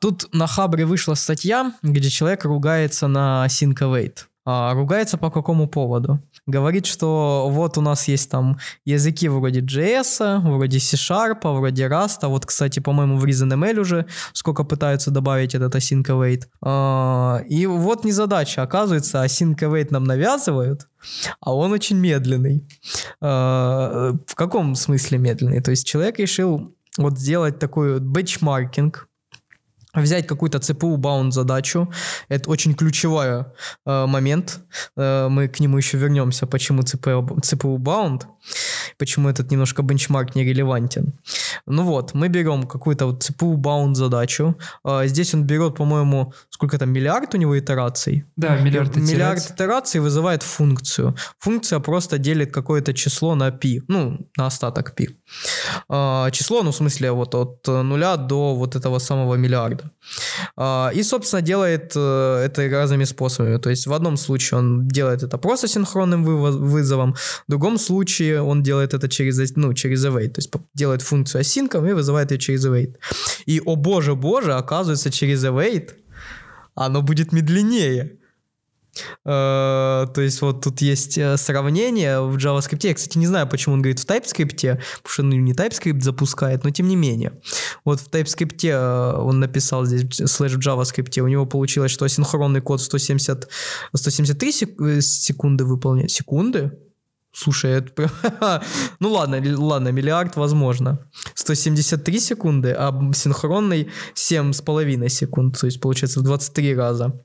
Тут 0.00 0.32
на 0.32 0.46
Хабре 0.46 0.86
вышла 0.86 1.12
статья, 1.12 1.74
где 1.82 2.08
человек 2.08 2.44
ругается 2.44 3.06
на 3.06 3.44
Sync 3.48 3.74
Await. 3.74 4.29
А, 4.52 4.74
ругается 4.74 5.16
по 5.16 5.30
какому 5.30 5.68
поводу? 5.68 6.18
Говорит, 6.46 6.86
что 6.86 7.48
вот 7.50 7.78
у 7.78 7.80
нас 7.80 8.08
есть 8.08 8.30
там 8.30 8.58
языки 8.84 9.28
вроде 9.28 9.60
JS, 9.60 10.40
вроде 10.40 10.80
C-Sharp, 10.80 11.40
вроде 11.44 11.86
Rust. 11.86 12.26
Вот, 12.26 12.46
кстати, 12.46 12.80
по-моему, 12.80 13.16
в 13.16 13.24
ReasonML 13.24 13.78
уже 13.78 14.06
сколько 14.32 14.64
пытаются 14.64 15.12
добавить 15.12 15.54
этот 15.54 15.76
async 15.76 16.02
await. 16.02 16.48
А, 16.62 17.42
и 17.48 17.66
вот 17.66 18.04
незадача. 18.04 18.62
Оказывается, 18.62 19.24
async 19.24 19.56
await 19.58 19.88
нам 19.90 20.02
навязывают, 20.02 20.88
а 21.40 21.54
он 21.54 21.72
очень 21.72 21.98
медленный. 21.98 22.66
А, 23.20 24.16
в 24.26 24.34
каком 24.34 24.74
смысле 24.74 25.18
медленный? 25.18 25.60
То 25.60 25.70
есть 25.70 25.86
человек 25.86 26.18
решил 26.18 26.74
вот 26.98 27.18
сделать 27.18 27.60
такой 27.60 28.00
бенчмаркинг 28.00 29.06
взять 29.94 30.26
какую-то 30.26 30.58
CPU-bound 30.58 31.32
задачу. 31.32 31.88
Это 32.28 32.50
очень 32.50 32.74
ключевой 32.74 33.44
э, 33.86 34.06
момент. 34.06 34.60
Э, 34.96 35.28
мы 35.28 35.48
к 35.48 35.60
нему 35.60 35.78
еще 35.78 35.98
вернемся, 35.98 36.46
почему 36.46 36.82
CPU-bound, 36.82 38.22
почему 38.98 39.28
этот 39.28 39.50
немножко 39.50 39.82
бенчмарк 39.82 40.34
нерелевантен. 40.36 41.12
Ну 41.66 41.82
вот, 41.84 42.14
мы 42.14 42.28
берем 42.28 42.66
какую-то 42.66 43.06
вот 43.06 43.30
CPU-bound 43.30 43.94
задачу. 43.94 44.54
Э, 44.84 45.06
здесь 45.06 45.34
он 45.34 45.44
берет, 45.44 45.76
по-моему, 45.76 46.32
сколько 46.50 46.78
там, 46.78 46.90
миллиард 46.92 47.34
у 47.34 47.38
него 47.38 47.58
итераций? 47.58 48.24
Да, 48.36 48.56
миллиард 48.58 48.90
итераций. 48.90 49.14
Миллиард 49.14 49.50
итераций 49.50 50.00
вызывает 50.00 50.42
функцию. 50.42 51.14
Функция 51.38 51.80
просто 51.80 52.18
делит 52.18 52.52
какое-то 52.52 52.94
число 52.94 53.34
на 53.34 53.50
π, 53.50 53.80
ну, 53.88 54.18
на 54.36 54.46
остаток 54.46 54.94
π. 54.94 55.06
Э, 55.88 56.30
число, 56.30 56.62
ну, 56.62 56.70
в 56.70 56.76
смысле, 56.76 57.10
вот 57.12 57.34
от 57.34 57.66
нуля 57.66 58.16
до 58.16 58.54
вот 58.54 58.76
этого 58.76 58.98
самого 59.00 59.34
миллиарда 59.34 59.79
года. 59.80 59.92
А, 60.56 60.90
и, 60.94 61.02
собственно, 61.02 61.42
делает 61.42 61.92
э, 61.96 62.44
это 62.44 62.68
разными 62.68 63.04
способами. 63.04 63.58
То 63.58 63.70
есть 63.70 63.86
в 63.86 63.92
одном 63.92 64.16
случае 64.16 64.58
он 64.58 64.88
делает 64.88 65.22
это 65.22 65.38
просто 65.38 65.68
синхронным 65.68 66.24
вызовом, 66.24 67.14
в 67.14 67.50
другом 67.50 67.78
случае 67.78 68.42
он 68.42 68.62
делает 68.62 68.94
это 68.94 69.08
через, 69.08 69.56
ну, 69.56 69.74
через 69.74 70.04
await, 70.04 70.28
то 70.28 70.38
есть 70.38 70.52
делает 70.74 71.02
функцию 71.02 71.42
async 71.42 71.90
и 71.90 71.92
вызывает 71.92 72.30
ее 72.30 72.38
через 72.38 72.66
await. 72.66 72.96
И, 73.46 73.60
о 73.64 73.76
боже, 73.76 74.14
боже, 74.14 74.54
оказывается, 74.54 75.10
через 75.10 75.44
await 75.44 75.90
оно 76.74 77.02
будет 77.02 77.32
медленнее. 77.32 78.16
Э, 79.24 80.06
то 80.14 80.20
есть 80.20 80.40
вот 80.42 80.62
тут 80.62 80.80
есть 80.80 81.18
э, 81.18 81.36
сравнение 81.36 82.20
в 82.20 82.36
JavaScript. 82.36 82.86
Я, 82.86 82.94
кстати, 82.94 83.18
не 83.18 83.26
знаю, 83.26 83.48
почему 83.48 83.74
он 83.74 83.82
говорит 83.82 84.00
в 84.00 84.06
TypeScript, 84.06 84.78
потому 85.02 85.08
что 85.08 85.22
он 85.22 85.30
не 85.30 85.52
TypeScript 85.52 86.00
запускает, 86.00 86.64
но 86.64 86.70
тем 86.70 86.88
не 86.88 86.96
менее. 86.96 87.32
Вот 87.84 88.00
в 88.00 88.08
TypeScript 88.08 88.68
э, 88.68 89.16
он 89.16 89.40
написал 89.40 89.84
здесь 89.86 90.30
слэш 90.30 90.52
в 90.52 90.58
JavaScript, 90.58 91.20
у 91.20 91.28
него 91.28 91.46
получилось, 91.46 91.92
что 91.92 92.04
асинхронный 92.04 92.60
код 92.60 92.80
170, 92.80 93.48
173 93.94 95.00
секунды 95.00 95.64
выполняет. 95.64 96.10
Секунды? 96.10 96.72
Слушай, 97.32 97.72
это... 97.72 98.10
ну 99.00 99.12
ладно, 99.12 99.40
ладно, 99.56 99.88
миллиард 99.88 100.36
возможно. 100.36 100.98
173 101.34 102.20
секунды, 102.20 102.74
а 102.76 102.92
синхронный 103.14 103.88
7,5 104.14 105.08
секунд, 105.08 105.58
то 105.58 105.66
есть 105.66 105.80
получается 105.80 106.20
в 106.20 106.22
23 106.24 106.74
раза. 106.74 107.24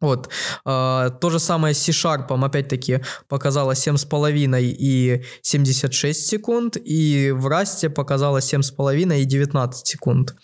Вот. 0.00 0.28
А, 0.64 1.10
то 1.10 1.30
же 1.30 1.38
самое 1.38 1.74
с 1.74 1.78
C-Sharp, 1.78 2.44
опять-таки, 2.44 3.00
показало 3.28 3.72
7,5 3.72 4.60
и 4.60 5.24
76 5.42 6.26
секунд, 6.26 6.76
и 6.76 7.32
в 7.34 7.46
Rust 7.46 7.88
показало 7.90 8.38
7,5 8.38 9.20
и 9.20 9.24
19 9.24 9.86
секунд. 9.86 10.34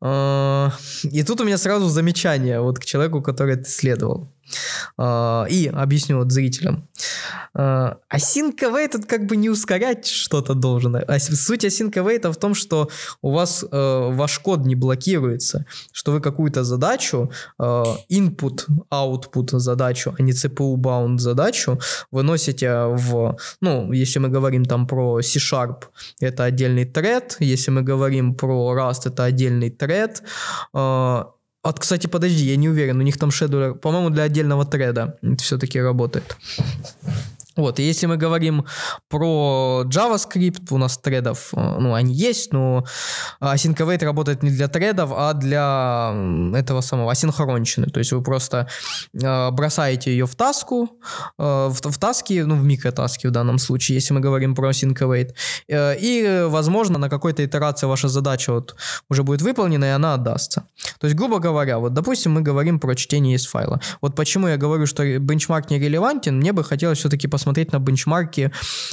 А, 0.00 0.72
и 1.02 1.22
тут 1.22 1.40
у 1.40 1.44
меня 1.44 1.58
сразу 1.58 1.88
замечание 1.88 2.60
вот 2.60 2.78
к 2.78 2.84
человеку, 2.84 3.22
который 3.22 3.54
это 3.54 3.64
исследовал. 3.64 4.32
А, 4.96 5.46
и 5.48 5.68
объясню 5.68 6.18
вот 6.18 6.32
зрителям. 6.32 6.88
Async 7.54 8.56
await 8.60 8.94
это 8.94 9.02
как 9.02 9.26
бы 9.26 9.36
не 9.36 9.50
ускорять 9.50 10.06
что-то 10.06 10.54
должен. 10.54 10.96
А 10.96 11.18
суть 11.18 11.64
async 11.64 11.92
await 11.92 12.30
в 12.30 12.36
том, 12.36 12.54
что 12.54 12.88
у 13.22 13.32
вас 13.32 13.64
э, 13.64 14.08
ваш 14.12 14.38
код 14.38 14.66
не 14.66 14.76
блокируется, 14.76 15.66
что 15.92 16.12
вы 16.12 16.20
какую-то 16.20 16.64
задачу, 16.64 17.30
э, 17.58 17.84
input, 18.10 18.66
output 18.90 19.58
задачу, 19.58 20.14
а 20.18 20.22
не 20.22 20.32
CPU 20.32 20.76
bound 20.76 21.18
задачу 21.18 21.80
выносите 22.10 22.84
в, 22.86 23.36
ну, 23.60 23.92
если 23.92 24.20
мы 24.20 24.28
говорим 24.28 24.64
там 24.64 24.86
про 24.86 25.20
C-Sharp, 25.20 25.84
это 26.20 26.44
отдельный 26.44 26.84
thread, 26.84 27.36
если 27.40 27.70
мы 27.72 27.82
говорим 27.82 28.34
про 28.34 28.74
Rust, 28.76 29.02
это 29.06 29.24
отдельный 29.24 29.70
thread, 29.70 30.22
а, 31.62 31.72
кстати, 31.72 32.06
подожди, 32.06 32.44
я 32.44 32.56
не 32.56 32.68
уверен, 32.68 32.98
у 32.98 33.02
них 33.02 33.18
там 33.18 33.30
шедулер, 33.30 33.74
по-моему, 33.74 34.10
для 34.10 34.22
отдельного 34.22 34.64
треда 34.64 35.18
все-таки 35.38 35.80
работает. 35.80 36.36
Вот, 37.56 37.78
и 37.80 37.82
если 37.82 38.06
мы 38.06 38.16
говорим 38.16 38.64
про 39.08 39.84
JavaScript, 39.86 40.66
у 40.70 40.78
нас 40.78 40.98
тредов, 40.98 41.50
э, 41.52 41.76
ну, 41.78 41.94
они 41.94 42.14
есть, 42.14 42.52
но 42.52 42.84
async 43.40 43.76
await 43.76 44.04
работает 44.04 44.42
не 44.42 44.50
для 44.50 44.68
тредов, 44.68 45.12
а 45.14 45.34
для 45.34 46.14
этого 46.54 46.80
самого 46.80 47.10
асинхронщины. 47.10 47.86
То 47.86 47.98
есть 47.98 48.12
вы 48.12 48.22
просто 48.22 48.68
э, 49.12 49.50
бросаете 49.50 50.10
ее 50.10 50.26
в 50.26 50.34
таску, 50.34 50.90
э, 51.38 51.42
в, 51.42 51.80
в 51.80 51.98
таски, 51.98 52.42
ну, 52.46 52.56
в 52.56 52.64
микротаске 52.64 53.28
в 53.28 53.32
данном 53.32 53.58
случае, 53.58 53.96
если 53.96 54.14
мы 54.14 54.20
говорим 54.20 54.54
про 54.54 54.70
async 54.70 54.94
await. 54.94 55.34
Э, 55.68 55.96
и, 55.98 56.44
возможно, 56.48 56.98
на 56.98 57.08
какой-то 57.08 57.44
итерации 57.44 57.86
ваша 57.86 58.08
задача 58.08 58.52
вот 58.52 58.76
уже 59.08 59.22
будет 59.22 59.42
выполнена, 59.42 59.84
и 59.84 59.88
она 59.88 60.14
отдастся. 60.14 60.64
То 60.98 61.06
есть, 61.06 61.16
грубо 61.16 61.38
говоря, 61.38 61.78
вот, 61.78 61.94
допустим, 61.94 62.32
мы 62.32 62.42
говорим 62.42 62.78
про 62.78 62.94
чтение 62.94 63.36
из 63.36 63.46
файла. 63.46 63.80
Вот 64.00 64.14
почему 64.14 64.48
я 64.48 64.56
говорю, 64.56 64.86
что 64.86 65.18
бенчмарк 65.18 65.70
не 65.70 65.78
релевантен, 65.78 66.36
мне 66.36 66.52
бы 66.52 66.64
хотелось 66.64 66.98
все-таки 66.98 67.28
посмотреть 67.28 67.49
посмотреть 67.50 67.72
на 67.72 67.78
бенчмарки, 67.78 68.52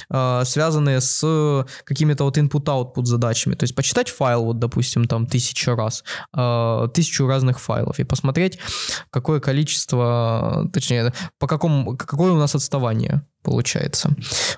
э, 0.10 0.42
связанные 0.46 1.00
с 1.00 1.66
какими-то 1.84 2.24
вот 2.24 2.38
input-output 2.38 3.06
задачами. 3.06 3.56
То 3.56 3.64
есть 3.64 3.76
почитать 3.76 4.10
файл, 4.10 4.46
вот, 4.46 4.60
допустим, 4.60 5.06
там 5.06 5.28
тысячу 5.28 5.76
раз, 5.76 6.04
э, 6.36 6.88
тысячу 6.94 7.28
разных 7.28 7.60
файлов 7.60 8.00
и 8.00 8.04
посмотреть, 8.04 8.60
какое 9.12 9.40
количество, 9.40 10.68
точнее, 10.74 11.14
по 11.40 11.48
какому, 11.48 11.96
какое 11.98 12.32
у 12.32 12.38
нас 12.38 12.56
отставание 12.56 13.22
получается. 13.44 14.10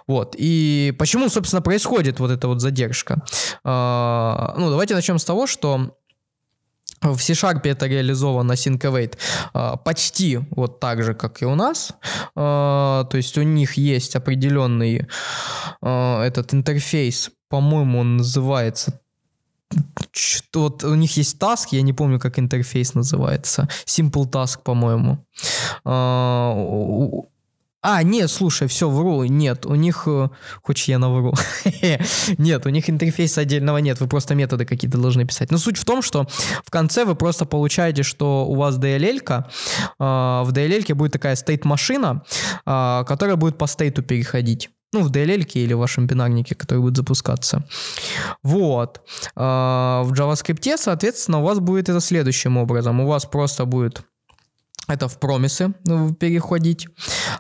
Вот. 0.08 0.36
И 0.40 0.96
почему, 0.98 1.30
собственно, 1.30 1.62
происходит 1.62 2.20
вот 2.20 2.32
эта 2.32 2.48
вот 2.48 2.62
задержка? 2.62 3.22
Э, 3.66 4.54
ну, 4.58 4.70
давайте 4.70 4.96
начнем 4.96 5.20
с 5.20 5.26
того, 5.26 5.48
что 5.48 5.99
в 7.02 7.20
C-Sharp 7.20 7.62
это 7.64 7.88
реализовано 7.88 8.54
Syncovate 8.54 9.18
а, 9.54 9.78
почти 9.78 10.40
вот 10.52 10.80
так 10.80 11.04
же, 11.04 11.14
как 11.14 11.42
и 11.42 11.46
у 11.46 11.56
нас. 11.56 11.94
А, 12.36 13.06
то 13.06 13.18
есть 13.18 13.38
у 13.38 13.44
них 13.44 13.74
есть 13.74 14.16
определенный 14.16 15.08
а, 15.82 16.24
этот 16.24 16.54
интерфейс, 16.54 17.32
по-моему, 17.50 18.00
он 18.00 18.18
называется 18.18 19.00
что 20.12 20.62
вот 20.62 20.84
у 20.84 20.96
них 20.96 21.16
есть 21.18 21.38
task, 21.40 21.68
я 21.72 21.84
не 21.84 21.94
помню, 21.94 22.20
как 22.20 22.40
интерфейс 22.40 22.96
называется. 22.96 23.70
Simple 23.86 24.28
Task, 24.28 24.62
по-моему. 24.64 25.24
А, 27.82 28.04
нет, 28.04 28.30
слушай, 28.30 28.68
все, 28.68 28.90
вру, 28.90 29.24
нет, 29.24 29.66
у 29.66 29.76
них, 29.76 30.04
э, 30.06 30.30
хоть 30.62 30.86
я 30.90 31.00
навру, 31.00 31.34
нет, 32.38 32.66
у 32.66 32.70
них 32.70 32.90
интерфейса 32.90 33.42
отдельного 33.42 33.78
нет, 33.78 34.02
вы 34.02 34.08
просто 34.08 34.36
методы 34.36 34.66
какие-то 34.66 34.98
должны 34.98 35.26
писать. 35.26 35.50
Но 35.50 35.58
суть 35.58 35.78
в 35.78 35.86
том, 35.86 36.02
что 36.02 36.28
в 36.66 36.72
конце 36.72 37.06
вы 37.06 37.16
просто 37.16 37.46
получаете, 37.46 38.04
что 38.04 38.46
у 38.46 38.56
вас 38.56 38.78
DLL-ка, 38.78 39.50
э, 39.98 40.04
в 40.04 40.50
DLL 40.52 40.94
будет 40.94 41.14
такая 41.14 41.38
стейт-машина, 41.38 42.24
э, 42.66 43.04
которая 43.08 43.38
будет 43.38 43.58
по 43.58 43.66
стейту 43.66 44.04
переходить. 44.04 44.70
Ну, 44.92 45.02
в 45.02 45.12
DLL 45.12 45.46
или 45.54 45.74
в 45.74 45.80
вашем 45.80 46.06
бинарнике, 46.06 46.56
который 46.56 46.80
будет 46.80 46.98
запускаться. 46.98 47.64
Вот. 48.44 49.02
В 49.36 50.12
JavaScript, 50.12 50.78
соответственно, 50.78 51.40
у 51.40 51.44
вас 51.44 51.60
будет 51.60 51.90
это 51.90 52.00
следующим 52.00 52.58
образом. 52.58 53.00
У 53.00 53.08
вас 53.08 53.26
просто 53.26 53.66
будет 53.66 54.02
это 54.90 55.08
в 55.08 55.20
промисы 55.20 55.74
ну, 55.86 56.14
переходить. 56.14 56.88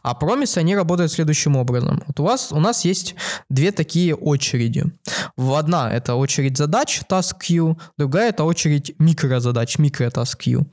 А 0.03 0.13
промисы, 0.13 0.59
они 0.59 0.75
работают 0.75 1.11
следующим 1.11 1.55
образом. 1.55 2.03
Вот 2.07 2.19
у 2.19 2.23
вас, 2.23 2.51
у 2.51 2.59
нас 2.59 2.85
есть 2.85 3.15
две 3.49 3.71
такие 3.71 4.15
очереди. 4.15 4.85
Одна 5.35 5.91
это 5.91 6.15
очередь 6.15 6.57
задач, 6.57 7.01
task 7.09 7.35
queue, 7.41 7.77
другая 7.97 8.29
это 8.29 8.43
очередь 8.43 8.95
микрозадач, 8.99 9.77
микро-task 9.77 10.37
queue. 10.39 10.65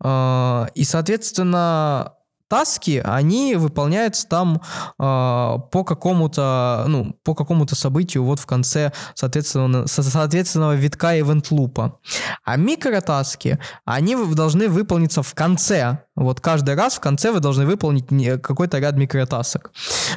А, 0.00 0.68
и, 0.74 0.84
соответственно, 0.84 2.12
таски, 2.52 3.00
они 3.02 3.54
выполняются 3.54 4.28
там 4.28 4.56
э, 4.56 4.60
по 4.98 5.84
какому-то, 5.86 6.84
ну, 6.86 7.16
по 7.24 7.34
какому-то 7.34 7.74
событию 7.74 8.24
вот 8.24 8.40
в 8.40 8.44
конце, 8.44 8.92
соответственно, 9.14 9.86
соответственного 9.86 10.74
витка 10.74 11.18
event 11.18 11.46
лупа. 11.50 11.98
А 12.44 12.56
микротаски, 12.56 13.58
они 13.86 14.16
должны 14.34 14.68
выполниться 14.68 15.22
в 15.22 15.34
конце. 15.34 16.00
Вот 16.14 16.40
каждый 16.40 16.74
раз 16.74 16.96
в 16.96 17.00
конце 17.00 17.32
вы 17.32 17.40
должны 17.40 17.64
выполнить 17.64 18.42
какой-то 18.42 18.78
ряд 18.80 18.96
микротасок. 18.96 19.72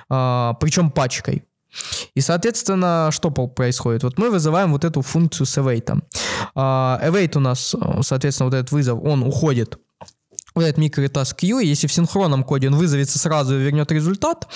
Э, 0.09 0.51
причем 0.59 0.91
пачкой. 0.91 1.45
И, 2.15 2.21
соответственно, 2.21 3.11
что 3.11 3.31
происходит? 3.31 4.03
Вот 4.03 4.17
мы 4.17 4.29
вызываем 4.29 4.71
вот 4.73 4.83
эту 4.83 5.01
функцию 5.01 5.45
с 5.47 5.57
await. 5.57 6.01
Await 6.55 7.37
у 7.37 7.39
нас, 7.39 7.75
соответственно, 8.01 8.49
вот 8.49 8.55
этот 8.55 8.71
вызов, 8.71 8.99
он 9.03 9.23
уходит 9.23 9.77
вот 10.55 10.63
этот 10.63 10.77
микротаск 10.77 11.37
Q, 11.41 11.59
если 11.59 11.87
в 11.87 11.93
синхронном 11.93 12.43
коде 12.43 12.69
он 12.69 12.75
вызовется 12.75 13.19
сразу 13.19 13.59
и 13.59 13.61
вернет 13.61 13.91
результат, 13.91 14.47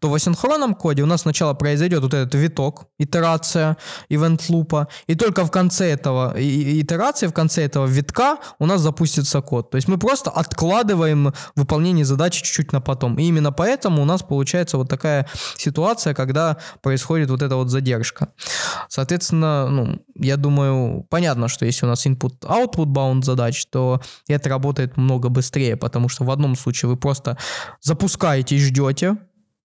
то 0.00 0.10
в 0.10 0.14
асинхронном 0.14 0.74
коде 0.74 1.02
у 1.02 1.06
нас 1.06 1.22
сначала 1.22 1.54
произойдет 1.54 2.02
вот 2.02 2.12
этот 2.12 2.34
виток, 2.34 2.86
итерация 2.98 3.78
event 4.10 4.42
лупа, 4.50 4.88
и 5.06 5.14
только 5.14 5.44
в 5.44 5.50
конце 5.50 5.90
этого 5.90 6.34
итерации, 6.36 7.26
в 7.26 7.32
конце 7.32 7.64
этого 7.64 7.86
витка 7.86 8.36
у 8.58 8.66
нас 8.66 8.82
запустится 8.82 9.40
код. 9.40 9.70
То 9.70 9.76
есть 9.76 9.88
мы 9.88 9.98
просто 9.98 10.30
откладываем 10.30 11.32
выполнение 11.54 12.04
задачи 12.04 12.42
чуть-чуть 12.42 12.72
на 12.72 12.82
потом. 12.82 13.18
И 13.18 13.24
именно 13.24 13.50
поэтому 13.50 14.02
у 14.02 14.04
нас 14.04 14.22
получается 14.22 14.76
вот 14.76 14.90
такая 14.90 15.26
ситуация, 15.56 16.12
когда 16.12 16.58
происходит 16.82 17.30
вот 17.30 17.42
эта 17.42 17.56
вот 17.56 17.70
задержка. 17.70 18.28
Соответственно, 18.88 19.68
ну, 19.70 20.02
я 20.16 20.36
думаю, 20.36 21.06
понятно, 21.08 21.48
что 21.48 21.64
если 21.64 21.86
у 21.86 21.88
нас 21.88 22.06
input-output 22.06 22.86
bound 22.86 23.24
задач, 23.24 23.66
то 23.66 24.02
это 24.28 24.50
работает 24.50 24.96
много 24.98 25.30
быстрее 25.30 25.45
быстрее, 25.46 25.76
потому 25.76 26.08
что 26.08 26.24
в 26.24 26.30
одном 26.30 26.56
случае 26.56 26.88
вы 26.88 26.96
просто 26.96 27.36
запускаете 27.80 28.56
и 28.56 28.58
ждете, 28.58 29.16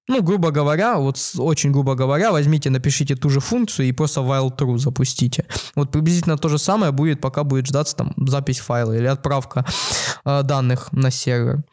ну, 0.07 0.21
грубо 0.23 0.51
говоря, 0.51 0.97
вот 0.97 1.17
очень 1.37 1.71
грубо 1.71 1.95
говоря, 1.95 2.31
возьмите, 2.31 2.69
напишите 2.69 3.15
ту 3.15 3.29
же 3.29 3.39
функцию 3.39 3.87
и 3.87 3.93
просто 3.93 4.21
while 4.21 4.49
true 4.57 4.77
запустите. 4.77 5.45
Вот 5.75 5.91
приблизительно 5.91 6.37
то 6.37 6.49
же 6.49 6.57
самое 6.57 6.91
будет, 6.91 7.21
пока 7.21 7.43
будет 7.43 7.67
ждаться 7.67 7.95
там 7.95 8.13
запись 8.17 8.59
файла 8.59 8.97
или 8.97 9.05
отправка 9.07 9.63
э, 10.25 10.43
данных 10.43 10.91
на 10.91 11.11
сервер. 11.11 11.63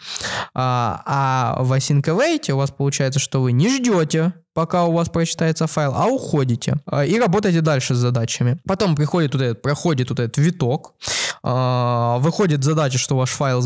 А, 0.55 1.03
а 1.07 1.63
в 1.63 1.73
async 1.73 2.03
await 2.03 2.53
у 2.53 2.57
вас 2.57 2.71
получается, 2.71 3.19
что 3.19 3.43
вы 3.43 3.53
не 3.53 3.69
ждете, 3.69 4.33
пока 4.55 4.85
у 4.85 4.93
вас 4.93 5.09
прочитается 5.09 5.67
файл, 5.67 5.93
а 5.95 6.07
уходите 6.07 6.77
э, 6.93 7.07
и 7.07 7.19
работаете 7.19 7.61
дальше 7.61 7.95
с 7.95 7.99
задачами. 7.99 8.59
Потом 8.69 8.95
приходит 8.95 9.35
вот 9.35 9.43
этот, 9.43 9.63
проходит 9.63 10.11
вот 10.11 10.21
этот 10.21 10.37
виток, 10.37 10.95
выходит 11.43 12.65
задача, 12.65 12.99
что 12.99 13.17
ваш 13.17 13.31
файл 13.31 13.63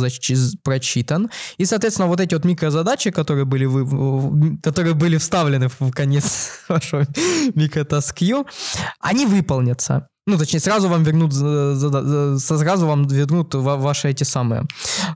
прочитан, 0.63 1.31
и, 1.57 1.65
соответственно, 1.65 2.09
вот 2.09 2.21
эти 2.21 2.35
вот 2.35 2.45
микрозадачи, 2.45 3.11
которые 3.11 3.45
были, 3.45 3.65
вы, 3.65 4.59
которые 4.63 4.95
были 4.95 5.17
вставлены 5.17 5.69
в 5.69 5.91
конец 5.91 6.63
вашего 6.69 7.07
микротаскью, 7.55 8.47
они 9.01 9.27
выполнятся. 9.27 10.09
Ну, 10.25 10.39
точнее, 10.39 10.61
сразу 10.61 10.89
вам 10.89 11.03
вернут, 11.03 11.35
сразу 11.35 12.87
вам 12.87 13.09
вернут 13.09 13.55
ваши 13.55 14.09
эти 14.09 14.23
самые 14.23 14.67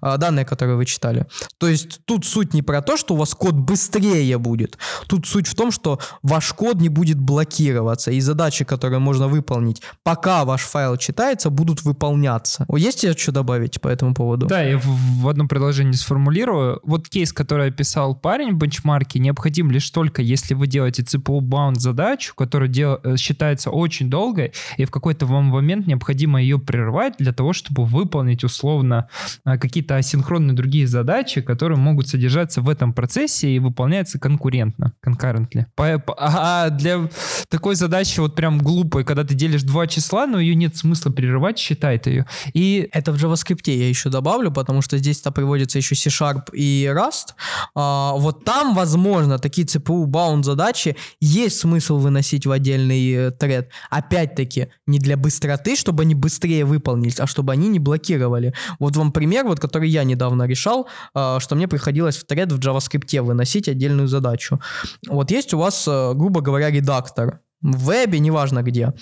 а, 0.01 0.17
данные, 0.17 0.45
которые 0.45 0.77
вы 0.77 0.85
читали. 0.85 1.27
То 1.59 1.69
есть 1.69 2.01
тут 2.07 2.25
суть 2.25 2.55
не 2.55 2.63
про 2.63 2.83
то, 2.83 2.97
что 2.97 3.15
у 3.15 3.17
вас 3.17 3.33
код 3.35 3.55
быстрее 3.55 4.37
будет. 4.39 4.79
Тут 5.07 5.27
суть 5.27 5.47
в 5.47 5.55
том, 5.55 5.71
что 5.71 6.01
ваш 6.23 6.53
код 6.53 6.81
не 6.81 6.89
будет 6.89 7.21
блокироваться, 7.21 8.11
и 8.11 8.21
задачи, 8.21 8.65
которые 8.65 8.99
можно 8.99 9.29
выполнить, 9.29 9.81
пока 10.03 10.45
ваш 10.45 10.63
файл 10.63 10.97
читается, 10.97 11.51
будут 11.51 11.85
выполняться. 11.85 12.67
Есть 12.77 13.03
тебе 13.03 13.17
что 13.17 13.31
добавить 13.31 13.81
по 13.81 13.87
этому 13.87 14.13
поводу? 14.13 14.47
Да, 14.47 14.63
я 14.63 14.77
в, 14.77 14.87
в 14.87 15.29
одном 15.29 15.47
предложении 15.47 15.93
сформулирую. 15.93 16.81
Вот 16.83 17.09
кейс, 17.09 17.33
который 17.33 17.69
описал 17.69 18.17
парень 18.17 18.55
в 18.55 18.59
бенчмарке, 18.59 19.21
необходим 19.21 19.71
лишь 19.71 19.89
только, 19.91 20.21
если 20.21 20.55
вы 20.55 20.67
делаете 20.67 21.03
CPU-bound 21.03 21.79
задачу, 21.79 22.35
которая 22.35 22.69
дел, 22.69 22.99
э, 23.05 23.17
считается 23.17 23.71
очень 23.71 24.11
долгой, 24.11 24.53
и 24.77 24.85
в 24.85 24.96
какой-то 24.97 25.27
вам 25.27 25.45
момент 25.45 25.87
необходимо 25.87 26.41
ее 26.41 26.59
прервать 26.59 27.17
для 27.19 27.33
того, 27.33 27.53
чтобы 27.53 27.85
выполнить 27.85 28.45
условно 28.45 29.09
а, 29.45 29.59
какие-то 29.59 29.97
асинхронные 29.97 30.57
другие 30.57 30.87
задачи, 30.87 31.43
которые 31.43 31.79
могут 31.79 32.09
содержаться 32.09 32.63
в 32.63 32.69
этом 32.71 32.95
процессе 32.95 33.51
и 33.51 33.59
выполняются 33.59 34.19
конкурентно, 34.19 34.95
concurrently. 35.07 35.67
А 35.77 36.71
для 36.71 37.11
такой 37.51 37.75
задачи 37.75 38.21
вот 38.21 38.35
прям 38.35 38.59
глупой, 38.59 39.05
когда 39.05 39.23
ты 39.23 39.35
делишь 39.35 39.63
два 39.63 39.87
числа, 39.87 40.27
но 40.27 40.41
ее 40.41 40.55
нет 40.55 40.77
смысла 40.77 41.11
прерывать, 41.11 41.59
считает 41.59 42.07
ее. 42.07 42.27
И 42.55 42.89
это 42.93 43.13
в 43.13 43.17
JavaScript 43.17 43.71
я 43.71 43.89
еще 43.89 44.09
добавлю, 44.09 44.51
потому 44.51 44.81
что 44.81 44.97
здесь-то 44.97 45.31
приводится 45.31 45.77
еще 45.77 45.95
C-Sharp 45.95 46.55
и 46.55 46.91
Rust. 46.91 47.35
А, 47.75 48.13
вот 48.15 48.45
там, 48.45 48.75
возможно, 48.75 49.39
такие 49.39 49.67
CPU-bound 49.67 50.43
задачи 50.43 50.97
есть 51.21 51.59
смысл 51.59 51.99
выносить 51.99 52.47
в 52.47 52.51
отдельный 52.51 53.13
э, 53.13 53.31
тред. 53.33 53.71
Опять-таки, 53.91 54.69
не 54.87 54.99
для 54.99 55.17
быстроты, 55.17 55.77
чтобы 55.77 56.03
они 56.03 56.15
быстрее 56.15 56.65
выполнились, 56.65 57.21
а 57.21 57.27
чтобы 57.27 57.53
они 57.53 57.69
не 57.69 57.79
блокировали. 57.79 58.55
Вот 58.79 58.97
вам 58.97 59.13
пример, 59.13 59.45
вот, 59.45 59.61
который 59.61 59.89
я 59.89 60.05
недавно 60.05 60.45
решал, 60.45 60.89
а, 61.15 61.41
что 61.41 61.57
мне 61.57 61.69
приходилось 61.69 62.17
в 62.17 62.25
тред 62.25 62.53
в 62.53 62.59
JavaScript 62.59 63.23
выносить 63.23 63.69
отдельную 63.69 64.09
задачу. 64.09 64.61
Вот 65.09 65.31
есть 65.31 65.55
у 65.55 65.59
вас, 65.59 65.87
э, 65.89 66.13
грубо 66.15 66.41
говоря, 66.41 66.71
редактор, 66.71 67.41
в 67.63 67.87
вебе, 67.87 68.19
неважно 68.19 68.63
где. 68.63 68.93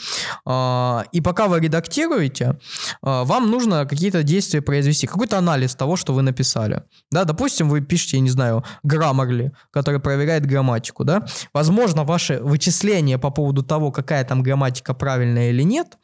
А, 0.45 1.05
и 1.13 1.21
пока 1.21 1.49
вы 1.49 1.61
редактируете, 1.61 2.59
а, 3.03 3.25
вам 3.25 3.51
нужно 3.51 3.87
какие-то 3.87 4.23
действия 4.23 4.63
произвести, 4.63 5.07
какой-то 5.07 5.39
анализ 5.39 5.75
того, 5.75 5.97
что 5.97 6.13
вы 6.13 6.23
написали. 6.23 6.83
Да, 7.11 7.25
допустим, 7.25 7.69
вы 7.69 7.81
пишете, 7.81 8.17
я 8.17 8.23
не 8.23 8.31
знаю, 8.31 8.65
Grammarly, 8.87 9.51
который 9.71 10.01
проверяет 10.01 10.47
грамматику, 10.47 11.05
да. 11.05 11.27
Возможно, 11.53 12.05
ваши 12.05 12.41
вычисления 12.41 13.19
по 13.19 13.31
поводу 13.31 13.63
того, 13.63 13.91
какая 13.91 14.25
там 14.25 14.43
грамматика 14.43 14.95
правильная 14.95 15.51
или 15.51 15.63
нет, 15.63 15.99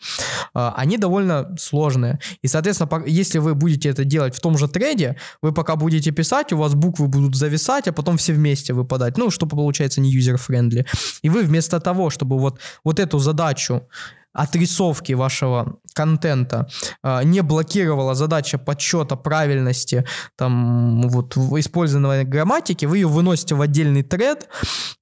а, 0.55 0.75
они 0.77 0.99
довольно 0.99 1.55
сложные. 1.59 2.19
И, 2.43 2.49
соответственно, 2.49 3.05
если 3.07 3.39
вы 3.39 3.55
будете 3.55 3.89
это 3.89 4.05
делать 4.05 4.35
в 4.35 4.41
том 4.41 4.59
же 4.59 4.69
треде, 4.69 5.17
вы 5.43 5.53
пока 5.53 5.77
будете 5.77 6.11
писать, 6.11 6.53
у 6.53 6.57
вас 6.57 6.75
буквы 6.75 7.07
будут 7.07 7.37
зависать, 7.37 7.89
а 7.89 7.93
потом 7.93 8.17
все 8.17 8.33
вместе 8.33 8.73
выпадать. 8.73 9.17
Ну, 9.17 9.31
что 9.31 9.47
получается 9.47 10.01
не 10.01 10.11
user-friendly. 10.11 10.87
И 11.23 11.29
вы 11.29 11.43
вместо 11.43 11.81
того, 11.81 12.11
чтобы 12.11 12.40
вот, 12.41 12.61
вот 12.85 12.99
эту 12.99 13.19
задачу 13.19 13.87
отрисовки 14.33 15.13
вашего 15.13 15.79
контента 15.95 16.69
э, 17.03 17.25
не 17.25 17.43
блокировала 17.43 18.15
задача 18.15 18.59
подсчета 18.59 19.17
правильности 19.17 20.07
там 20.37 21.03
вот 21.09 21.37
использованной 21.37 22.25
грамматики, 22.25 22.87
вы 22.87 22.99
ее 22.99 23.09
выносите 23.09 23.55
в 23.55 23.61
отдельный 23.61 24.03
тред, 24.03 24.49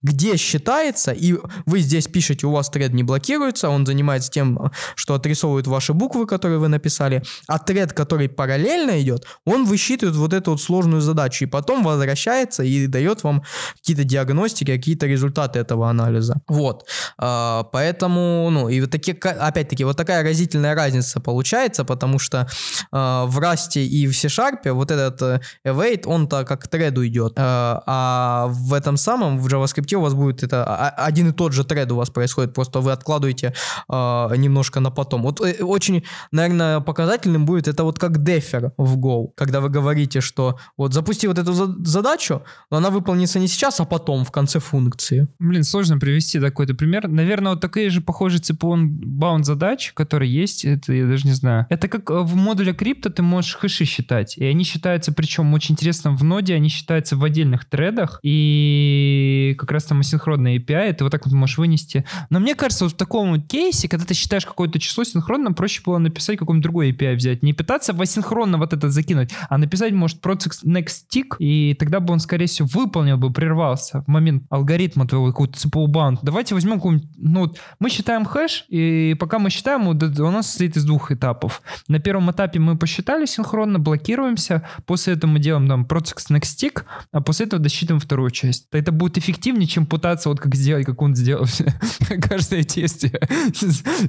где 0.02 0.36
считается, 0.36 1.12
и 1.12 1.34
вы 1.66 1.80
здесь 1.80 2.06
пишете, 2.06 2.46
у 2.46 2.52
вас 2.52 2.70
тред 2.70 2.92
не 2.94 3.02
блокируется, 3.02 3.68
он 3.68 3.86
занимается 3.86 4.30
тем, 4.30 4.72
что 4.94 5.14
отрисовывает 5.14 5.66
ваши 5.66 5.92
буквы, 5.92 6.26
которые 6.26 6.58
вы 6.58 6.68
написали, 6.68 7.22
а 7.46 7.58
тред, 7.58 7.92
который 7.92 8.28
параллельно 8.28 9.00
идет, 9.00 9.26
он 9.44 9.64
высчитывает 9.64 10.16
вот 10.16 10.32
эту 10.32 10.52
вот 10.52 10.62
сложную 10.62 11.00
задачу, 11.00 11.44
и 11.44 11.48
потом 11.48 11.82
возвращается 11.82 12.62
и 12.62 12.86
дает 12.86 13.24
вам 13.24 13.42
какие-то 13.76 14.04
диагностики, 14.04 14.74
какие-то 14.74 15.06
результаты 15.06 15.58
этого 15.58 15.90
анализа. 15.90 16.40
Вот. 16.48 16.86
Э, 17.20 17.62
поэтому, 17.72 18.48
ну, 18.50 18.68
и 18.68 18.80
вот 18.80 18.90
такие 18.90 19.17
опять-таки, 19.26 19.84
вот 19.84 19.96
такая 19.96 20.22
разительная 20.22 20.74
разница 20.74 21.20
получается, 21.20 21.84
потому 21.84 22.18
что 22.18 22.38
э, 22.38 22.46
в 22.92 23.38
Rust 23.38 23.80
и 23.80 24.06
в 24.06 24.16
C-Sharp 24.16 24.70
вот 24.72 24.90
этот 24.90 25.22
э, 25.22 25.40
await, 25.64 26.06
он-то 26.06 26.44
как 26.44 26.68
треду 26.68 27.06
идет, 27.06 27.32
э, 27.36 27.40
а 27.40 28.46
в 28.48 28.74
этом 28.74 28.96
самом, 28.96 29.38
в 29.38 29.46
JavaScript 29.46 29.94
у 29.94 30.00
вас 30.00 30.14
будет 30.14 30.42
это 30.42 30.64
один 30.90 31.30
и 31.30 31.32
тот 31.32 31.52
же 31.52 31.64
тред 31.64 31.90
у 31.92 31.96
вас 31.96 32.10
происходит, 32.10 32.54
просто 32.54 32.80
вы 32.80 32.92
откладываете 32.92 33.54
э, 33.88 33.92
немножко 34.36 34.80
на 34.80 34.90
потом. 34.90 35.22
Вот 35.22 35.40
э, 35.40 35.62
очень, 35.62 36.04
наверное, 36.32 36.80
показательным 36.80 37.46
будет 37.46 37.68
это 37.68 37.84
вот 37.84 37.98
как 37.98 38.22
дефер 38.22 38.72
в 38.76 38.98
Go, 38.98 39.28
когда 39.36 39.60
вы 39.60 39.68
говорите, 39.68 40.20
что 40.20 40.58
вот 40.76 40.94
запусти 40.94 41.26
вот 41.26 41.38
эту 41.38 41.52
задачу, 41.84 42.42
но 42.70 42.78
она 42.78 42.90
выполнится 42.90 43.38
не 43.38 43.48
сейчас, 43.48 43.80
а 43.80 43.84
потом, 43.84 44.24
в 44.24 44.30
конце 44.30 44.58
функции. 44.58 45.28
Блин, 45.38 45.64
сложно 45.64 45.98
привести 45.98 46.40
такой-то 46.40 46.74
пример. 46.74 47.08
Наверное, 47.08 47.52
вот 47.52 47.60
такие 47.60 47.90
же 47.90 48.00
похожие 48.00 48.40
цепон 48.40 48.98
баунд 49.08 49.46
задач, 49.46 49.92
которые 49.94 50.32
есть, 50.32 50.64
это 50.64 50.92
я 50.92 51.06
даже 51.06 51.26
не 51.26 51.32
знаю. 51.32 51.66
Это 51.70 51.88
как 51.88 52.10
э, 52.10 52.20
в 52.20 52.36
модуле 52.36 52.72
крипто 52.72 53.10
ты 53.10 53.22
можешь 53.22 53.54
хэши 53.54 53.84
считать, 53.84 54.36
и 54.36 54.44
они 54.44 54.64
считаются, 54.64 55.12
причем 55.12 55.52
очень 55.54 55.74
интересно, 55.74 56.12
в 56.12 56.22
ноде 56.24 56.54
они 56.54 56.68
считаются 56.68 57.16
в 57.16 57.24
отдельных 57.24 57.64
тредах, 57.64 58.20
и 58.22 59.54
как 59.58 59.70
раз 59.70 59.84
там 59.84 60.00
асинхронная 60.00 60.58
API, 60.58 60.92
ты 60.92 61.04
вот 61.04 61.10
так 61.10 61.26
вот 61.26 61.34
можешь 61.34 61.58
вынести. 61.58 62.04
Но 62.30 62.40
мне 62.40 62.54
кажется, 62.54 62.84
вот 62.84 62.94
в 62.94 62.96
таком 62.96 63.40
кейсе, 63.42 63.88
когда 63.88 64.04
ты 64.04 64.14
считаешь 64.14 64.46
какое-то 64.46 64.78
число 64.78 65.04
синхронно, 65.04 65.52
проще 65.52 65.82
было 65.84 65.98
написать 65.98 66.38
какой-нибудь 66.38 66.62
другой 66.62 66.92
API 66.92 67.14
взять. 67.14 67.42
Не 67.42 67.52
пытаться 67.52 67.92
в 67.92 68.00
асинхронно 68.00 68.58
вот 68.58 68.72
это 68.72 68.90
закинуть, 68.90 69.30
а 69.48 69.58
написать, 69.58 69.92
может, 69.92 70.24
process 70.24 70.64
next 70.64 71.04
tick, 71.12 71.36
и 71.38 71.74
тогда 71.78 72.00
бы 72.00 72.12
он, 72.12 72.20
скорее 72.20 72.46
всего, 72.46 72.68
выполнил 72.72 73.16
бы, 73.16 73.32
прервался 73.32 74.02
в 74.02 74.08
момент 74.08 74.44
алгоритма 74.50 75.06
твоего 75.06 75.28
какого-то 75.28 75.58
CPU 75.58 75.86
bound. 75.86 76.18
Давайте 76.22 76.54
возьмем 76.54 76.74
какой-нибудь, 76.74 77.08
ну, 77.16 77.40
вот 77.40 77.58
мы 77.78 77.90
считаем 77.90 78.24
хэш, 78.24 78.64
и 78.68 78.97
и 78.98 79.14
пока 79.14 79.38
мы 79.38 79.50
считаем, 79.50 79.88
у 79.88 80.30
нас 80.30 80.46
состоит 80.46 80.76
из 80.76 80.84
двух 80.84 81.12
этапов. 81.12 81.62
На 81.88 81.98
первом 81.98 82.30
этапе 82.30 82.58
мы 82.58 82.76
посчитали 82.76 83.26
синхронно, 83.26 83.78
блокируемся, 83.78 84.66
после 84.86 85.14
этого 85.14 85.30
мы 85.30 85.38
делаем 85.38 85.68
там 85.68 85.84
process 85.84 86.30
next 86.30 86.56
tick, 86.58 86.84
а 87.12 87.20
после 87.20 87.46
этого 87.46 87.62
досчитываем 87.62 88.00
вторую 88.00 88.30
часть. 88.30 88.66
Это 88.72 88.92
будет 88.92 89.18
эффективнее, 89.18 89.66
чем 89.66 89.86
пытаться 89.86 90.28
вот 90.28 90.40
как 90.40 90.54
сделать, 90.54 90.86
как 90.86 91.00
он 91.02 91.14
сделал 91.14 91.46
каждое 92.22 92.64
действие. 92.64 93.20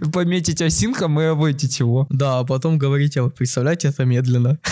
Пометить 0.13 0.61
осинком 0.61 1.19
и 1.19 1.25
обойтить 1.25 1.79
его. 1.79 2.07
Да, 2.09 2.39
а 2.39 2.43
потом 2.43 2.77
говорите, 2.77 3.29
представляете, 3.29 3.89
это 3.89 4.05
медленно. 4.05 4.59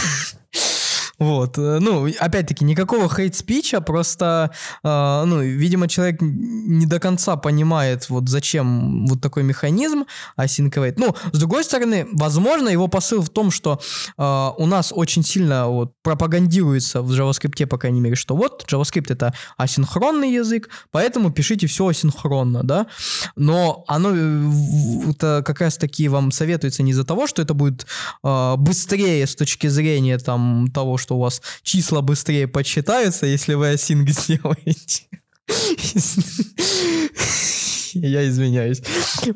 Вот. 1.19 1.57
Э, 1.57 1.79
ну, 1.79 2.07
опять-таки, 2.19 2.63
никакого 2.63 3.09
хейт-спича, 3.09 3.81
просто, 3.81 4.51
э, 4.83 5.23
ну, 5.25 5.41
видимо, 5.41 5.87
человек 5.87 6.21
не 6.21 6.85
до 6.85 6.99
конца 6.99 7.35
понимает, 7.37 8.09
вот 8.09 8.29
зачем 8.29 9.07
вот 9.07 9.21
такой 9.21 9.43
механизм 9.43 10.05
async 10.37 10.93
Ну, 10.97 11.15
с 11.31 11.39
другой 11.39 11.63
стороны, 11.63 12.07
возможно, 12.13 12.69
его 12.69 12.87
посыл 12.87 13.21
в 13.21 13.29
том, 13.29 13.51
что 13.51 13.79
э, 14.17 14.49
у 14.57 14.65
нас 14.65 14.93
очень 14.95 15.23
сильно 15.23 15.67
вот 15.67 15.93
пропагандируется 16.03 17.01
в 17.01 17.11
JavaScript, 17.11 17.65
по 17.65 17.77
крайней 17.77 18.01
мере, 18.01 18.15
что 18.15 18.35
вот 18.35 18.65
JavaScript 18.71 19.07
это 19.09 19.33
асинхронный 19.57 20.33
язык, 20.33 20.69
поэтому 20.91 21.31
пишите 21.31 21.67
все 21.67 21.87
асинхронно, 21.87 22.63
да, 22.63 22.87
но 23.35 23.83
оно 23.87 24.11
э, 24.13 25.11
это 25.11 25.43
как 25.45 25.61
раз 25.61 25.77
таки 25.77 26.07
вам 26.09 26.31
советуется 26.31 26.83
не 26.83 26.91
из-за 26.91 27.03
того, 27.03 27.25
что 27.27 27.41
это 27.41 27.53
будет 27.53 27.87
э, 28.23 28.55
быстрее 28.57 29.25
с 29.25 29.35
точки 29.35 29.67
зрения 29.67 30.17
там 30.19 30.67
того, 30.73 30.97
что 30.97 31.06
что 31.07 31.15
у 31.15 31.21
вас 31.21 31.41
числа 31.63 32.01
быстрее 32.01 32.49
подсчитаются, 32.49 33.25
если 33.25 33.53
вы 33.53 33.73
async 33.73 34.09
сделаете. 34.09 35.07
Я 38.01 38.27
извиняюсь. 38.27 38.81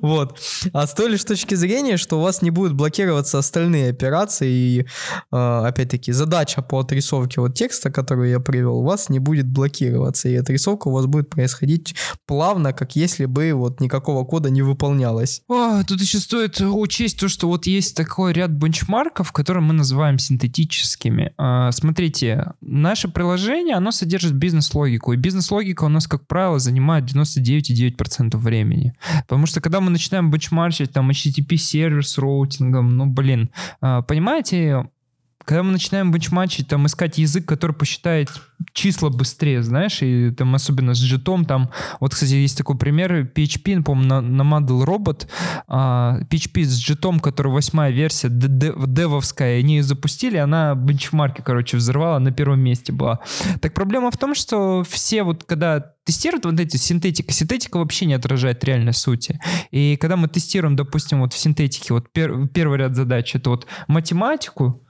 Вот. 0.02 0.39
А 0.74 0.88
с 0.88 0.93
той 0.93 1.10
лишь 1.10 1.24
точки 1.24 1.56
зрения, 1.56 1.97
что 1.97 2.19
у 2.19 2.21
вас 2.21 2.41
не 2.41 2.52
будут 2.52 2.74
блокироваться 2.74 3.39
остальные 3.39 3.89
операции, 3.89 4.52
и, 4.52 4.80
э, 4.82 4.86
опять-таки, 5.32 6.12
задача 6.12 6.62
по 6.62 6.80
отрисовке 6.80 7.41
вот 7.41 7.56
текста, 7.56 7.91
которую 7.91 8.30
я 8.30 8.39
привел, 8.39 8.78
у 8.78 8.84
вас 8.84 9.10
не 9.10 9.19
будет 9.19 9.47
блокироваться, 9.47 10.30
и 10.30 10.36
отрисовка 10.36 10.88
у 10.88 10.91
вас 10.91 11.06
будет 11.06 11.30
происходить 11.30 11.95
плавно, 12.26 12.74
как 12.74 12.95
если 12.95 13.26
бы 13.26 13.54
вот 13.54 13.82
никакого 13.82 14.24
кода 14.26 14.50
не 14.50 14.62
выполнялось. 14.62 15.41
О, 15.47 15.84
тут 15.84 16.02
еще 16.02 16.19
стоит 16.19 16.62
учесть 16.62 17.19
то, 17.19 17.28
что 17.28 17.47
вот 17.47 17.65
есть 17.65 17.95
такой 17.95 18.34
ряд 18.34 18.52
бенчмарков, 18.52 19.32
которые 19.32 19.63
мы 19.63 19.74
называем 19.74 20.19
синтетическими. 20.19 21.34
Э, 21.38 21.71
смотрите, 21.71 22.54
наше 22.62 23.08
приложение, 23.08 23.76
оно 23.76 23.91
содержит 23.91 24.34
бизнес-логику, 24.34 25.13
и 25.13 25.17
бизнес-логика 25.17 25.86
у 25.86 25.89
нас, 25.89 26.08
как 26.08 26.28
правило, 26.28 26.60
занимает 26.60 27.06
99,9% 27.06 28.38
времени. 28.38 28.50
Потому 29.21 29.45
что 29.45 29.61
когда 29.61 29.81
мы 29.81 29.89
начинаем 29.89 30.29
бенчмарчить 30.31 30.91
там 30.91 31.09
HTTP 31.09 31.57
сервер 31.57 32.05
с 32.05 32.17
роутингом, 32.17 32.95
ну 32.97 33.05
блин, 33.05 33.49
а, 33.81 34.01
понимаете, 34.01 34.85
когда 35.51 35.63
мы 35.63 35.73
начинаем 35.73 36.13
бенчматчить, 36.13 36.69
там, 36.69 36.85
искать 36.85 37.17
язык, 37.17 37.45
который 37.45 37.73
посчитает 37.73 38.29
числа 38.71 39.09
быстрее, 39.09 39.61
знаешь, 39.63 40.01
и 40.01 40.31
там 40.31 40.55
особенно 40.55 40.93
с 40.93 40.97
джитом, 40.97 41.43
там, 41.43 41.71
вот, 41.99 42.13
кстати, 42.13 42.35
есть 42.35 42.57
такой 42.57 42.77
пример, 42.77 43.29
PHP, 43.35 43.83
по-моему, 43.83 44.07
на, 44.07 44.21
на 44.21 44.43
Model 44.43 44.85
Robot, 44.85 45.27
а, 45.67 46.21
PHP 46.29 46.63
с 46.63 46.79
джитом, 46.79 47.19
который 47.19 47.51
восьмая 47.51 47.91
версия, 47.91 48.29
девовская, 48.31 49.59
они 49.59 49.75
ее 49.75 49.83
запустили, 49.83 50.37
она 50.37 50.73
бенчмарки, 50.73 51.41
короче, 51.41 51.75
взорвала, 51.75 52.19
на 52.19 52.31
первом 52.31 52.61
месте 52.61 52.93
была. 52.93 53.19
Так 53.59 53.73
проблема 53.73 54.09
в 54.09 54.17
том, 54.17 54.35
что 54.35 54.85
все 54.87 55.23
вот, 55.23 55.43
когда 55.43 55.81
тестируют 56.05 56.45
вот 56.45 56.57
эти 56.61 56.77
синтетика, 56.77 57.33
синтетика 57.33 57.75
вообще 57.75 58.05
не 58.05 58.13
отражает 58.13 58.63
реальной 58.63 58.93
сути. 58.93 59.37
И 59.71 59.97
когда 59.97 60.15
мы 60.15 60.29
тестируем, 60.29 60.77
допустим, 60.77 61.19
вот 61.19 61.33
в 61.33 61.37
синтетике, 61.37 61.93
вот 61.93 62.09
пер, 62.13 62.47
первый 62.47 62.77
ряд 62.77 62.95
задач, 62.95 63.35
это 63.35 63.49
вот 63.49 63.67
математику, 63.89 64.87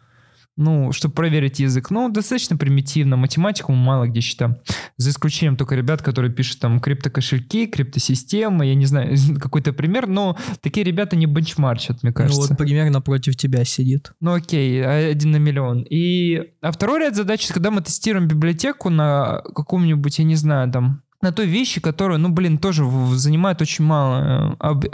ну, 0.58 0.92
чтобы 0.92 1.14
проверить 1.14 1.60
язык, 1.60 1.92
ну, 1.92 2.10
достаточно 2.10 2.58
примитивно. 2.58 3.16
Математику 3.18 3.72
мы 3.72 3.84
мало 3.84 4.08
где 4.08 4.22
считаем. 4.22 4.58
За 4.98 5.10
исключением 5.10 5.56
только 5.56 5.76
ребят, 5.76 6.02
которые 6.02 6.32
пишут 6.32 6.60
там 6.60 6.80
криптокошельки, 6.80 7.68
криптосистемы, 7.68 8.66
я 8.66 8.76
не 8.76 8.86
знаю, 8.86 9.16
какой-то 9.40 9.74
пример, 9.74 10.08
но 10.08 10.38
такие 10.62 10.84
ребята 10.84 11.16
не 11.16 11.26
бенчмарчат, 11.26 12.04
мне 12.04 12.12
кажется. 12.12 12.42
Ну, 12.42 12.48
вот 12.50 12.58
пример 12.58 12.90
напротив 12.90 13.36
тебя 13.36 13.64
сидит. 13.64 14.12
Ну, 14.20 14.34
окей, 14.34 14.84
а, 14.84 15.10
один 15.10 15.32
на 15.32 15.38
миллион. 15.38 15.86
И, 15.90 16.52
а 16.62 16.72
второй 16.72 17.00
ряд 17.00 17.16
задач, 17.16 17.48
когда 17.48 17.72
мы 17.72 17.82
тестируем 17.82 18.28
библиотеку 18.28 18.90
на 18.90 19.42
каком-нибудь, 19.56 20.20
я 20.20 20.26
не 20.26 20.36
знаю, 20.36 20.72
там, 20.72 21.02
на 21.22 21.32
той 21.32 21.46
вещи, 21.46 21.80
которая, 21.82 22.18
ну, 22.18 22.30
блин, 22.30 22.58
тоже 22.58 22.84
занимает 23.14 23.62
очень 23.62 23.86
мало 23.86 24.22
э, 24.22 24.56
об, 24.60 24.86
э, 24.86 24.90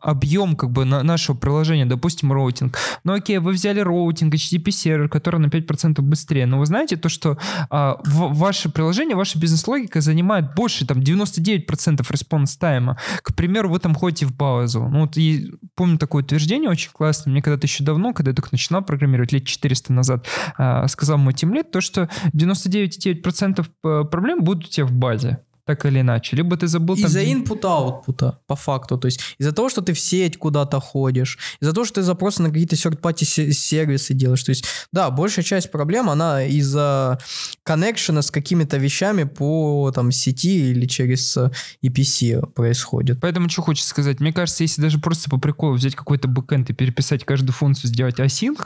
объем 0.00 0.56
как 0.56 0.70
бы 0.70 0.84
на 0.84 1.02
нашего 1.02 1.36
приложения, 1.36 1.86
допустим, 1.86 2.32
роутинг. 2.32 2.78
Ну, 3.04 3.14
окей, 3.14 3.38
вы 3.38 3.52
взяли 3.52 3.80
роутинг, 3.80 4.34
HTTP 4.34 4.70
сервер, 4.70 5.08
который 5.08 5.40
на 5.40 5.46
5% 5.46 6.00
быстрее, 6.00 6.46
но 6.46 6.58
вы 6.58 6.66
знаете 6.66 6.96
то, 6.96 7.08
что 7.08 7.38
а, 7.70 7.98
в, 8.04 8.34
ваше 8.34 8.70
приложение, 8.70 9.16
ваша 9.16 9.38
бизнес-логика 9.38 10.00
занимает 10.00 10.54
больше, 10.54 10.86
там, 10.86 10.98
99% 10.98 12.04
response 12.10 12.56
time 12.56 12.84
а. 12.84 12.98
К 13.22 13.34
примеру, 13.34 13.68
вы 13.68 13.78
там 13.78 13.94
ходите 13.94 14.26
в 14.26 14.34
базу. 14.34 14.88
Ну, 14.88 15.02
вот 15.02 15.16
и 15.16 15.52
помню 15.74 15.98
такое 15.98 16.22
утверждение 16.22 16.70
очень 16.70 16.90
классное, 16.92 17.32
мне 17.32 17.42
когда-то 17.42 17.66
еще 17.66 17.84
давно, 17.84 18.12
когда 18.12 18.30
я 18.30 18.34
только 18.34 18.50
начинал 18.52 18.82
программировать, 18.82 19.32
лет 19.32 19.44
400 19.44 19.92
назад, 19.92 20.26
а, 20.56 20.86
сказал 20.88 21.18
мой 21.18 21.32
тимлид, 21.32 21.70
то, 21.70 21.80
что 21.80 22.08
99,9% 22.32 23.66
э, 23.84 24.04
проблем 24.04 24.44
будут 24.44 24.66
у 24.66 24.68
тебя 24.68 24.86
в 24.86 24.92
базе. 24.92 25.38
Так 25.64 25.86
или 25.86 26.00
иначе. 26.00 26.36
Либо 26.36 26.56
ты 26.56 26.66
забыл... 26.66 26.96
там- 26.96 27.04
Из-за 27.06 27.24
инпута-аутпута, 27.32 28.38
по 28.46 28.56
факту. 28.56 28.98
То 28.98 29.06
есть 29.06 29.20
из-за 29.38 29.52
того, 29.52 29.68
что 29.68 29.80
ты 29.80 29.92
в 29.92 30.00
сеть 30.00 30.36
куда-то 30.36 30.80
ходишь, 30.80 31.38
из-за 31.60 31.72
того, 31.72 31.84
что 31.84 31.96
ты 31.96 32.02
запросы 32.02 32.42
на 32.42 32.48
какие-то 32.50 32.74
third-party 32.76 33.24
се- 33.24 33.52
сервисы 33.52 34.14
делаешь. 34.14 34.42
То 34.42 34.50
есть, 34.50 34.64
да, 34.92 35.10
большая 35.10 35.44
часть 35.44 35.70
проблем, 35.70 36.10
она 36.10 36.42
из-за 36.44 37.18
коннекшена 37.62 38.22
с 38.22 38.30
какими-то 38.30 38.76
вещами 38.76 39.24
по 39.24 39.92
там 39.94 40.10
сети 40.12 40.70
или 40.70 40.86
через 40.86 41.36
э, 41.36 41.50
EPC 41.84 42.46
происходит. 42.52 43.20
Поэтому 43.20 43.48
что 43.48 43.62
хочется 43.62 43.88
сказать? 43.88 44.20
Мне 44.20 44.32
кажется, 44.32 44.64
если 44.64 44.82
даже 44.82 44.98
просто 44.98 45.30
по 45.30 45.38
приколу 45.38 45.74
взять 45.74 45.94
какой-то 45.94 46.26
бэкэнд 46.28 46.70
и 46.70 46.72
переписать 46.72 47.24
каждую 47.24 47.52
функцию, 47.52 47.88
сделать 47.88 48.18
async, 48.18 48.58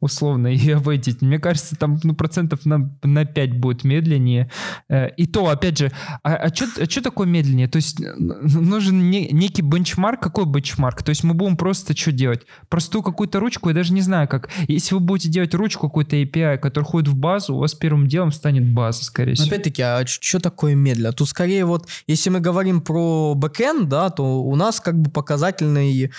условно, 0.00 0.48
и 0.54 0.70
обойдить, 0.70 1.22
мне 1.22 1.38
кажется, 1.38 1.76
там 1.76 1.98
ну, 2.02 2.14
процентов 2.14 2.66
на, 2.66 2.90
на 3.02 3.24
5 3.24 3.58
будет 3.58 3.84
медленнее. 3.84 4.50
Э, 4.88 5.08
И 5.16 5.26
то, 5.26 5.48
опять 5.48 5.78
же, 5.78 5.92
а, 6.22 6.48
что 6.54 7.02
такое 7.02 7.26
медленнее? 7.26 7.68
То 7.68 7.76
есть 7.76 8.00
нужен 8.18 9.10
не- 9.10 9.28
некий 9.30 9.62
бенчмарк. 9.62 10.20
Какой 10.20 10.46
бенчмарк? 10.46 11.02
То 11.02 11.10
есть 11.10 11.24
мы 11.24 11.34
будем 11.34 11.56
просто 11.56 11.96
что 11.96 12.12
делать? 12.12 12.42
Простую 12.68 13.02
какую-то 13.02 13.40
ручку, 13.40 13.68
я 13.68 13.74
даже 13.74 13.92
не 13.92 14.00
знаю 14.00 14.28
как. 14.28 14.50
Если 14.68 14.94
вы 14.94 15.00
будете 15.00 15.28
делать 15.28 15.54
ручку 15.54 15.88
какой-то 15.88 16.16
API, 16.16 16.58
который 16.58 16.84
ходит 16.84 17.08
в 17.08 17.16
базу, 17.16 17.54
у 17.54 17.58
вас 17.58 17.74
первым 17.74 18.06
делом 18.06 18.32
станет 18.32 18.66
база, 18.72 19.04
скорее 19.04 19.34
всего. 19.34 19.48
опять-таки, 19.48 19.82
а 19.82 20.04
что 20.06 20.40
такое 20.40 20.74
медленно? 20.74 21.12
Тут 21.12 21.28
скорее 21.28 21.64
вот, 21.64 21.88
если 22.06 22.30
мы 22.30 22.40
говорим 22.40 22.80
про 22.80 23.34
бэкэнд, 23.34 23.88
да, 23.88 24.10
то 24.10 24.42
у 24.42 24.56
нас 24.56 24.80
как 24.80 25.00
бы 25.00 25.10
показательный, 25.10 26.10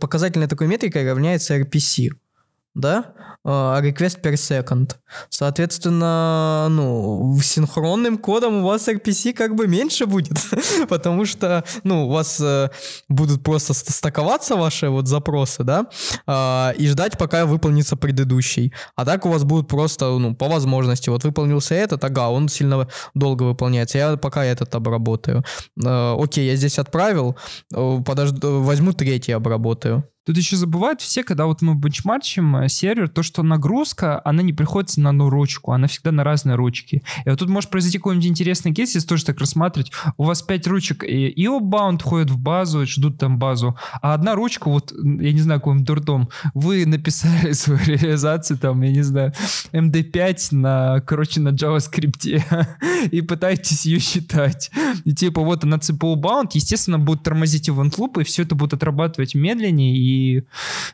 показательной 0.00 0.46
такой 0.48 0.66
метрикой 0.66 1.08
равняется 1.10 1.58
RPC, 1.58 2.10
да, 2.74 3.14
а, 3.44 3.80
request 3.82 4.22
per 4.22 4.34
second. 4.34 4.96
Соответственно, 5.28 6.68
ну, 6.70 7.38
синхронным 7.42 8.16
кодом 8.16 8.62
у 8.62 8.66
вас 8.66 8.88
RPC 8.88 9.34
как 9.34 9.54
бы 9.54 9.66
меньше 9.66 10.06
будет, 10.06 10.38
потому 10.88 11.26
что, 11.26 11.64
ну, 11.84 12.06
у 12.06 12.10
вас 12.10 12.40
э, 12.40 12.70
будут 13.08 13.42
просто 13.42 13.74
ст- 13.74 13.90
стаковаться 13.90 14.56
ваши 14.56 14.88
вот 14.88 15.06
запросы, 15.06 15.64
да, 15.64 15.86
а, 16.26 16.72
и 16.78 16.86
ждать, 16.86 17.18
пока 17.18 17.44
выполнится 17.44 17.96
предыдущий. 17.96 18.72
А 18.96 19.04
так 19.04 19.26
у 19.26 19.28
вас 19.28 19.44
будут 19.44 19.68
просто, 19.68 20.18
ну, 20.18 20.34
по 20.34 20.48
возможности, 20.48 21.10
вот 21.10 21.24
выполнился 21.24 21.74
этот, 21.74 22.02
ага, 22.04 22.30
он 22.30 22.48
сильно 22.48 22.88
долго 23.14 23.42
выполняется, 23.42 23.98
я 23.98 24.16
пока 24.16 24.44
этот 24.44 24.74
обработаю. 24.74 25.44
Э, 25.84 26.16
окей, 26.18 26.46
я 26.46 26.56
здесь 26.56 26.78
отправил, 26.78 27.36
э, 27.74 27.98
подожду, 28.06 28.62
возьму 28.62 28.92
третий 28.92 29.32
обработаю. 29.32 30.04
Тут 30.24 30.36
еще 30.36 30.56
забывают 30.56 31.00
все, 31.00 31.24
когда 31.24 31.46
вот 31.46 31.62
мы 31.62 31.74
бенчмарчим 31.74 32.56
э, 32.56 32.68
сервер, 32.68 33.08
то, 33.08 33.24
что 33.24 33.42
нагрузка, 33.42 34.20
она 34.24 34.42
не 34.42 34.52
приходится 34.52 35.00
на 35.00 35.10
одну 35.10 35.28
ручку, 35.28 35.72
она 35.72 35.88
всегда 35.88 36.12
на 36.12 36.22
разные 36.22 36.54
ручки. 36.54 37.02
И 37.24 37.28
вот 37.28 37.40
тут 37.40 37.48
может 37.48 37.70
произойти 37.70 37.98
какой-нибудь 37.98 38.28
интересный 38.28 38.72
кейс, 38.72 38.94
если 38.94 39.08
тоже 39.08 39.24
так 39.24 39.40
рассматривать. 39.40 39.90
У 40.16 40.24
вас 40.24 40.42
пять 40.42 40.68
ручек, 40.68 41.02
и 41.02 41.32
IO-баунд 41.44 42.02
ходит 42.02 42.30
в 42.30 42.38
базу, 42.38 42.86
ждут 42.86 43.18
там 43.18 43.38
базу, 43.38 43.76
а 44.00 44.14
одна 44.14 44.36
ручка, 44.36 44.68
вот, 44.68 44.92
я 44.92 45.32
не 45.32 45.40
знаю, 45.40 45.58
какой-нибудь 45.58 45.86
дурдом, 45.86 46.28
вы 46.54 46.86
написали 46.86 47.50
свою 47.52 47.80
реализацию, 47.84 48.58
там, 48.58 48.80
я 48.82 48.92
не 48.92 49.02
знаю, 49.02 49.32
MD5 49.72 50.48
на, 50.52 51.00
короче, 51.00 51.40
на 51.40 51.48
JavaScript, 51.48 52.42
и 53.10 53.20
пытаетесь 53.22 53.86
ее 53.86 53.98
считать. 53.98 54.70
И 55.04 55.12
типа 55.12 55.40
вот 55.40 55.64
она 55.64 55.78
CPU 55.78 56.14
bound, 56.14 56.50
естественно, 56.52 57.00
будет 57.00 57.24
тормозить 57.24 57.68
event 57.68 57.98
loop, 57.98 58.20
и 58.20 58.24
все 58.24 58.42
это 58.42 58.54
будет 58.54 58.74
отрабатывать 58.74 59.34
медленнее, 59.34 59.96
и, 59.96 60.11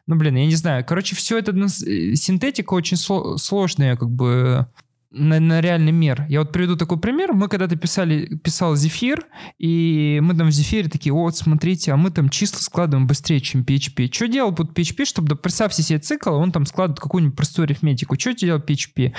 ну, 0.07 0.17
блин, 0.17 0.37
я 0.37 0.47
не 0.47 0.55
знаю. 0.55 0.85
Короче, 0.85 1.17
все 1.17 1.39
это, 1.39 1.53
э, 1.53 2.15
синтетика 2.15 2.75
очень 2.75 2.97
сло- 2.97 3.37
сложная, 3.39 3.97
как 3.97 4.11
бы, 4.11 4.67
на, 5.11 5.41
на 5.41 5.61
реальный 5.61 5.93
мир. 5.93 6.27
Я 6.29 6.41
вот 6.41 6.53
приведу 6.53 6.77
такой 6.77 6.99
пример. 6.99 7.33
Мы 7.33 7.49
когда-то 7.49 7.77
писали, 7.77 8.37
писал 8.37 8.77
Зефир, 8.77 9.27
и 9.59 10.21
мы 10.23 10.35
там 10.35 10.49
в 10.49 10.51
Зефире 10.51 10.89
такие, 10.89 11.13
вот, 11.13 11.37
смотрите, 11.37 11.93
а 11.93 11.97
мы 11.97 12.11
там 12.11 12.29
числа 12.29 12.59
складываем 12.59 13.07
быстрее, 13.07 13.41
чем 13.41 13.63
PHP. 13.63 14.13
Что 14.13 14.29
делал 14.29 14.55
тут 14.55 14.77
PHP, 14.79 15.07
чтобы, 15.07 15.29
да, 15.29 15.37
представьте 15.37 15.83
себе 15.83 15.99
цикл, 15.99 16.35
он 16.35 16.53
там 16.53 16.67
складывает 16.67 17.01
какую-нибудь 17.01 17.37
простую 17.37 17.65
арифметику. 17.65 18.19
Что 18.19 18.35
делал 18.35 18.61
PHP? 18.61 19.15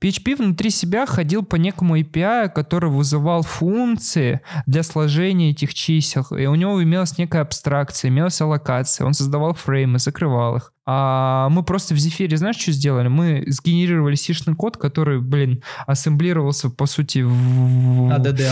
PHP 0.00 0.36
внутри 0.36 0.70
себя 0.70 1.06
ходил 1.06 1.44
по 1.44 1.56
некому 1.56 1.98
API, 1.98 2.48
который 2.48 2.90
вызывал 2.90 3.42
функции 3.42 4.40
для 4.66 4.82
сложения 4.82 5.50
этих 5.50 5.74
чисел. 5.74 6.24
И 6.30 6.46
у 6.46 6.54
него 6.54 6.82
имелась 6.82 7.18
некая 7.18 7.42
абстракция, 7.42 8.08
имелась 8.08 8.40
аллокация. 8.40 9.06
Он 9.06 9.12
создавал 9.12 9.54
фреймы, 9.54 9.98
закрывал 9.98 10.56
их. 10.56 10.73
А 10.86 11.48
мы 11.48 11.62
просто 11.62 11.94
в 11.94 11.98
Зефире, 11.98 12.36
знаешь, 12.36 12.56
что 12.56 12.72
сделали? 12.72 13.08
Мы 13.08 13.44
сгенерировали 13.46 14.16
сишный 14.16 14.54
код, 14.54 14.76
который, 14.76 15.20
блин, 15.20 15.62
ассемблировался, 15.86 16.68
по 16.68 16.86
сути, 16.86 17.20
в... 17.24 18.12
АДД. 18.12 18.42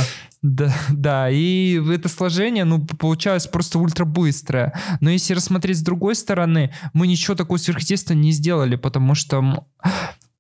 Да, 0.41 0.75
да, 0.91 1.31
и 1.31 1.81
это 1.93 2.09
сложение, 2.09 2.65
ну, 2.65 2.85
получалось 2.85 3.47
просто 3.47 3.79
ультра 3.79 4.05
быстрое. 4.05 4.73
Но 5.01 5.11
если 5.11 5.35
рассмотреть 5.35 5.79
с 5.79 5.83
другой 5.83 6.17
стороны, 6.17 6.73
мы 6.93 7.07
ничего 7.07 7.37
такого 7.37 7.59
сверхъестественного 7.59 8.25
не 8.25 8.33
сделали, 8.33 8.75
потому 8.75 9.15
что 9.15 9.67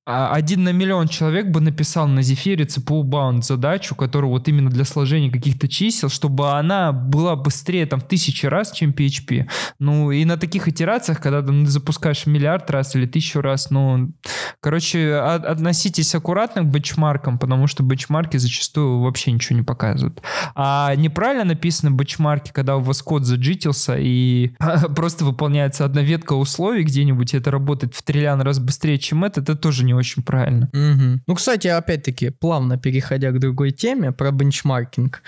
а, 0.05 0.32
один 0.34 0.64
на 0.64 0.72
миллион 0.72 1.07
человек 1.07 1.46
бы 1.46 1.61
написал 1.61 2.09
на 2.09 2.22
Зефире 2.22 2.64
CPU 2.64 3.05
bound 3.05 3.42
задачу, 3.42 3.94
которую 3.94 4.32
вот 4.32 4.48
именно 4.48 4.68
для 4.68 4.84
сложения 4.84 5.30
каких-то 5.30 5.68
чисел, 5.68 6.09
чтобы 6.09 6.59
она 6.59 6.90
была 6.92 7.36
быстрее 7.36 7.86
там 7.86 8.00
в 8.00 8.09
тысячи 8.09 8.46
раз, 8.46 8.72
чем 8.72 8.90
PHP. 8.90 9.48
Ну, 9.78 10.11
и 10.11 10.24
на 10.24 10.36
таких 10.36 10.66
итерациях, 10.66 11.20
когда 11.20 11.40
ты 11.40 11.66
запускаешь 11.66 12.26
миллиард 12.26 12.68
раз 12.70 12.96
или 12.96 13.07
тысячу 13.07 13.40
раз, 13.40 13.70
ну, 13.70 14.12
короче, 14.61 15.14
а- 15.14 15.36
относитесь 15.36 16.14
аккуратно 16.16 16.62
к 16.62 16.66
бенчмаркам, 16.66 17.38
потому 17.38 17.68
что 17.68 17.84
бенчмарки 17.84 18.38
зачастую 18.38 19.00
вообще 19.00 19.30
ничего 19.30 19.57
не 19.57 19.64
показывают. 19.64 20.20
А 20.57 20.92
неправильно 20.96 21.44
написаны 21.44 21.90
бенчмарки, 21.94 22.50
когда 22.53 22.76
у 22.76 22.80
вас 22.80 23.03
код 23.03 23.24
заджитился 23.24 23.96
и 23.96 24.50
просто 24.96 25.24
выполняется 25.24 25.84
одна 25.84 26.03
ветка 26.03 26.32
условий 26.32 26.82
где-нибудь, 26.82 27.34
это 27.34 27.53
работает 27.53 27.94
в 27.94 28.03
триллион 28.03 28.40
раз 28.42 28.59
быстрее, 28.59 28.98
чем 28.98 29.24
это, 29.24 29.40
это 29.40 29.55
тоже 29.55 29.84
не 29.84 29.92
очень 29.92 30.01
правильно. 30.22 30.68
Мгм. 30.72 31.22
Ну, 31.26 31.34
кстати, 31.34 31.68
опять-таки, 31.68 32.30
плавно 32.30 32.78
переходя 32.78 33.30
к 33.30 33.38
другой 33.38 33.70
теме, 33.72 34.12
про 34.12 34.30
бенчмаркинг. 34.30 35.22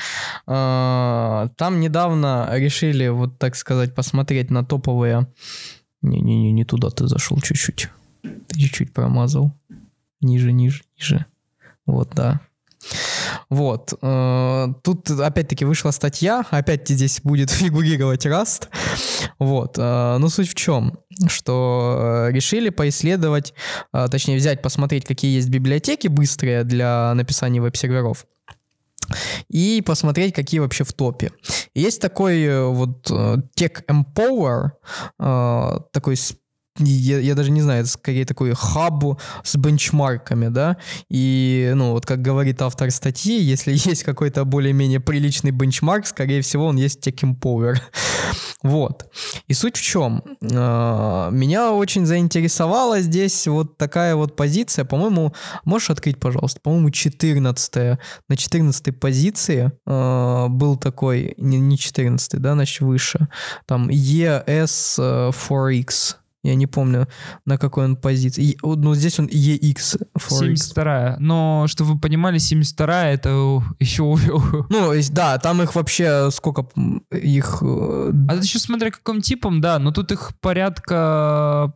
А, 0.46 1.48
Там 1.56 1.80
недавно 1.80 2.48
решили, 2.52 3.08
вот 3.08 3.38
так 3.38 3.56
сказать, 3.56 3.94
посмотреть 3.94 4.50
на 4.50 4.64
топовые... 4.64 5.26
Не-не-не, 6.02 6.52
не 6.52 6.64
туда 6.64 6.90
ты 6.90 7.06
зашел 7.06 7.40
чуть-чуть. 7.40 7.88
Ты 8.22 8.58
чуть-чуть 8.58 8.92
промазал. 8.92 9.52
Ниже, 10.20 10.52
ниже, 10.52 10.82
ниже. 10.98 11.24
Вот, 11.86 12.10
да. 12.14 12.40
Вот. 13.51 13.95
э, 14.01 14.66
Тут 14.82 15.11
опять-таки 15.11 15.64
вышла 15.64 15.91
статья, 15.91 16.45
опять 16.51 16.89
здесь 16.89 17.20
будет 17.22 17.51
фигурировать 17.51 18.26
Rust. 18.26 18.68
Вот. 19.39 19.78
э, 19.78 20.16
Но 20.18 20.28
суть 20.28 20.51
в 20.51 20.55
чем? 20.55 20.99
Что 21.28 22.26
э, 22.28 22.32
решили 22.32 22.70
поисследовать, 22.70 23.55
точнее 23.93 24.37
взять, 24.37 24.62
посмотреть, 24.62 25.05
какие 25.05 25.37
есть 25.37 25.49
библиотеки 25.49 26.09
быстрые 26.09 26.64
для 26.64 27.12
написания 27.14 27.61
веб-серверов 27.61 28.26
и 29.51 29.82
посмотреть, 29.85 30.35
какие 30.35 30.61
вообще 30.61 30.82
в 30.85 30.93
топе. 30.95 31.30
Есть 31.74 32.01
такой 32.01 32.66
вот 32.70 33.11
Tech 33.11 33.85
Empower, 33.87 34.70
такой 35.93 36.16
я, 36.78 37.18
я 37.20 37.34
даже 37.34 37.50
не 37.50 37.62
знаю, 37.62 37.80
это 37.82 37.90
скорее 37.90 38.24
такой 38.24 38.52
хаб 38.54 39.04
с 39.44 39.56
бенчмарками, 39.56 40.48
да, 40.48 40.76
и, 41.08 41.72
ну, 41.74 41.92
вот 41.92 42.06
как 42.06 42.22
говорит 42.22 42.60
автор 42.62 42.90
статьи, 42.90 43.40
если 43.40 43.72
есть 43.88 44.02
какой-то 44.02 44.44
более-менее 44.44 44.98
приличный 45.00 45.52
бенчмарк, 45.52 46.06
скорее 46.06 46.40
всего, 46.42 46.66
он 46.66 46.76
есть 46.76 47.06
Tech 47.06 47.22
Empower. 47.22 47.76
Вот. 48.62 49.10
И 49.46 49.52
суть 49.52 49.76
в 49.76 49.82
чем? 49.82 50.22
Э, 50.40 51.28
Меня 51.30 51.72
очень 51.72 52.06
заинтересовала 52.06 53.02
здесь 53.02 53.46
вот 53.46 53.76
такая 53.76 54.16
вот 54.16 54.36
позиция, 54.36 54.86
по-моему, 54.86 55.34
можешь 55.66 55.90
открыть, 55.90 56.18
пожалуйста, 56.18 56.60
по-моему, 56.62 56.88
14 56.88 57.98
на 58.28 58.36
14 58.36 58.98
позиции 58.98 59.70
э, 59.86 60.46
был 60.48 60.78
такой, 60.78 61.34
не 61.36 61.76
14 61.76 62.40
да, 62.40 62.54
значит, 62.54 62.80
выше, 62.80 63.28
там 63.66 63.90
ES4X, 63.90 66.16
я 66.45 66.55
не 66.55 66.66
помню, 66.66 67.09
на 67.47 67.59
какой 67.59 67.86
он 67.86 67.97
позиции. 67.97 68.57
Вот, 68.62 68.78
Ну, 68.78 68.95
здесь 68.95 69.18
он 69.18 69.26
EX4X. 69.26 69.99
72 70.28 71.16
Но, 71.18 71.64
чтобы 71.68 71.95
вы 71.95 71.99
понимали, 71.99 72.38
72 72.38 73.05
это 73.09 73.62
еще... 73.80 74.16
Ну, 74.70 74.92
есть- 74.92 75.12
да, 75.14 75.38
там 75.38 75.62
их 75.62 75.74
вообще 75.74 76.30
сколько 76.30 76.66
их... 77.11 77.59
э, 77.62 78.12
А 78.28 78.34
тут 78.34 78.45
еще 78.45 78.59
смотря 78.59 78.90
каким 78.90 79.22
типом, 79.22 79.61
да, 79.61 79.78
но 79.78 79.90
тут 79.90 80.12
их 80.12 80.32
порядка 80.40 81.72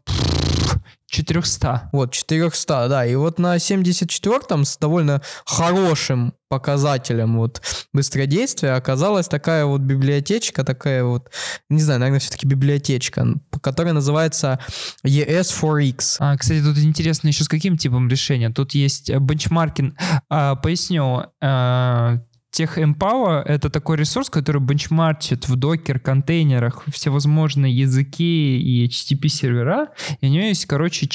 400. 1.10 1.88
Вот, 1.92 2.12
400, 2.12 2.88
да. 2.88 3.06
И 3.06 3.14
вот 3.14 3.38
на 3.38 3.56
74-м 3.56 4.64
с 4.64 4.76
довольно 4.76 5.22
хорошим 5.46 6.34
показателем 6.48 7.36
вот 7.36 7.62
быстродействия 7.92 8.74
оказалась 8.74 9.28
такая 9.28 9.64
вот 9.64 9.82
библиотечка, 9.82 10.64
такая 10.64 11.04
вот, 11.04 11.30
не 11.68 11.80
знаю, 11.80 12.00
наверное, 12.00 12.20
все-таки 12.20 12.46
библиотечка, 12.46 13.26
которая 13.62 13.92
называется 13.92 14.58
ES4X. 15.06 16.16
А, 16.20 16.36
кстати, 16.36 16.62
тут 16.62 16.78
интересно 16.78 17.28
еще 17.28 17.44
с 17.44 17.48
каким 17.48 17.76
типом 17.76 18.08
решения. 18.08 18.50
Тут 18.50 18.72
есть 18.72 19.10
бенчмаркинг. 19.10 19.94
А, 20.28 20.56
поясню. 20.56 21.24
а, 21.40 22.18
Тех 22.50 22.78
Empower— 22.78 23.42
это 23.44 23.68
такой 23.70 23.98
ресурс, 23.98 24.30
который 24.30 24.62
бенчмарчит 24.62 25.48
в 25.48 25.56
докер, 25.56 26.00
контейнерах 26.00 26.84
всевозможные 26.90 27.76
языки 27.76 28.58
и 28.58 28.86
HTTP-сервера. 28.86 29.88
И 30.20 30.26
у 30.26 30.30
него 30.30 30.44
есть, 30.44 30.64
короче, 30.66 31.06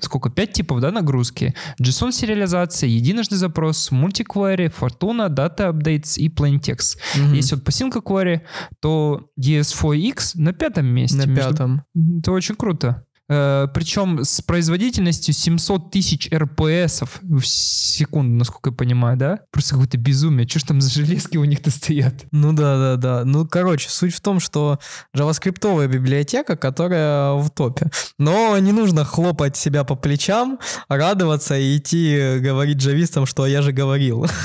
сколько, 0.00 0.30
пять 0.30 0.52
типов, 0.52 0.80
да, 0.80 0.90
нагрузки. 0.90 1.54
JSON 1.80 2.12
сериализация, 2.12 2.88
единожды 2.88 3.36
запрос, 3.36 3.90
мультиквери, 3.90 4.66
Fortuna, 4.68 5.28
Data 5.28 5.72
Updates 5.72 6.18
и 6.18 6.28
Plaintext. 6.28 6.98
Mm-hmm. 7.16 7.36
Если 7.36 7.54
вот 7.54 7.64
посылка 7.64 8.00
query, 8.00 8.40
то 8.80 9.30
ES4X 9.38 10.32
на 10.34 10.52
пятом 10.52 10.86
месте. 10.86 11.18
На 11.18 11.26
между... 11.26 11.50
пятом. 11.50 11.82
Это 12.18 12.32
очень 12.32 12.56
круто. 12.56 13.04
Э, 13.30 13.68
причем 13.72 14.24
с 14.24 14.42
производительностью 14.42 15.32
700 15.32 15.92
тысяч 15.92 16.28
РПС 16.32 17.02
в 17.22 17.44
секунду, 17.44 18.36
насколько 18.36 18.70
я 18.70 18.76
понимаю, 18.76 19.16
да? 19.16 19.38
Просто 19.52 19.74
какое-то 19.74 19.98
безумие. 19.98 20.48
Что 20.48 20.58
ж 20.58 20.62
там 20.64 20.80
за 20.80 20.90
железки 20.90 21.36
у 21.36 21.44
них-то 21.44 21.70
стоят? 21.70 22.24
Ну 22.32 22.52
да, 22.52 22.76
да, 22.76 22.96
да. 22.96 23.24
Ну, 23.24 23.46
короче, 23.46 23.88
суть 23.88 24.14
в 24.14 24.20
том, 24.20 24.40
что 24.40 24.80
JavaScript 25.16 25.86
библиотека, 25.86 26.56
которая 26.56 27.34
в 27.34 27.50
топе. 27.50 27.90
Но 28.18 28.58
не 28.58 28.72
нужно 28.72 29.04
хлопать 29.04 29.56
себя 29.56 29.84
по 29.84 29.94
плечам, 29.94 30.58
радоваться 30.88 31.56
и 31.56 31.76
идти 31.76 32.38
говорить 32.40 32.78
джавистам, 32.78 33.26
что 33.26 33.46
я 33.46 33.62
же 33.62 33.70
говорил. 33.70 34.26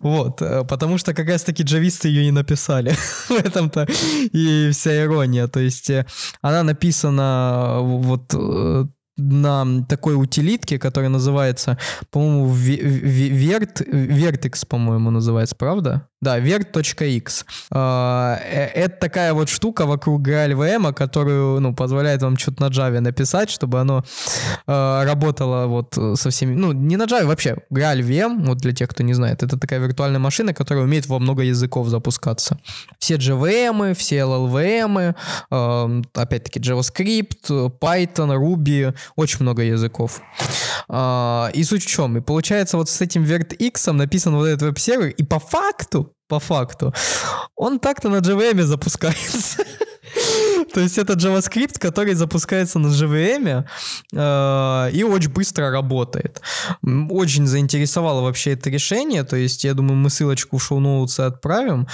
Вот, 0.00 0.42
э, 0.42 0.64
потому 0.64 0.98
что 0.98 1.14
как 1.14 1.28
раз-таки 1.28 1.62
джависты 1.62 2.08
ее 2.08 2.28
и 2.28 2.30
написали. 2.30 2.90
В 3.28 3.32
этом-то 3.32 3.86
и 4.32 4.70
вся 4.72 5.04
ирония. 5.04 5.46
То 5.48 5.60
есть 5.60 5.90
э, 5.90 6.06
она 6.42 6.62
написана 6.62 7.78
вот 7.80 8.34
э, 8.34 8.84
на 9.18 9.84
такой 9.88 10.14
утилитке, 10.14 10.78
которая 10.78 11.10
называется, 11.10 11.76
по-моему, 12.10 12.54
Vert, 12.54 13.84
Vertex, 13.90 14.66
по-моему, 14.66 15.10
называется, 15.10 15.56
правда? 15.56 16.08
Да, 16.20 16.40
vert.x. 16.40 17.44
А, 17.70 18.40
э, 18.42 18.66
это 18.66 18.96
такая 18.98 19.32
вот 19.34 19.48
штука 19.48 19.86
вокруг 19.86 20.26
GraalVM, 20.26 20.92
которую, 20.92 21.60
ну, 21.60 21.74
позволяет 21.74 22.22
вам 22.22 22.36
что-то 22.36 22.62
на 22.62 22.70
Java 22.70 22.98
написать, 22.98 23.50
чтобы 23.50 23.78
оно 23.78 24.04
а, 24.66 25.04
работало 25.04 25.66
вот 25.66 25.96
со 26.18 26.30
всеми, 26.30 26.54
ну, 26.54 26.72
не 26.72 26.96
на 26.96 27.04
Java, 27.04 27.26
вообще, 27.26 27.58
GraalVM, 27.70 28.46
вот 28.46 28.58
для 28.58 28.72
тех, 28.72 28.88
кто 28.88 29.04
не 29.04 29.14
знает, 29.14 29.44
это 29.44 29.58
такая 29.58 29.78
виртуальная 29.78 30.18
машина, 30.18 30.52
которая 30.52 30.84
умеет 30.84 31.06
во 31.06 31.20
много 31.20 31.42
языков 31.42 31.86
запускаться. 31.86 32.58
Все 32.98 33.14
JVM, 33.14 33.94
все 33.94 34.16
LLVM, 34.18 35.14
а, 35.50 36.00
опять-таки 36.14 36.58
JavaScript, 36.58 37.48
Python, 37.78 38.36
Ruby, 38.36 38.92
очень 39.14 39.42
много 39.42 39.62
языков. 39.62 40.20
И 40.90 41.64
суть 41.64 41.84
в 41.84 41.86
чем? 41.86 42.16
И 42.16 42.20
получается 42.20 42.76
вот 42.76 42.88
с 42.88 43.00
этим 43.00 43.22
VertX 43.22 43.92
написан 43.92 44.34
вот 44.34 44.46
этот 44.46 44.62
веб-сервер, 44.62 45.10
и 45.10 45.22
по 45.22 45.38
факту 45.38 46.07
по 46.28 46.38
факту, 46.38 46.92
он 47.54 47.78
так-то 47.78 48.08
на 48.08 48.16
JVM 48.16 48.62
запускается. 48.62 49.64
То 50.72 50.80
есть 50.80 50.98
это 50.98 51.14
JavaScript, 51.14 51.78
который 51.78 52.14
запускается 52.14 52.78
на 52.78 52.88
JVM 52.88 53.64
э, 54.12 54.90
и 54.92 55.02
очень 55.04 55.30
быстро 55.30 55.70
работает. 55.70 56.40
Очень 57.10 57.46
заинтересовало 57.46 58.22
вообще 58.22 58.52
это 58.52 58.70
решение, 58.70 59.24
то 59.24 59.36
есть 59.36 59.64
я 59.64 59.74
думаю, 59.74 59.96
мы 59.96 60.10
ссылочку 60.10 60.58
в 60.58 60.62
шоу-ноутсы 60.62 61.20
отправим. 61.20 61.86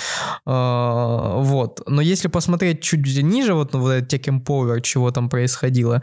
Э, 0.46 1.40
вот. 1.40 1.82
Но 1.86 2.02
если 2.02 2.28
посмотреть 2.28 2.82
чуть 2.82 3.04
ниже, 3.22 3.54
вот, 3.54 3.72
ну, 3.72 3.80
вот 3.80 3.90
этот 3.90 4.12
Tech 4.12 4.24
Empower, 4.28 4.80
чего 4.80 5.10
там 5.10 5.28
происходило, 5.28 6.02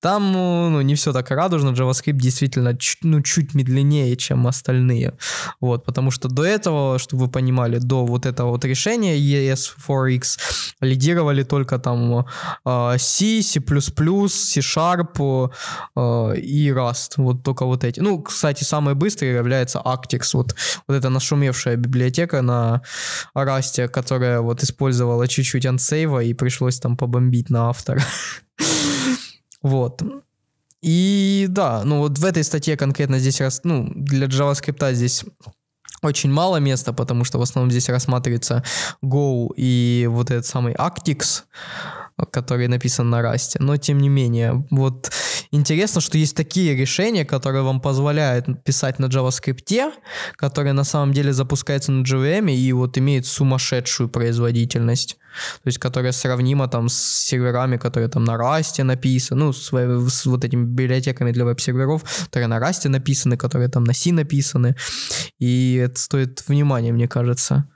там 0.00 0.32
ну, 0.32 0.80
не 0.82 0.94
все 0.94 1.12
так 1.12 1.30
радужно, 1.30 1.70
JavaScript 1.70 2.12
действительно 2.12 2.76
ну, 3.02 3.20
чуть 3.22 3.54
медленнее, 3.54 4.16
чем 4.16 4.46
остальные. 4.46 5.14
Вот, 5.60 5.84
потому 5.84 6.10
что 6.10 6.28
до 6.28 6.44
этого, 6.44 6.98
чтобы 6.98 7.24
вы 7.24 7.30
понимали, 7.30 7.78
до 7.78 8.04
вот 8.06 8.26
этого 8.26 8.50
вот 8.50 8.64
решения 8.64 9.18
ES4X 9.18 10.38
лидировали 10.80 11.42
только 11.42 11.78
там 11.78 12.11
а, 12.64 12.98
C, 12.98 13.42
C++, 13.42 13.60
C-Sharp 13.60 15.50
а, 15.94 16.32
и 16.32 16.70
Rust. 16.70 17.14
Вот 17.16 17.42
только 17.42 17.66
вот 17.66 17.84
эти. 17.84 18.00
Ну, 18.00 18.22
кстати, 18.22 18.64
самый 18.64 18.94
быстрый 18.94 19.34
является 19.34 19.78
Actix. 19.78 20.30
Вот, 20.34 20.54
вот 20.88 20.94
эта 20.94 21.08
нашумевшая 21.08 21.76
библиотека 21.76 22.42
на 22.42 22.82
Rust, 23.36 23.88
которая 23.88 24.40
вот 24.40 24.62
использовала 24.62 25.28
чуть-чуть 25.28 25.66
ансейва 25.66 26.22
и 26.22 26.34
пришлось 26.34 26.80
там 26.80 26.96
побомбить 26.96 27.50
на 27.50 27.68
автора. 27.68 28.02
Вот. 29.62 30.02
И 30.82 31.46
да, 31.48 31.82
ну 31.84 32.00
вот 32.00 32.18
в 32.18 32.24
этой 32.24 32.42
статье 32.42 32.76
конкретно 32.76 33.20
здесь, 33.20 33.40
раз, 33.40 33.60
ну, 33.62 33.88
для 33.94 34.26
JavaScript 34.26 34.94
здесь 34.94 35.24
очень 36.02 36.32
мало 36.32 36.56
места, 36.56 36.92
потому 36.92 37.24
что 37.24 37.38
в 37.38 37.42
основном 37.42 37.70
здесь 37.70 37.88
рассматривается 37.88 38.64
Go 39.02 39.48
и 39.56 40.08
вот 40.10 40.30
этот 40.32 40.46
самый 40.46 40.74
Actix 40.74 41.44
который 42.30 42.68
написан 42.68 43.10
на 43.10 43.22
расте. 43.22 43.58
Но 43.60 43.76
тем 43.76 43.98
не 43.98 44.08
менее, 44.08 44.66
вот 44.70 45.10
интересно, 45.50 46.00
что 46.00 46.18
есть 46.18 46.36
такие 46.36 46.74
решения, 46.74 47.24
которые 47.24 47.62
вам 47.62 47.80
позволяют 47.80 48.64
писать 48.64 48.98
на 48.98 49.06
JavaScript, 49.06 49.92
которые 50.36 50.72
на 50.72 50.84
самом 50.84 51.12
деле 51.12 51.32
запускаются 51.32 51.92
на 51.92 52.02
JVM 52.02 52.52
и 52.52 52.72
вот 52.72 52.98
имеют 52.98 53.26
сумасшедшую 53.26 54.08
производительность. 54.08 55.18
То 55.62 55.68
есть, 55.68 55.78
которая 55.78 56.12
сравнима 56.12 56.68
там 56.68 56.88
с 56.88 56.94
серверами, 56.94 57.76
которые 57.76 58.08
там 58.08 58.24
на 58.24 58.36
расте 58.36 58.84
написаны, 58.84 59.44
ну, 59.44 59.52
с, 59.52 59.70
с 59.70 60.26
вот 60.26 60.44
этими 60.44 60.64
библиотеками 60.64 61.32
для 61.32 61.44
веб-серверов, 61.44 62.02
которые 62.24 62.48
на 62.48 62.58
расте 62.58 62.88
написаны, 62.88 63.36
которые 63.36 63.68
там 63.68 63.84
на 63.84 63.94
C 63.94 64.12
написаны. 64.12 64.76
И 65.38 65.76
это 65.76 65.98
стоит 65.98 66.46
внимания, 66.48 66.92
мне 66.92 67.08
кажется, 67.08 67.68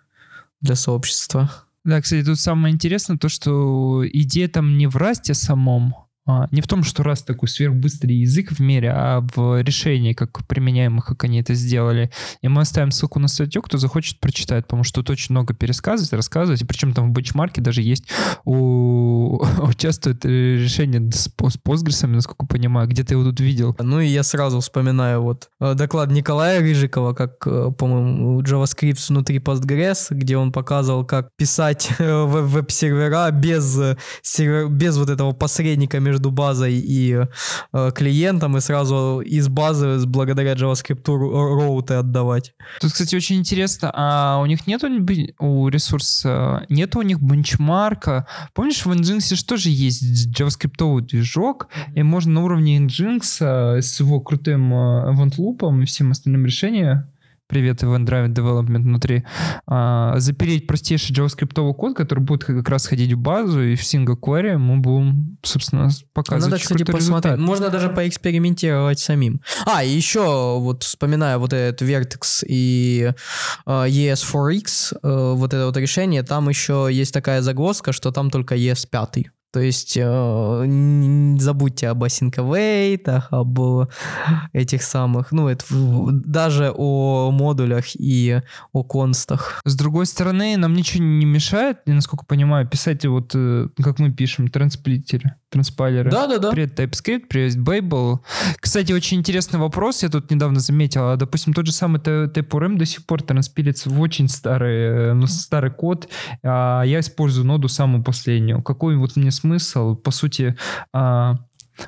для 0.60 0.76
сообщества. 0.76 1.65
Да, 1.86 2.00
кстати, 2.02 2.24
тут 2.24 2.40
самое 2.40 2.74
интересное 2.74 3.16
то, 3.16 3.28
что 3.28 4.02
идея 4.12 4.48
там 4.48 4.76
не 4.76 4.88
в 4.88 4.96
расте 4.96 5.34
самом, 5.34 5.94
не 6.50 6.60
в 6.60 6.66
том, 6.66 6.82
что 6.82 7.02
раз 7.02 7.22
такой 7.22 7.48
сверхбыстрый 7.48 8.16
язык 8.16 8.50
в 8.52 8.60
мире, 8.60 8.90
а 8.92 9.24
в 9.34 9.62
решении, 9.62 10.12
как 10.12 10.46
применяемых, 10.46 11.06
как 11.06 11.24
они 11.24 11.40
это 11.40 11.54
сделали. 11.54 12.10
И 12.42 12.48
мы 12.48 12.62
оставим 12.62 12.90
ссылку 12.90 13.20
на 13.20 13.28
статью, 13.28 13.62
кто 13.62 13.78
захочет, 13.78 14.18
прочитает, 14.18 14.66
потому 14.66 14.82
что 14.82 15.02
тут 15.02 15.10
очень 15.10 15.32
много 15.34 15.54
пересказывать, 15.54 16.12
рассказывать, 16.12 16.62
и 16.62 16.64
причем 16.64 16.92
там 16.92 17.10
в 17.10 17.12
бенчмарке 17.12 17.60
даже 17.60 17.82
есть 17.82 18.06
у... 18.44 19.40
участвует 19.62 20.24
решение 20.24 21.10
с, 21.12 21.24
с 21.24 21.58
Postgres, 21.64 22.06
насколько 22.06 22.46
понимаю, 22.46 22.88
где 22.88 23.04
ты 23.04 23.14
его 23.14 23.24
тут 23.24 23.40
видел. 23.40 23.76
Ну 23.78 24.00
и 24.00 24.06
я 24.06 24.22
сразу 24.22 24.60
вспоминаю 24.60 25.22
вот 25.22 25.48
э, 25.60 25.74
доклад 25.74 26.10
Николая 26.10 26.60
Рыжикова, 26.60 27.12
как, 27.14 27.46
э, 27.46 27.70
по-моему, 27.76 28.40
JavaScript 28.42 29.08
внутри 29.08 29.38
Postgres, 29.38 30.08
где 30.10 30.36
он 30.36 30.52
показывал, 30.52 31.04
как 31.04 31.28
писать 31.36 31.90
э, 31.98 32.24
веб-сервера 32.24 33.30
без, 33.30 33.78
сервер, 34.22 34.68
без 34.68 34.96
вот 34.96 35.10
этого 35.10 35.32
посредника 35.32 36.00
между 36.00 36.15
между 36.16 36.30
базой 36.30 36.74
и 36.74 37.26
э, 37.72 37.90
клиентом 37.94 38.56
и 38.56 38.60
сразу 38.60 39.20
из 39.20 39.48
базы 39.48 39.98
благодаря 40.06 40.54
JavaScript 40.54 41.04
роуты 41.06 41.94
отдавать. 41.94 42.54
Тут, 42.80 42.92
кстати, 42.92 43.14
очень 43.16 43.36
интересно, 43.36 43.90
а 43.94 44.40
у 44.40 44.46
них 44.46 44.66
нет 44.66 44.82
у 45.38 45.68
ресурса, 45.68 46.64
нет 46.68 46.96
у 46.96 47.02
них 47.02 47.20
бенчмарка? 47.20 48.26
Помнишь, 48.54 48.84
в 48.84 48.90
Nginx 48.90 49.34
же 49.34 49.44
тоже 49.44 49.68
есть 49.70 50.28
JavaScript 50.28 51.00
движок, 51.02 51.68
и 51.94 52.02
можно 52.02 52.32
на 52.32 52.44
уровне 52.44 52.78
Nginx 52.78 53.80
с 53.82 54.00
его 54.00 54.20
крутым 54.20 54.72
э, 54.72 55.12
event 55.12 55.36
loop 55.36 55.82
и 55.82 55.84
всем 55.84 56.12
остальным 56.12 56.46
решением 56.46 57.04
привет 57.48 57.82
Event 57.82 58.06
Driven 58.06 58.34
Development 58.34 58.82
внутри, 58.82 59.24
а, 59.66 60.18
запереть 60.18 60.66
простейший 60.66 61.14
JavaScript 61.14 61.74
код, 61.74 61.96
который 61.96 62.20
будет 62.20 62.44
как 62.44 62.68
раз 62.68 62.86
ходить 62.86 63.12
в 63.12 63.18
базу, 63.18 63.62
и 63.62 63.76
в 63.76 63.82
single 63.82 64.18
query 64.20 64.56
мы 64.56 64.78
будем, 64.78 65.38
собственно, 65.42 65.88
показывать 66.12 66.52
Надо, 66.52 66.62
кстати, 66.62 66.82
посмотреть. 66.82 67.34
Результат. 67.34 67.38
Можно 67.38 67.70
даже 67.70 67.88
поэкспериментировать 67.90 68.98
самим. 68.98 69.40
А, 69.64 69.84
и 69.84 69.90
еще, 69.90 70.58
вот 70.58 70.82
вспоминая 70.82 71.38
вот 71.38 71.52
этот 71.52 71.86
Vertex 71.86 72.44
и 72.46 73.12
uh, 73.66 73.88
ES4X, 73.88 75.00
uh, 75.02 75.34
вот 75.34 75.54
это 75.54 75.66
вот 75.66 75.76
решение, 75.76 76.22
там 76.22 76.48
еще 76.48 76.88
есть 76.90 77.12
такая 77.14 77.42
загвоздка, 77.42 77.92
что 77.92 78.10
там 78.10 78.30
только 78.30 78.56
ES5. 78.56 79.26
То 79.56 79.62
есть 79.62 79.96
э, 79.96 80.64
не 80.66 81.40
забудьте 81.40 81.88
об 81.88 82.04
асинковейтах, 82.04 83.28
об 83.30 83.58
этих 84.52 84.82
самых, 84.82 85.32
ну, 85.32 85.48
это 85.48 85.64
даже 86.10 86.74
о 86.76 87.30
модулях 87.30 87.86
и 87.94 88.42
о 88.74 88.82
констах. 88.84 89.62
С 89.64 89.74
другой 89.74 90.04
стороны, 90.04 90.58
нам 90.58 90.74
ничего 90.74 91.02
не 91.02 91.24
мешает, 91.24 91.78
насколько 91.86 92.26
понимаю, 92.26 92.68
писать 92.68 93.06
вот, 93.06 93.32
э, 93.34 93.68
как 93.82 93.98
мы 93.98 94.12
пишем, 94.12 94.48
трансплитеры 94.48 95.36
транспайлеры. 95.48 96.10
Да, 96.10 96.26
да, 96.26 96.38
да. 96.38 96.50
Привет 96.50 96.78
TypeScript, 96.78 97.26
привет 97.28 97.56
Babel. 97.56 98.18
Кстати, 98.60 98.92
очень 98.92 99.18
интересный 99.18 99.58
вопрос, 99.58 100.02
я 100.02 100.10
тут 100.10 100.30
недавно 100.30 100.60
заметил. 100.60 101.08
А, 101.08 101.16
допустим, 101.16 101.54
тот 101.54 101.66
же 101.66 101.72
самый 101.72 101.98
TypeORM 102.00 102.76
до 102.76 102.84
сих 102.84 103.06
пор 103.06 103.22
транспилится 103.22 103.88
в 103.88 103.98
очень 104.00 104.28
старый, 104.28 105.14
ну, 105.14 105.26
старый 105.26 105.70
код. 105.70 106.08
А 106.42 106.82
я 106.82 107.00
использую 107.00 107.46
ноду 107.46 107.68
самую 107.68 108.04
последнюю. 108.04 108.62
Какой 108.62 108.96
вот 108.96 109.16
мне 109.16 109.30
смысл? 109.30 109.45
По 109.96 110.10
сути, 110.10 110.56
а, 110.92 111.36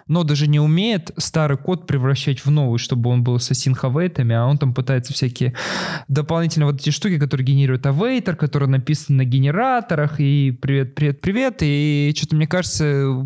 нода 0.07 0.35
же 0.35 0.47
не 0.47 0.61
умеет 0.61 1.11
старый 1.17 1.59
код 1.59 1.87
превращать 1.87 2.45
в 2.45 2.51
новый, 2.51 2.79
чтобы 2.79 3.11
он 3.11 3.23
был 3.23 3.39
с 3.39 3.51
async 3.51 3.79
а 3.83 4.47
он 4.47 4.59
там 4.59 4.75
пытается 4.75 5.13
всякие 5.13 5.55
дополнительные 6.09 6.71
вот 6.71 6.81
эти 6.81 6.91
штуки, 6.91 7.19
которые 7.19 7.47
генерируют 7.47 7.87
await, 7.87 8.35
которые 8.37 8.69
написаны 8.69 9.19
на 9.19 9.25
генераторах, 9.25 10.21
и 10.21 10.51
привет, 10.51 10.95
привет, 10.95 11.21
привет, 11.21 11.57
и 11.61 12.13
что-то 12.17 12.37
мне 12.37 12.47
кажется, 12.47 13.25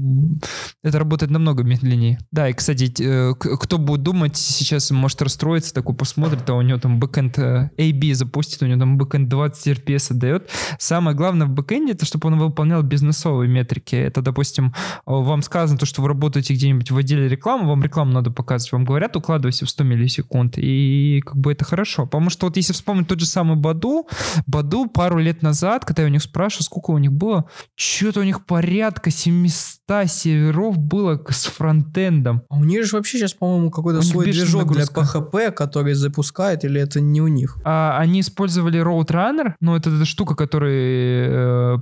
это 0.82 0.98
работает 0.98 1.30
намного 1.30 1.62
медленнее. 1.62 2.18
Да, 2.30 2.48
и, 2.48 2.52
кстати, 2.52 2.92
э, 3.00 3.34
кто 3.34 3.78
будет 3.78 4.02
думать, 4.02 4.36
сейчас 4.36 4.90
может 4.90 5.22
расстроиться, 5.22 5.74
такой 5.74 5.94
посмотрит, 5.94 6.48
а 6.48 6.54
у 6.54 6.62
него 6.62 6.78
там 6.78 6.98
бэкэнд 6.98 7.38
э, 7.38 7.70
AB 7.76 8.14
запустит, 8.14 8.62
у 8.62 8.66
него 8.66 8.80
там 8.80 8.98
бэкэнд 8.98 9.28
20 9.28 9.78
RPS 9.78 10.12
отдает. 10.12 10.50
Самое 10.78 11.16
главное 11.16 11.46
в 11.46 11.50
бэкэнде, 11.50 11.92
это 11.92 12.06
чтобы 12.06 12.28
он 12.28 12.38
выполнял 12.38 12.82
бизнесовые 12.82 13.48
метрики. 13.48 13.96
Это, 13.96 14.22
допустим, 14.22 14.74
вам 15.06 15.42
сказано 15.42 15.78
то, 15.78 15.86
что 15.86 16.02
вы 16.02 16.08
работаете 16.08 16.51
где-нибудь 16.55 16.90
в 16.90 16.96
отделе 16.96 17.28
рекламы, 17.28 17.68
вам 17.68 17.82
рекламу 17.82 18.12
надо 18.12 18.30
показывать, 18.30 18.72
вам 18.72 18.84
говорят, 18.84 19.16
укладывайся 19.16 19.66
в 19.66 19.70
100 19.70 19.84
миллисекунд, 19.84 20.55
и 20.59 21.22
как 21.24 21.36
бы 21.36 21.53
это 21.53 21.64
хорошо. 21.64 22.05
Потому 22.07 22.30
что 22.30 22.46
вот 22.46 22.57
если 22.57 22.72
вспомнить 22.72 23.09
тот 23.09 23.20
же 23.20 23.26
самый 23.26 23.57
Badoo, 23.56 24.08
Баду 24.46 24.86
пару 24.86 25.18
лет 25.18 25.42
назад, 25.42 25.84
когда 25.84 26.03
я 26.03 26.09
у 26.09 26.11
них 26.11 26.22
спрашивал, 26.22 26.64
сколько 26.64 26.90
у 26.90 26.98
них 26.98 27.12
было, 27.12 27.46
что-то 27.74 28.20
у 28.20 28.24
них 28.24 28.46
порядка 28.46 29.11
700 29.11 29.81
серверов 30.07 30.78
было 30.78 31.22
с 31.28 31.47
фронтендом. 31.47 32.43
А 32.49 32.57
у 32.57 32.64
них 32.64 32.84
же 32.84 32.97
вообще 32.97 33.18
сейчас, 33.18 33.32
по-моему, 33.34 33.70
какой-то 33.70 34.03
свой 34.03 34.26
движок 34.26 34.72
для 34.72 34.84
PHP, 34.84 35.53
который 35.53 35.95
запускает, 35.95 36.64
или 36.64 36.80
это 36.80 37.01
не 37.01 37.20
у 37.20 37.28
них? 37.28 37.57
А, 37.64 37.99
они 37.99 38.20
использовали 38.20 38.80
Roadrunner, 38.80 39.55
но 39.61 39.76
это 39.76 39.90
эта 39.90 40.05
штука, 40.05 40.34
который 40.34 41.26
э, 41.28 41.78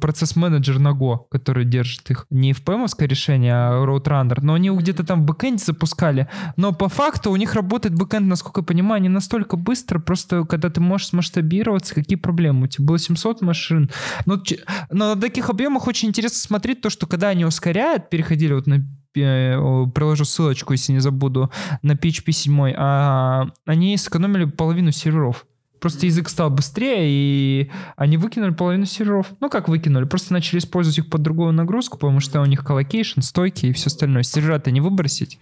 процесс-менеджер 0.00 0.78
на 0.78 0.92
Go, 0.92 1.18
который 1.30 1.64
держит 1.64 2.10
их. 2.10 2.26
Не 2.30 2.52
в 2.52 2.62
ПМовское 2.62 3.08
решение, 3.08 3.52
а 3.54 3.84
Roadrunner. 3.84 4.38
Но 4.42 4.54
они 4.54 4.70
где-то 4.70 5.04
там 5.04 5.22
в 5.22 5.24
бэкэнде 5.26 5.64
запускали. 5.64 6.28
Но 6.56 6.72
по 6.72 6.88
факту 6.88 7.30
у 7.30 7.36
них 7.36 7.54
работает 7.54 7.94
бэкэнд, 7.94 8.26
насколько 8.26 8.60
я 8.60 8.64
понимаю, 8.64 9.02
не 9.02 9.08
настолько 9.08 9.56
быстро, 9.56 9.98
просто 9.98 10.44
когда 10.44 10.70
ты 10.70 10.80
можешь 10.80 11.12
масштабироваться, 11.12 11.94
какие 11.94 12.16
проблемы? 12.16 12.64
У 12.64 12.66
тебя 12.68 12.86
было 12.86 12.98
700 12.98 13.42
машин. 13.42 13.90
Но, 14.26 14.42
но 14.90 15.14
на 15.14 15.20
таких 15.20 15.50
объемах 15.50 15.86
очень 15.86 16.08
интересно 16.08 16.38
смотреть 16.38 16.80
то, 16.80 16.90
что 16.90 17.06
когда 17.06 17.28
они 17.28 17.44
ускоряют, 17.48 18.10
переходили 18.10 18.54
вот 18.54 18.66
на 18.66 18.86
приложу 19.14 20.24
ссылочку, 20.24 20.72
если 20.72 20.92
не 20.92 21.00
забуду, 21.00 21.50
на 21.82 21.92
PHP 21.92 22.30
7, 22.30 22.74
а 22.76 23.48
они 23.66 23.96
сэкономили 23.96 24.44
половину 24.44 24.92
серверов. 24.92 25.44
Просто 25.80 26.06
язык 26.06 26.28
стал 26.28 26.50
быстрее, 26.50 27.06
и 27.08 27.70
они 27.96 28.16
выкинули 28.16 28.52
половину 28.52 28.84
серверов. 28.84 29.32
Ну, 29.40 29.48
как 29.48 29.68
выкинули? 29.68 30.04
Просто 30.04 30.32
начали 30.32 30.58
использовать 30.58 30.98
их 30.98 31.08
под 31.08 31.22
другую 31.22 31.52
нагрузку, 31.52 31.98
потому 31.98 32.20
что 32.20 32.40
у 32.40 32.46
них 32.46 32.64
colocation, 32.64 33.20
стойки 33.20 33.66
и 33.66 33.72
все 33.72 33.86
остальное. 33.86 34.22
Сервера-то 34.22 34.70
не 34.70 34.80
выбросить. 34.80 35.38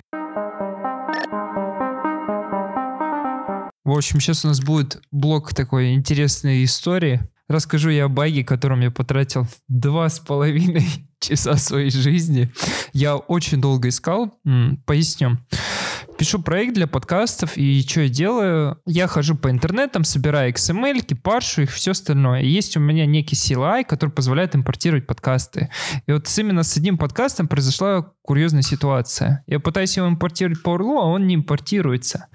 В 3.84 3.90
общем, 3.90 4.20
сейчас 4.20 4.44
у 4.44 4.48
нас 4.48 4.60
будет 4.60 5.00
блок 5.10 5.54
такой 5.54 5.94
интересной 5.94 6.64
истории. 6.64 7.20
Расскажу 7.48 7.90
я 7.90 8.06
о 8.06 8.08
баге, 8.08 8.42
которым 8.44 8.80
я 8.80 8.90
потратил 8.90 9.46
два 9.68 10.08
с 10.08 10.18
половиной 10.18 10.86
часа 11.20 11.56
своей 11.56 11.90
жизни. 11.90 12.52
Я 12.92 13.16
очень 13.16 13.60
долго 13.60 13.88
искал. 13.88 14.38
Поясню 14.86 15.38
пишу 16.26 16.42
проект 16.42 16.74
для 16.74 16.88
подкастов, 16.88 17.56
и 17.56 17.82
что 17.82 18.00
я 18.00 18.08
делаю? 18.08 18.80
Я 18.84 19.06
хожу 19.06 19.36
по 19.36 19.48
интернетам, 19.48 20.02
собираю 20.02 20.52
XML, 20.52 21.14
паршу 21.14 21.62
их, 21.62 21.70
все 21.70 21.92
остальное. 21.92 22.42
Есть 22.42 22.76
у 22.76 22.80
меня 22.80 23.06
некий 23.06 23.36
CLI, 23.36 23.84
который 23.84 24.10
позволяет 24.10 24.56
импортировать 24.56 25.06
подкасты. 25.06 25.70
И 26.08 26.10
вот 26.10 26.26
именно 26.36 26.64
с 26.64 26.76
одним 26.76 26.98
подкастом 26.98 27.46
произошла 27.46 28.10
курьезная 28.22 28.62
ситуация. 28.62 29.44
Я 29.46 29.60
пытаюсь 29.60 29.96
его 29.96 30.08
импортировать 30.08 30.64
по 30.64 30.70
URL, 30.70 30.98
а 30.98 31.04
он 31.04 31.28
не 31.28 31.36
импортируется. 31.36 32.26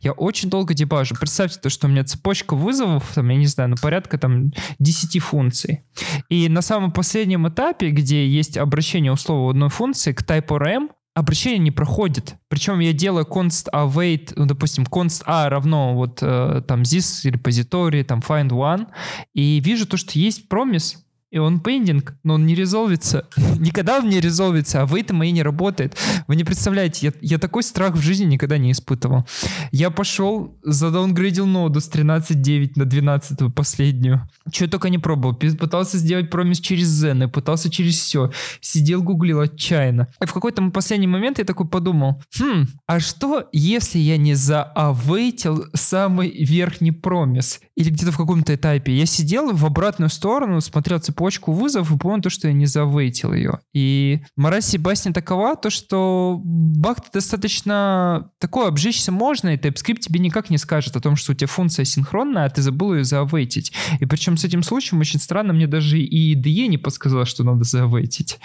Я 0.00 0.12
очень 0.12 0.48
долго 0.48 0.72
дебажу. 0.72 1.16
Представьте 1.18 1.58
то, 1.60 1.70
что 1.70 1.88
у 1.88 1.90
меня 1.90 2.04
цепочка 2.04 2.54
вызовов, 2.54 3.10
там, 3.12 3.28
я 3.30 3.36
не 3.36 3.46
знаю, 3.46 3.70
на 3.70 3.76
порядка 3.76 4.16
там 4.16 4.52
10 4.78 5.20
функций. 5.20 5.82
И 6.28 6.48
на 6.48 6.62
самом 6.62 6.92
последнем 6.92 7.48
этапе, 7.48 7.90
где 7.90 8.28
есть 8.28 8.56
обращение 8.56 9.10
условия 9.10 9.50
одной 9.50 9.70
функции 9.70 10.12
к 10.12 10.22
type 10.22 10.46
RM, 10.46 10.90
обращение 11.14 11.58
не 11.58 11.70
проходит. 11.70 12.36
Причем 12.48 12.78
я 12.80 12.92
делаю 12.92 13.26
const 13.26 13.68
await, 13.72 14.32
ну, 14.36 14.46
допустим, 14.46 14.84
const 14.84 15.22
a 15.26 15.48
равно 15.48 15.94
вот 15.94 16.20
э, 16.22 16.62
там 16.66 16.82
this 16.82 17.24
repository, 17.24 18.04
там 18.04 18.20
find 18.20 18.48
one, 18.48 18.86
и 19.34 19.60
вижу 19.60 19.86
то, 19.86 19.96
что 19.96 20.18
есть 20.18 20.48
промис, 20.48 21.04
и 21.30 21.38
он 21.38 21.60
пендинг, 21.60 22.14
но 22.24 22.34
он 22.34 22.46
не 22.46 22.54
резолвится. 22.54 23.28
никогда 23.58 23.98
он 23.98 24.08
не 24.08 24.20
резолвится, 24.20 24.82
а 24.82 24.86
в 24.86 24.94
этом 24.96 25.22
и 25.22 25.30
не 25.30 25.42
работает. 25.42 25.96
Вы 26.26 26.34
не 26.36 26.44
представляете, 26.44 27.06
я, 27.06 27.12
я 27.20 27.38
такой 27.38 27.62
страх 27.62 27.94
в 27.94 28.00
жизни 28.00 28.24
никогда 28.24 28.58
не 28.58 28.72
испытывал. 28.72 29.26
Я 29.70 29.90
пошел, 29.90 30.58
задаунгрейдил 30.64 31.46
ноду 31.46 31.80
с 31.80 31.88
13.9 31.88 32.72
на 32.74 32.84
12 32.84 33.54
последнюю. 33.54 34.28
Что 34.52 34.68
только 34.68 34.90
не 34.90 34.98
пробовал. 34.98 35.34
Пытался 35.34 35.98
сделать 35.98 36.30
промис 36.30 36.58
через 36.58 36.88
Zen, 36.88 37.28
пытался 37.28 37.70
через 37.70 37.94
все. 37.94 38.32
Сидел, 38.60 39.02
гуглил 39.02 39.40
отчаянно. 39.40 40.08
И 40.20 40.26
в 40.26 40.32
какой-то 40.32 40.68
последний 40.70 41.06
момент 41.06 41.38
я 41.38 41.44
такой 41.44 41.68
подумал, 41.68 42.20
хм, 42.38 42.66
а 42.86 42.98
что, 42.98 43.48
если 43.52 43.98
я 43.98 44.16
не 44.16 44.34
заавейтил 44.34 45.66
самый 45.74 46.30
верхний 46.44 46.92
промис? 46.92 47.60
Или 47.76 47.90
где-то 47.90 48.10
в 48.10 48.16
каком-то 48.16 48.54
этапе. 48.54 48.92
Я 48.92 49.06
сидел 49.06 49.52
в 49.52 49.64
обратную 49.64 50.10
сторону, 50.10 50.60
смотрел 50.60 50.98
цепочку 50.98 51.19
цепочку 51.20 51.52
вызов 51.52 51.92
и 51.92 51.98
понял 51.98 52.22
то, 52.22 52.30
что 52.30 52.48
я 52.48 52.54
не 52.54 52.66
завейтил 52.66 53.34
ее. 53.34 53.60
И 53.74 54.22
мораль 54.36 54.62
басни 54.78 55.12
такова, 55.12 55.56
то, 55.56 55.68
что 55.68 56.40
баг 56.42 56.98
достаточно 57.12 58.30
такой, 58.38 58.68
обжечься 58.68 59.12
можно, 59.12 59.54
и 59.54 59.56
TypeScript 59.56 60.00
тебе 60.00 60.20
никак 60.20 60.50
не 60.50 60.58
скажет 60.58 60.96
о 60.96 61.00
том, 61.00 61.16
что 61.16 61.32
у 61.32 61.34
тебя 61.34 61.48
функция 61.48 61.84
синхронная, 61.84 62.46
а 62.46 62.50
ты 62.50 62.62
забыл 62.62 62.94
ее 62.94 63.04
завейтить. 63.04 63.72
И 64.00 64.06
причем 64.06 64.36
с 64.36 64.44
этим 64.44 64.62
случаем 64.62 65.00
очень 65.00 65.20
странно, 65.20 65.52
мне 65.52 65.66
даже 65.66 65.98
и 65.98 66.34
IDE 66.34 66.68
не 66.68 66.78
подсказала, 66.78 67.26
что 67.26 67.44
надо 67.44 67.64
завейтить. 67.64 68.38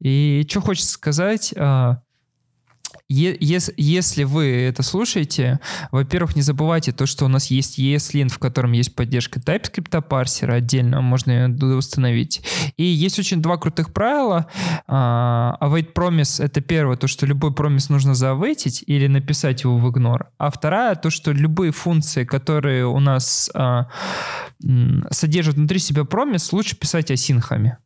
И 0.00 0.46
что 0.48 0.60
хочется 0.60 0.92
сказать, 0.92 1.52
а, 1.56 2.02
если, 3.12 4.24
вы 4.24 4.46
это 4.62 4.82
слушаете, 4.82 5.60
во-первых, 5.90 6.36
не 6.36 6.42
забывайте 6.42 6.92
то, 6.92 7.06
что 7.06 7.24
у 7.24 7.28
нас 7.28 7.46
есть 7.46 7.78
ESLint, 7.78 8.30
в 8.30 8.38
котором 8.38 8.72
есть 8.72 8.94
поддержка 8.94 9.40
TypeScript 9.40 10.00
парсера 10.02 10.54
отдельно, 10.54 11.00
можно 11.00 11.30
ее 11.30 11.76
установить. 11.76 12.42
И 12.76 12.84
есть 12.84 13.18
очень 13.18 13.42
два 13.42 13.56
крутых 13.58 13.92
правила. 13.92 14.46
Uh, 14.88 15.58
await 15.60 15.92
promise— 15.94 16.42
это 16.44 16.60
первое, 16.60 16.96
то, 16.96 17.06
что 17.06 17.26
любой 17.26 17.54
промис 17.54 17.88
нужно 17.88 18.14
заавейтить 18.14 18.82
или 18.86 19.06
написать 19.06 19.64
его 19.64 19.78
в 19.78 19.86
ignore. 19.86 20.26
А 20.38 20.50
вторая— 20.50 20.94
то, 20.96 21.10
что 21.10 21.32
любые 21.32 21.72
функции, 21.72 22.24
которые 22.24 22.86
у 22.86 23.00
нас 23.00 23.50
uh, 23.54 23.84
содержат 25.10 25.56
внутри 25.56 25.78
себя 25.78 26.04
промис, 26.04 26.52
лучше 26.52 26.76
писать 26.76 27.10
асинхами. 27.10 27.78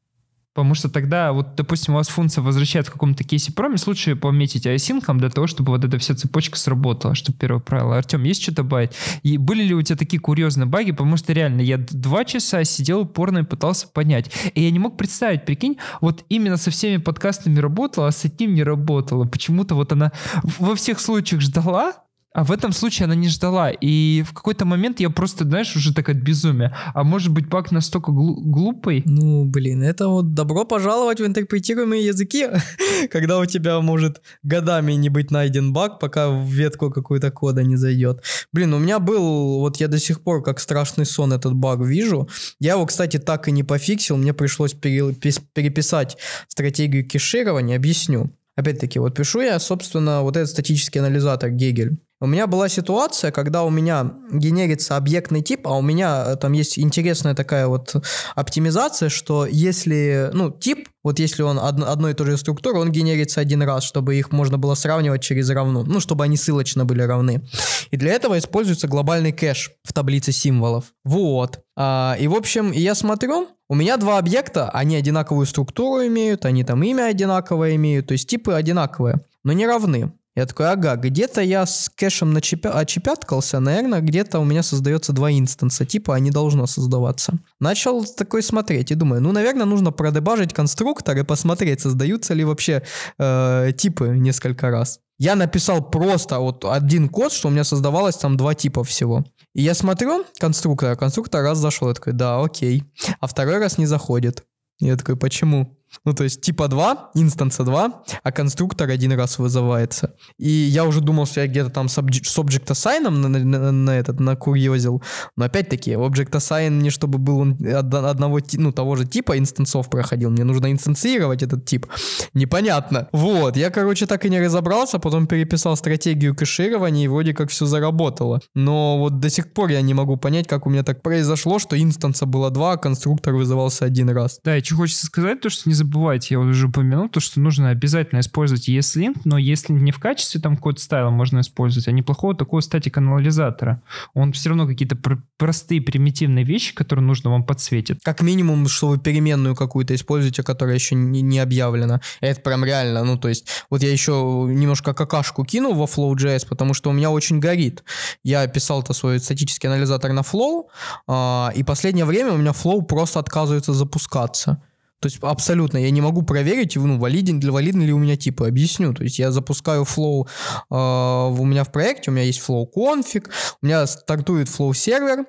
Потому 0.57 0.75
что 0.75 0.89
тогда, 0.89 1.33
вот, 1.33 1.55
допустим, 1.55 1.93
у 1.93 1.99
вас 1.99 2.09
функция 2.09 2.41
возвращает 2.41 2.87
в 2.87 2.91
каком-то 2.91 3.25
кейсе 3.25 3.53
промис, 3.53 3.87
лучше 3.87 4.17
пометить 4.17 4.67
асинком 4.67 5.19
для 5.19 5.29
того, 5.29 5.47
чтобы 5.47 5.73
вот 5.73 5.85
эта 5.85 5.99
вся 5.99 6.15
цепочка 6.15 6.57
сработала, 6.59 7.15
чтобы 7.15 7.37
первое 7.37 7.61
правило. 7.61 7.99
Артем, 7.99 8.25
есть 8.25 8.43
что 8.43 8.55
добавить? 8.55 8.93
И 9.23 9.37
были 9.37 9.63
ли 9.63 9.75
у 9.75 9.83
тебя 9.83 9.97
такие 9.97 10.19
курьезные 10.19 10.65
баги? 10.65 10.93
Потому 10.93 11.19
что 11.19 11.35
реально, 11.35 11.61
я 11.61 11.77
два 11.77 12.25
часа 12.25 12.65
сидел 12.65 13.01
упорно 13.01 13.41
и 13.41 13.43
пытался 13.43 13.87
понять. 13.87 14.33
И 14.55 14.63
я 14.63 14.71
не 14.71 14.79
мог 14.79 14.97
представить, 14.97 15.45
прикинь, 15.45 15.77
вот 16.01 16.25
именно 16.31 16.57
со 16.57 16.71
всеми 16.71 16.97
подкастами 16.97 17.59
работала, 17.59 18.09
а 18.09 18.13
с 18.13 18.25
этим 18.25 18.55
не 18.55 18.63
работала. 18.63 19.25
Почему-то 19.25 19.75
вот 19.75 19.93
она 19.93 20.11
во 20.43 20.75
всех 20.75 21.01
случаях 21.01 21.43
ждала, 21.43 21.93
а 22.37 22.45
в 22.45 22.53
этом 22.53 22.73
случае 22.73 23.07
она 23.07 23.15
не 23.15 23.29
ждала. 23.29 23.71
И 23.71 24.23
в 24.29 24.35
какой-то 24.35 24.67
момент 24.67 25.01
я 25.01 25.09
просто, 25.09 25.45
знаешь, 25.45 25.75
уже 25.75 25.95
так 25.95 26.11
от 26.11 26.19
безумия. 26.19 26.77
А 26.93 27.03
может 27.03 27.33
быть, 27.33 27.49
баг 27.49 27.73
настолько 27.73 28.13
глу- 28.13 28.43
глупый? 28.43 29.03
Ну, 29.07 29.47
блин, 29.47 29.83
это 29.83 30.09
вот 30.09 30.35
добро 30.35 30.67
пожаловать 30.67 31.19
в 31.19 31.25
интерпретируемые 31.25 32.05
языки, 32.05 32.47
когда 33.11 33.39
у 33.39 33.47
тебя 33.47 33.81
может 33.81 34.21
годами 34.43 34.93
не 34.93 35.09
быть 35.09 35.31
найден 35.31 35.73
баг, 35.73 35.99
пока 35.99 36.29
в 36.29 36.47
ветку 36.47 36.91
какую-то 36.91 37.31
кода 37.31 37.63
не 37.63 37.77
зайдет. 37.77 38.23
Блин, 38.53 38.75
у 38.75 38.79
меня 38.81 38.99
был, 38.99 39.61
вот 39.61 39.79
я 39.79 39.89
до 39.89 39.99
сих 39.99 40.21
пор 40.21 40.43
как 40.43 40.61
страшный 40.61 41.07
сон 41.07 41.33
этот 41.33 41.55
баг 41.55 41.81
вижу. 41.81 42.29
Я 42.61 42.73
его, 42.73 42.85
кстати, 42.85 43.17
так 43.19 43.49
и 43.49 43.51
не 43.51 43.63
пофиксил. 43.63 44.19
Мне 44.19 44.35
пришлось 44.35 44.75
переписать 44.75 46.19
стратегию 46.49 47.09
кеширования. 47.09 47.77
Объясню. 47.77 48.31
Опять-таки, 48.57 48.99
вот 48.99 49.15
пишу 49.15 49.41
я, 49.41 49.59
собственно, 49.59 50.21
вот 50.21 50.37
этот 50.37 50.51
статический 50.51 51.01
анализатор 51.01 51.51
Гегель. 51.51 51.99
У 52.19 52.27
меня 52.27 52.47
была 52.47 52.71
ситуация, 52.71 53.31
когда 53.31 53.63
у 53.63 53.69
меня 53.69 54.15
генерится 54.33 54.97
объектный 54.97 55.43
тип, 55.43 55.67
а 55.67 55.77
у 55.77 55.83
меня 55.83 56.25
э, 56.29 56.37
там 56.37 56.53
есть 56.53 56.79
интересная 56.79 57.35
такая 57.35 57.67
вот 57.67 57.95
оптимизация, 58.35 59.11
что 59.11 59.45
если, 59.45 60.31
ну, 60.33 60.51
тип, 60.51 60.89
вот 61.05 61.19
если 61.19 61.43
он 61.43 61.59
од- 61.59 61.83
одной 61.83 62.13
и 62.13 62.15
той 62.15 62.31
же 62.31 62.39
структуры, 62.39 62.79
он 62.79 62.91
генерится 62.91 63.43
один 63.43 63.63
раз, 63.63 63.85
чтобы 63.85 64.17
их 64.17 64.33
можно 64.33 64.57
было 64.57 64.75
сравнивать 64.75 65.23
через 65.23 65.51
равну, 65.51 65.85
ну, 65.85 66.01
чтобы 66.01 66.25
они 66.25 66.39
ссылочно 66.39 66.87
были 66.87 67.03
равны. 67.03 67.47
И 67.91 67.99
для 67.99 68.13
этого 68.13 68.39
используется 68.39 68.89
глобальный 68.89 69.33
кэш 69.33 69.73
в 69.85 69.93
таблице 69.93 70.33
символов. 70.33 70.87
Вот. 71.05 71.61
А, 71.77 72.17
и, 72.19 72.29
в 72.29 72.35
общем, 72.35 72.73
я 72.73 72.95
смотрю, 72.95 73.49
у 73.69 73.75
меня 73.75 73.99
два 73.99 74.17
объекта, 74.17 74.71
они 74.71 74.97
одинаковую 74.97 75.45
структуру 75.45 76.07
имеют, 76.07 76.47
они 76.47 76.65
там 76.65 76.83
имя 76.83 77.09
одинаковое 77.09 77.75
имеют, 77.75 78.07
то 78.07 78.13
есть 78.13 78.27
типы 78.27 78.55
одинаковые, 78.55 79.21
но 79.45 79.53
не 79.53 79.67
равны. 79.67 80.13
Я 80.37 80.45
такой, 80.45 80.71
ага, 80.71 80.97
где-то 80.97 81.41
я 81.41 81.65
с 81.65 81.91
кэшем 81.97 82.35
начепя... 82.35 82.71
очепяткался, 82.71 83.59
наверное, 83.59 84.03
где-то 84.03 84.39
у 84.39 84.45
меня 84.45 84.63
создается 84.63 85.15
два 85.15 85.33
инстанса, 85.33 85.87
типа, 85.87 86.19
не 86.19 86.31
должно 86.31 86.67
создаваться. 86.67 87.39
Начал 87.59 88.05
такой 88.05 88.43
смотреть 88.43 88.91
и 88.91 88.95
думаю, 88.95 89.23
ну, 89.23 89.33
наверное, 89.33 89.65
нужно 89.65 89.93
продебажить 89.93 90.53
конструктор 90.53 91.17
и 91.17 91.23
посмотреть, 91.23 91.81
создаются 91.81 92.35
ли 92.35 92.45
вообще 92.45 92.83
э, 93.19 93.73
типы 93.79 94.09
несколько 94.09 94.71
раз. 94.71 95.01
Я 95.19 95.37
написал 95.37 95.83
просто 95.83 96.39
вот 96.39 96.67
один 96.67 97.09
код, 97.09 97.33
что 97.33 97.49
у 97.49 97.51
меня 97.51 97.65
создавалось 97.65 98.17
там 98.17 98.37
два 98.37 98.55
типа 98.55 98.85
всего. 98.85 99.25
И 99.55 99.63
я 99.63 99.75
смотрю 99.75 100.27
конструктор, 100.39 100.95
конструктор 100.97 101.43
раз 101.43 101.57
зашел, 101.57 101.89
я 101.89 101.95
такой, 101.95 102.13
да, 102.13 102.43
окей. 102.43 102.85
А 103.21 103.27
второй 103.27 103.57
раз 103.57 103.79
не 103.79 103.87
заходит. 103.87 104.45
Я 104.81 104.97
такой, 104.97 105.17
почему? 105.17 105.79
Ну, 106.05 106.13
то 106.13 106.25
есть 106.25 106.41
типа 106.41 106.69
2, 106.69 107.11
инстанса 107.15 107.65
2, 107.65 108.03
а 108.23 108.33
конструктор 108.33 108.91
один 108.91 109.13
раз 109.13 109.39
вызывается. 109.39 110.15
И 110.39 110.49
я 110.49 110.85
уже 110.85 111.01
думал, 111.01 111.27
что 111.27 111.41
я 111.41 111.47
где-то 111.47 111.71
там 111.71 111.89
с 111.89 111.99
object 111.99 112.67
assign 112.67 113.09
на, 113.09 113.11
на, 113.11 113.39
на, 113.39 113.73
на 113.73 113.91
этот, 113.91 114.21
накурьезил. 114.21 115.03
Но 115.37 115.45
опять-таки, 115.45 115.93
object 115.93 116.31
assign 116.33 116.71
мне, 116.71 116.91
чтобы 116.91 117.19
был 117.19 117.39
он 117.39 117.59
одного, 117.75 118.41
ну, 118.53 118.73
того 118.73 118.97
же 118.97 119.07
типа 119.07 119.39
инстансов 119.39 119.91
проходил. 119.91 120.31
Мне 120.31 120.45
нужно 120.45 120.71
инстанцировать 120.71 121.43
этот 121.43 121.65
тип. 121.65 121.87
Непонятно. 122.35 123.09
Вот, 123.13 123.57
я, 123.57 123.71
короче, 123.71 124.07
так 124.07 124.25
и 124.25 124.31
не 124.31 124.41
разобрался, 124.41 124.99
потом 124.99 125.27
переписал 125.27 125.77
стратегию 125.77 126.35
кэширования, 126.35 127.05
и 127.05 127.09
вроде 127.09 127.35
как 127.35 127.51
все 127.51 127.67
заработало. 127.67 128.41
Но 128.55 128.99
вот 128.99 129.21
до 129.21 129.31
сих 129.31 129.53
пор 129.53 129.71
я 129.71 129.81
не 129.83 129.95
могу 129.95 130.17
понять, 130.17 130.47
как 130.49 130.67
у 130.67 130.71
меня 130.71 130.83
так 130.83 131.03
произошло, 131.03 131.59
что 131.59 131.81
инстанса 131.81 132.27
было 132.27 132.51
два, 132.51 132.73
а 132.73 132.77
конструктор 132.77 133.35
вызывался 133.35 133.85
один 133.85 134.11
раз. 134.11 134.41
Да, 134.45 134.57
и 134.57 134.63
что 134.63 134.77
хочется 134.77 135.07
сказать, 135.07 135.41
то, 135.41 135.51
что 135.51 135.69
не 135.69 135.75
забывайте, 135.87 136.35
я 136.35 136.41
уже 136.41 136.67
упомянул, 136.67 137.09
то, 137.09 137.21
что 137.21 137.41
нужно 137.41 137.71
обязательно 137.71 138.21
использовать 138.21 138.69
ESLint, 138.69 139.21
но 139.25 139.39
если 139.39 139.73
не 139.73 139.93
в 139.93 139.99
качестве 139.99 140.41
там 140.41 140.57
код 140.57 140.81
стайла 140.81 141.11
можно 141.11 141.41
использовать, 141.41 141.89
а 141.89 141.93
неплохого 141.93 142.35
такого 142.35 142.61
статик 142.61 142.99
анализатора. 142.99 143.83
Он 144.15 144.33
все 144.33 144.51
равно 144.51 144.67
какие-то 144.67 144.97
пр- 144.97 145.23
простые 145.39 145.81
примитивные 145.81 146.45
вещи, 146.45 146.75
которые 146.75 147.05
нужно 147.05 147.31
вам 147.31 147.45
подсветит. 147.45 148.01
Как 148.03 148.21
минимум, 148.21 148.69
что 148.69 148.89
вы 148.89 148.99
переменную 148.99 149.55
какую-то 149.55 149.95
используете, 149.95 150.43
которая 150.43 150.75
еще 150.75 150.95
не, 150.95 151.23
не 151.23 151.39
объявлена. 151.39 152.01
Это 152.21 152.41
прям 152.41 152.65
реально, 152.65 153.05
ну 153.05 153.17
то 153.17 153.29
есть, 153.29 153.47
вот 153.71 153.83
я 153.83 153.91
еще 153.91 154.13
немножко 154.49 154.93
какашку 154.95 155.45
кинул 155.45 155.75
во 155.75 155.85
Flow.js, 155.85 156.47
потому 156.49 156.75
что 156.75 156.91
у 156.91 156.93
меня 156.93 157.11
очень 157.11 157.39
горит. 157.39 157.85
Я 158.25 158.47
писал-то 158.49 158.93
свой 158.93 159.21
статический 159.21 159.69
анализатор 159.69 160.13
на 160.13 160.21
Flow, 160.21 160.65
э, 161.09 161.59
и 161.59 161.63
последнее 161.63 162.05
время 162.05 162.33
у 162.33 162.37
меня 162.39 162.51
Flow 162.51 162.83
просто 162.83 163.21
отказывается 163.21 163.73
запускаться. 163.73 164.61
То 165.07 165.09
есть 165.09 165.19
абсолютно 165.23 165.79
я 165.79 165.91
не 165.93 166.01
могу 166.01 166.23
проверить, 166.23 166.75
ну, 166.75 166.99
валиден, 166.99 167.39
для 167.39 167.53
валиден 167.53 167.83
ли 167.83 167.93
у 167.93 167.99
меня 167.99 168.17
типы. 168.17 168.49
Объясню. 168.49 168.93
То 168.93 169.05
есть 169.05 169.21
я 169.21 169.31
запускаю 169.31 169.85
Flow 169.85 170.27
э, 170.69 171.41
у 171.41 171.45
меня 171.45 171.63
в 171.63 171.71
проекте, 171.71 172.11
у 172.11 172.15
меня 172.15 172.25
есть 172.25 172.43
Flow 172.45 172.67
config, 172.77 173.31
у 173.63 173.67
меня 173.67 173.87
стартует 173.87 174.49
Flow 174.49 174.75
сервер, 174.75 175.25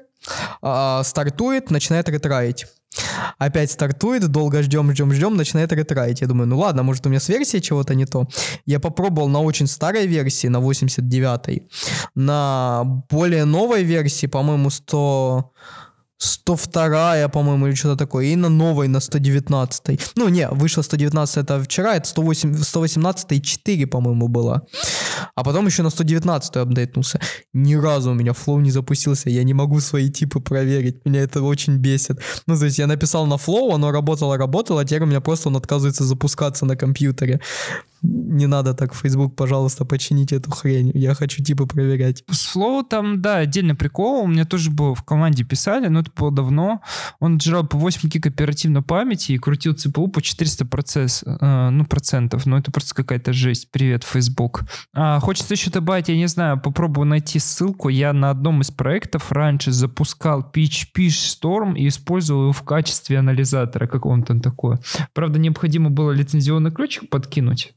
э, 0.64 1.02
стартует, 1.04 1.70
начинает 1.70 2.10
ретраить. 2.10 2.66
Опять 3.38 3.70
стартует, 3.70 4.28
долго 4.28 4.64
ждем, 4.64 4.92
ждем, 4.92 5.14
ждем, 5.14 5.36
начинает 5.36 5.72
ретраить. 5.72 6.22
Я 6.22 6.28
думаю, 6.28 6.48
ну 6.48 6.58
ладно, 6.58 6.82
может 6.82 7.06
у 7.06 7.10
меня 7.10 7.20
с 7.20 7.30
версией 7.30 7.62
чего-то 7.62 7.94
не 7.94 8.08
то. 8.08 8.26
Я 8.66 8.80
попробовал 8.80 9.30
на 9.30 9.42
очень 9.42 9.68
старой 9.68 10.08
версии, 10.08 10.48
на 10.48 10.58
89-й. 10.58 11.68
На 12.16 13.04
более 13.12 13.46
новой 13.46 13.84
версии, 13.84 14.26
по-моему, 14.26 14.72
100... 14.72 15.52
102, 16.18 17.28
по-моему, 17.30 17.68
или 17.68 17.76
что-то 17.76 17.96
такое, 17.96 18.26
и 18.26 18.36
на 18.36 18.50
новой, 18.50 18.88
на 18.88 19.00
119. 19.00 20.00
Ну, 20.16 20.30
не, 20.30 20.48
вышла 20.50 20.82
119 20.82 21.38
это 21.38 21.64
вчера, 21.64 21.96
это 21.96 22.08
108, 22.08 22.58
118 22.58 23.44
4, 23.44 23.88
по-моему, 23.88 24.28
была. 24.28 24.64
А 25.36 25.44
потом 25.44 25.68
еще 25.68 25.84
на 25.84 25.90
119 25.90 26.56
апдейтнулся. 26.58 27.20
Ни 27.54 27.76
разу 27.76 28.12
у 28.12 28.14
меня 28.14 28.34
Flow 28.34 28.60
не 28.60 28.72
запустился, 28.72 29.30
я 29.30 29.44
не 29.44 29.54
могу 29.54 29.80
свои 29.80 30.10
типы 30.10 30.40
проверить, 30.40 31.06
меня 31.06 31.22
это 31.22 31.42
очень 31.42 31.78
бесит. 31.78 32.20
Ну, 32.48 32.58
то 32.58 32.66
есть 32.66 32.80
я 32.80 32.88
написал 32.88 33.28
на 33.28 33.38
Flow, 33.38 33.74
оно 33.74 33.92
работало, 33.92 34.38
работало, 34.38 34.82
а 34.82 34.86
теперь 34.86 35.04
у 35.04 35.08
меня 35.08 35.22
просто 35.22 35.50
он 35.50 35.58
отказывается 35.58 36.04
запускаться 36.04 36.66
на 36.66 36.76
компьютере 36.76 37.42
не 38.02 38.48
надо 38.48 38.74
так, 38.74 38.94
Facebook, 38.94 39.36
пожалуйста, 39.36 39.86
почините 39.86 40.36
эту 40.36 40.52
хрень. 40.52 40.92
Я 40.94 41.14
хочу 41.14 41.44
типа 41.44 41.66
проверять. 41.66 42.24
С 42.30 42.56
Flow 42.56 42.84
там, 42.88 43.22
да, 43.22 43.38
отдельный 43.38 43.76
прикол. 43.76 44.24
У 44.24 44.28
меня 44.28 44.46
тоже 44.46 44.72
было 44.72 44.94
в 44.96 45.04
команде 45.04 45.44
писали, 45.44 45.88
но 45.88 46.02
это 46.02 46.12
было 46.16 46.32
давно. 46.32 46.82
Он 47.20 47.40
жрал 47.40 47.66
по 47.66 47.78
8 47.78 48.10
гиг 48.10 48.28
оперативной 48.28 48.82
памяти 48.82 49.34
и 49.34 49.38
крутил 49.38 49.74
ЦПУ 49.74 50.08
по 50.08 50.22
400 50.22 50.66
процесс, 50.66 51.24
э, 51.26 51.70
ну, 51.70 51.86
процентов. 51.86 52.46
Ну, 52.46 52.58
это 52.58 52.72
просто 52.72 52.94
какая-то 52.96 53.34
жесть. 53.34 53.72
Привет, 53.72 54.04
Facebook. 54.04 54.64
А, 54.94 55.20
хочется 55.20 55.54
еще 55.54 55.72
добавить, 55.72 56.10
я 56.10 56.16
не 56.16 56.28
знаю, 56.28 56.60
попробую 56.60 57.06
найти 57.06 57.40
ссылку. 57.40 57.90
Я 57.90 58.14
на 58.14 58.30
одном 58.30 58.62
из 58.62 58.72
проектов 58.72 59.32
раньше 59.32 59.72
запускал 59.72 60.50
PHP 60.54 61.08
Storm 61.08 61.76
и 61.76 61.88
использовал 61.88 62.44
его 62.44 62.54
в 62.54 62.64
качестве 62.64 63.20
анализатора 63.20 63.88
какого-то 63.88 64.40
такое. 64.40 64.80
Правда, 65.14 65.40
необходимо 65.40 65.90
было 65.90 66.12
лицензионный 66.12 66.72
ключик 66.72 67.10
подкинуть. 67.10 67.74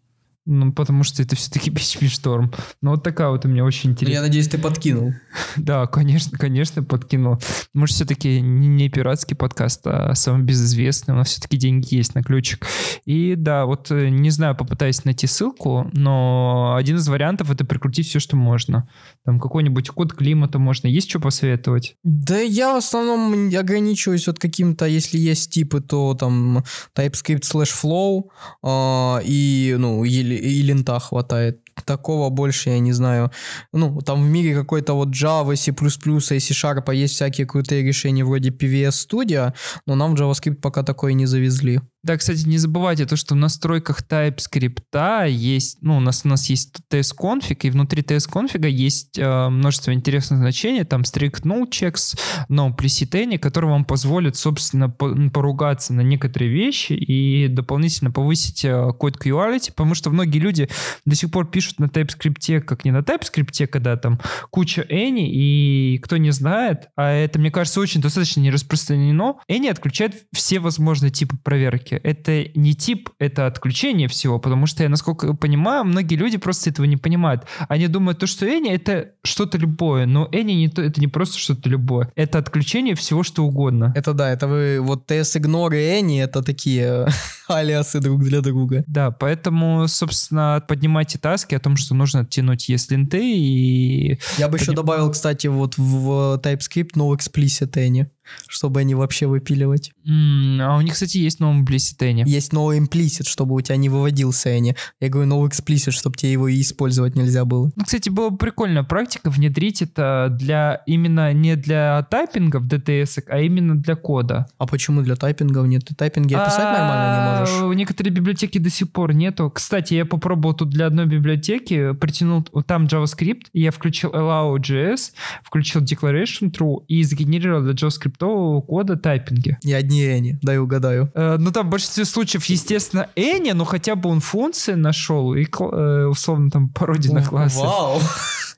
Ну, 0.47 0.73
потому 0.73 1.03
что 1.03 1.23
это 1.23 1.37
все-таки 1.37 1.71
PHP 1.71 2.07
Storm. 2.07 2.55
Но 2.81 2.93
вот 2.93 3.03
такая 3.03 3.29
вот 3.29 3.45
у 3.45 3.49
меня 3.49 3.65
очень 3.65 3.91
интересная. 3.91 4.19
Ну, 4.19 4.23
я 4.25 4.29
надеюсь, 4.29 4.49
ты 4.49 4.59
подкинул. 4.59 5.13
да, 5.57 5.87
конечно, 5.87 6.39
конечно, 6.39 6.83
подкинул. 6.83 7.39
Может, 7.75 7.97
все-таки 7.97 8.41
не 8.41 8.89
пиратский 8.89 9.37
подкаст, 9.37 9.83
а 9.87 10.15
самый 10.15 10.43
безызвестный. 10.43 11.15
У 11.15 11.19
нас 11.19 11.29
все-таки 11.29 11.59
деньги 11.59 11.95
есть 11.95 12.15
на 12.15 12.23
ключик. 12.23 12.67
И 13.05 13.35
да, 13.37 13.67
вот 13.67 13.91
э, 13.91 14.09
не 14.09 14.31
знаю, 14.31 14.57
попытаюсь 14.57 15.05
найти 15.05 15.27
ссылку, 15.27 15.91
но 15.93 16.75
один 16.77 16.97
из 16.97 17.07
вариантов 17.07 17.51
это 17.51 17.65
прикрутить 17.65 18.09
все, 18.09 18.19
что 18.19 18.37
можно. 18.37 18.89
Там 19.25 19.39
какой-нибудь 19.39 19.91
код 19.91 20.13
климата 20.15 20.59
можно. 20.59 20.87
Есть 20.87 21.11
что 21.11 21.21
посоветовать? 21.21 21.97
Да 22.03 22.39
я 22.39 22.73
в 22.73 22.77
основном 22.77 23.49
ограничиваюсь 23.55 24.27
вот 24.27 24.39
каким-то, 24.39 24.87
если 24.87 25.19
есть 25.19 25.53
типы, 25.53 25.81
то 25.81 26.15
там 26.15 26.65
TypeScript 26.97 27.43
slash 27.43 27.71
flow 27.71 28.31
э, 28.63 29.23
и, 29.25 29.77
ну, 29.79 30.05
или 30.05 30.35
и 30.35 30.63
лента 30.63 30.99
хватает. 30.99 31.61
Такого 31.85 32.31
больше 32.31 32.71
я 32.71 32.79
не 32.79 32.93
знаю. 32.93 33.31
Ну, 33.73 34.01
там 34.01 34.23
в 34.23 34.31
мире 34.31 34.55
какой-то 34.55 34.95
вот 34.95 35.09
Java, 35.09 35.57
C++ 35.57 35.71
и 35.71 36.41
C-Sharp 36.41 36.95
есть 36.95 37.15
всякие 37.15 37.47
крутые 37.47 37.83
решения 37.83 38.25
вроде 38.25 38.51
PVS 38.51 39.09
Studio, 39.09 39.55
но 39.87 39.95
нам 39.95 40.15
JavaScript 40.15 40.57
пока 40.57 40.83
такое 40.83 41.13
не 41.13 41.27
завезли. 41.27 41.81
Да, 42.03 42.17
кстати, 42.17 42.49
не 42.49 42.57
забывайте 42.57 43.05
то, 43.05 43.17
что 43.17 43.35
в 43.35 43.37
настройках 43.37 44.03
TypeScript 44.03 45.29
есть, 45.29 45.79
ну, 45.83 45.99
у 45.99 46.01
нас, 46.01 46.23
у 46.25 46.29
нас 46.29 46.49
есть 46.49 46.77
TS-конфиг, 46.91 47.59
и 47.65 47.71
внутри 47.71 48.03
TS-конфига 48.03 48.69
есть 48.69 49.19
э, 49.19 49.49
множество 49.51 49.93
интересных 49.93 50.39
значений, 50.39 50.85
там 50.85 51.03
strict 51.03 51.43
null 51.43 51.69
checks, 51.69 52.19
no 52.49 52.75
implicit 52.75 53.11
any, 53.11 53.37
которые 53.37 53.73
вам 53.73 53.85
позволят, 53.85 54.37
собственно, 54.37 54.89
по, 54.89 55.15
поругаться 55.31 55.93
на 55.93 56.01
некоторые 56.01 56.51
вещи 56.51 56.95
и 56.95 57.49
дополнительно 57.49 58.11
повысить 58.11 58.65
э, 58.65 58.93
код 58.99 59.19
quality, 59.23 59.71
потому 59.71 59.95
что 59.95 60.09
многие 60.09 60.39
люди 60.39 60.71
до 61.05 61.15
сих 61.15 61.31
пор 61.31 61.51
пишут 61.51 61.70
на 61.79 61.85
TypeScript, 61.85 62.61
как 62.61 62.85
не 62.85 62.91
на 62.91 62.99
TypeScript, 62.99 63.67
когда 63.67 63.97
там 63.97 64.21
куча 64.51 64.83
any, 64.83 65.27
и 65.27 65.99
кто 66.03 66.17
не 66.17 66.31
знает, 66.31 66.89
а 66.97 67.11
это, 67.11 67.39
мне 67.39 67.51
кажется, 67.51 67.81
очень 67.81 68.01
достаточно 68.01 68.41
не 68.41 68.51
распространено, 68.51 69.37
any 69.49 69.71
отключает 69.71 70.25
все 70.33 70.61
возможные 70.61 71.11
типы 71.11 71.37
проверки. 71.37 71.95
Это 71.95 72.47
не 72.55 72.75
тип, 72.75 73.11
это 73.19 73.47
отключение 73.47 74.09
всего, 74.09 74.39
потому 74.39 74.67
что 74.67 74.83
я, 74.83 74.89
насколько 74.89 75.35
понимаю, 75.35 75.85
многие 75.85 76.17
люди 76.17 76.39
просто 76.39 76.71
этого 76.71 76.87
не 76.87 76.97
понимают. 76.97 77.45
Они 77.69 77.87
думают, 77.89 78.19
то, 78.19 78.27
что 78.27 78.47
Эни— 78.47 78.71
это 78.73 79.13
что-то 79.23 79.59
любое, 79.59 80.07
но 80.07 80.29
Эни 80.33 80.53
не 80.53 80.69
то, 80.69 80.83
это 80.83 81.01
не 81.01 81.09
просто 81.09 81.39
что-то 81.39 81.69
любое. 81.69 82.13
Это 82.15 82.39
отключение 82.39 82.95
всего, 82.95 83.23
что 83.23 83.45
угодно. 83.45 83.93
Это 83.97 84.13
да, 84.13 84.31
это 84.31 84.47
вы, 84.47 84.81
вот 84.81 85.11
TS 85.11 85.41
Ignore 85.41 85.75
и 85.75 86.01
Эни— 86.01 86.23
это 86.23 86.43
такие 86.43 87.07
алиасы 87.49 88.01
друг 88.01 88.23
для 88.23 88.41
друга. 88.41 88.85
Да, 88.87 89.11
поэтому, 89.11 89.87
собственно, 89.89 90.63
поднимайте 90.67 91.19
таски 91.19 91.55
том, 91.61 91.77
что 91.77 91.95
нужно 91.95 92.25
тянуть 92.25 92.69
ESLint 92.69 93.19
и... 93.21 94.19
Я 94.39 94.49
бы 94.49 94.59
еще 94.59 94.73
добавил, 94.73 95.11
кстати, 95.11 95.47
вот 95.47 95.79
в 95.79 96.41
TypeScript 96.43 96.95
no 96.97 97.17
explicit 97.17 97.73
Any 97.73 98.07
чтобы 98.49 98.81
они 98.81 98.95
вообще 98.95 99.27
выпиливать. 99.27 99.93
Mm, 100.07 100.61
а 100.61 100.77
у 100.77 100.81
них, 100.81 100.95
кстати, 100.95 101.19
есть 101.19 101.41
no 101.41 101.53
implicit 101.59 101.99
any. 102.01 102.23
Есть 102.27 102.53
no 102.53 102.77
implicit, 102.77 103.27
чтобы 103.27 103.55
у 103.55 103.61
тебя 103.61 103.77
не 103.77 103.89
выводился 103.89 104.51
any. 104.51 104.77
Я 105.01 105.09
говорю 105.09 105.31
no 105.31 105.49
explicit, 105.49 105.93
чтобы 105.93 106.17
тебе 106.17 106.33
его 106.33 106.49
и 106.49 106.61
использовать 106.61 107.17
нельзя 107.17 107.45
было. 107.45 107.71
Ну, 107.77 107.85
кстати, 107.85 108.09
была 108.09 108.31
бы 108.31 108.37
прикольная 108.37 108.83
практика 108.83 109.31
внедрить 109.31 109.83
это 109.83 110.29
для 110.31 110.83
именно 110.87 111.33
не 111.33 111.57
для 111.57 112.07
тайпинга 112.11 112.59
в 112.59 112.67
DTS, 112.67 113.25
а 113.29 113.41
именно 113.41 113.77
для 113.77 113.97
кода. 113.97 114.47
А 114.59 114.67
почему 114.67 115.03
для 115.03 115.17
тайпингов 115.17 115.67
нет? 115.67 115.85
Ты 115.87 115.95
тайпинги 115.95 116.35
описать 116.35 116.65
а, 116.65 116.79
нормально 116.79 117.15
не 117.15 117.61
можешь? 117.61 117.77
Некоторые 117.77 118.13
библиотеки 118.13 118.59
до 118.59 118.71
сих 118.71 118.91
пор 118.91 119.15
нету. 119.15 119.51
Кстати, 119.51 119.95
я 119.95 120.05
попробовал 120.05 120.55
тут 120.55 120.71
для 120.71 120.87
одной 120.87 121.07
библиотеки, 121.07 121.93
притянул 121.93 122.43
там 122.43 122.87
JavaScript, 122.87 123.47
я 123.53 123.71
включил 123.71 124.11
allow.js, 124.11 125.13
включил 125.43 125.83
declaration 125.83 126.51
true 126.51 126.85
и 126.89 127.03
сгенерировал 127.03 127.63
для 127.63 127.73
JavaScript 127.73 128.17
скриптового 128.21 128.61
кода 128.61 128.97
тайпинге. 128.97 129.59
И 129.63 129.73
одни 129.73 130.03
Any, 130.05 130.39
дай 130.43 130.59
угадаю. 130.59 131.11
Э, 131.15 131.37
ну, 131.39 131.51
там 131.53 131.67
в 131.67 131.71
большинстве 131.71 132.05
случаев, 132.05 132.45
естественно, 132.47 133.09
Any, 133.17 133.55
но 133.55 133.65
хотя 133.65 133.95
бы 133.97 134.11
он 134.11 134.21
функции 134.21 134.75
нашел 134.75 135.35
и, 135.35 135.45
э, 135.45 136.07
условно, 136.07 136.51
там 136.51 136.69
пародии 136.69 137.11
на 137.11 137.25
классы. 137.25 137.61
Вау! 137.61 138.01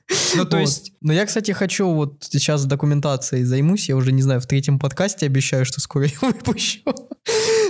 Ну, 0.35 0.45
то 0.45 0.57
Вот. 0.57 0.61
есть, 0.61 0.93
Но 1.01 1.13
я, 1.13 1.25
кстати, 1.25 1.51
хочу 1.51 1.87
вот 1.87 2.23
сейчас 2.23 2.65
документацией 2.65 3.43
займусь. 3.43 3.87
Я 3.89 3.95
уже 3.95 4.11
не 4.11 4.21
знаю, 4.21 4.41
в 4.41 4.47
третьем 4.47 4.79
подкасте 4.79 5.25
обещаю, 5.27 5.63
что 5.65 5.79
скоро 5.79 6.05
я 6.21 6.27
выпущу. 6.27 6.79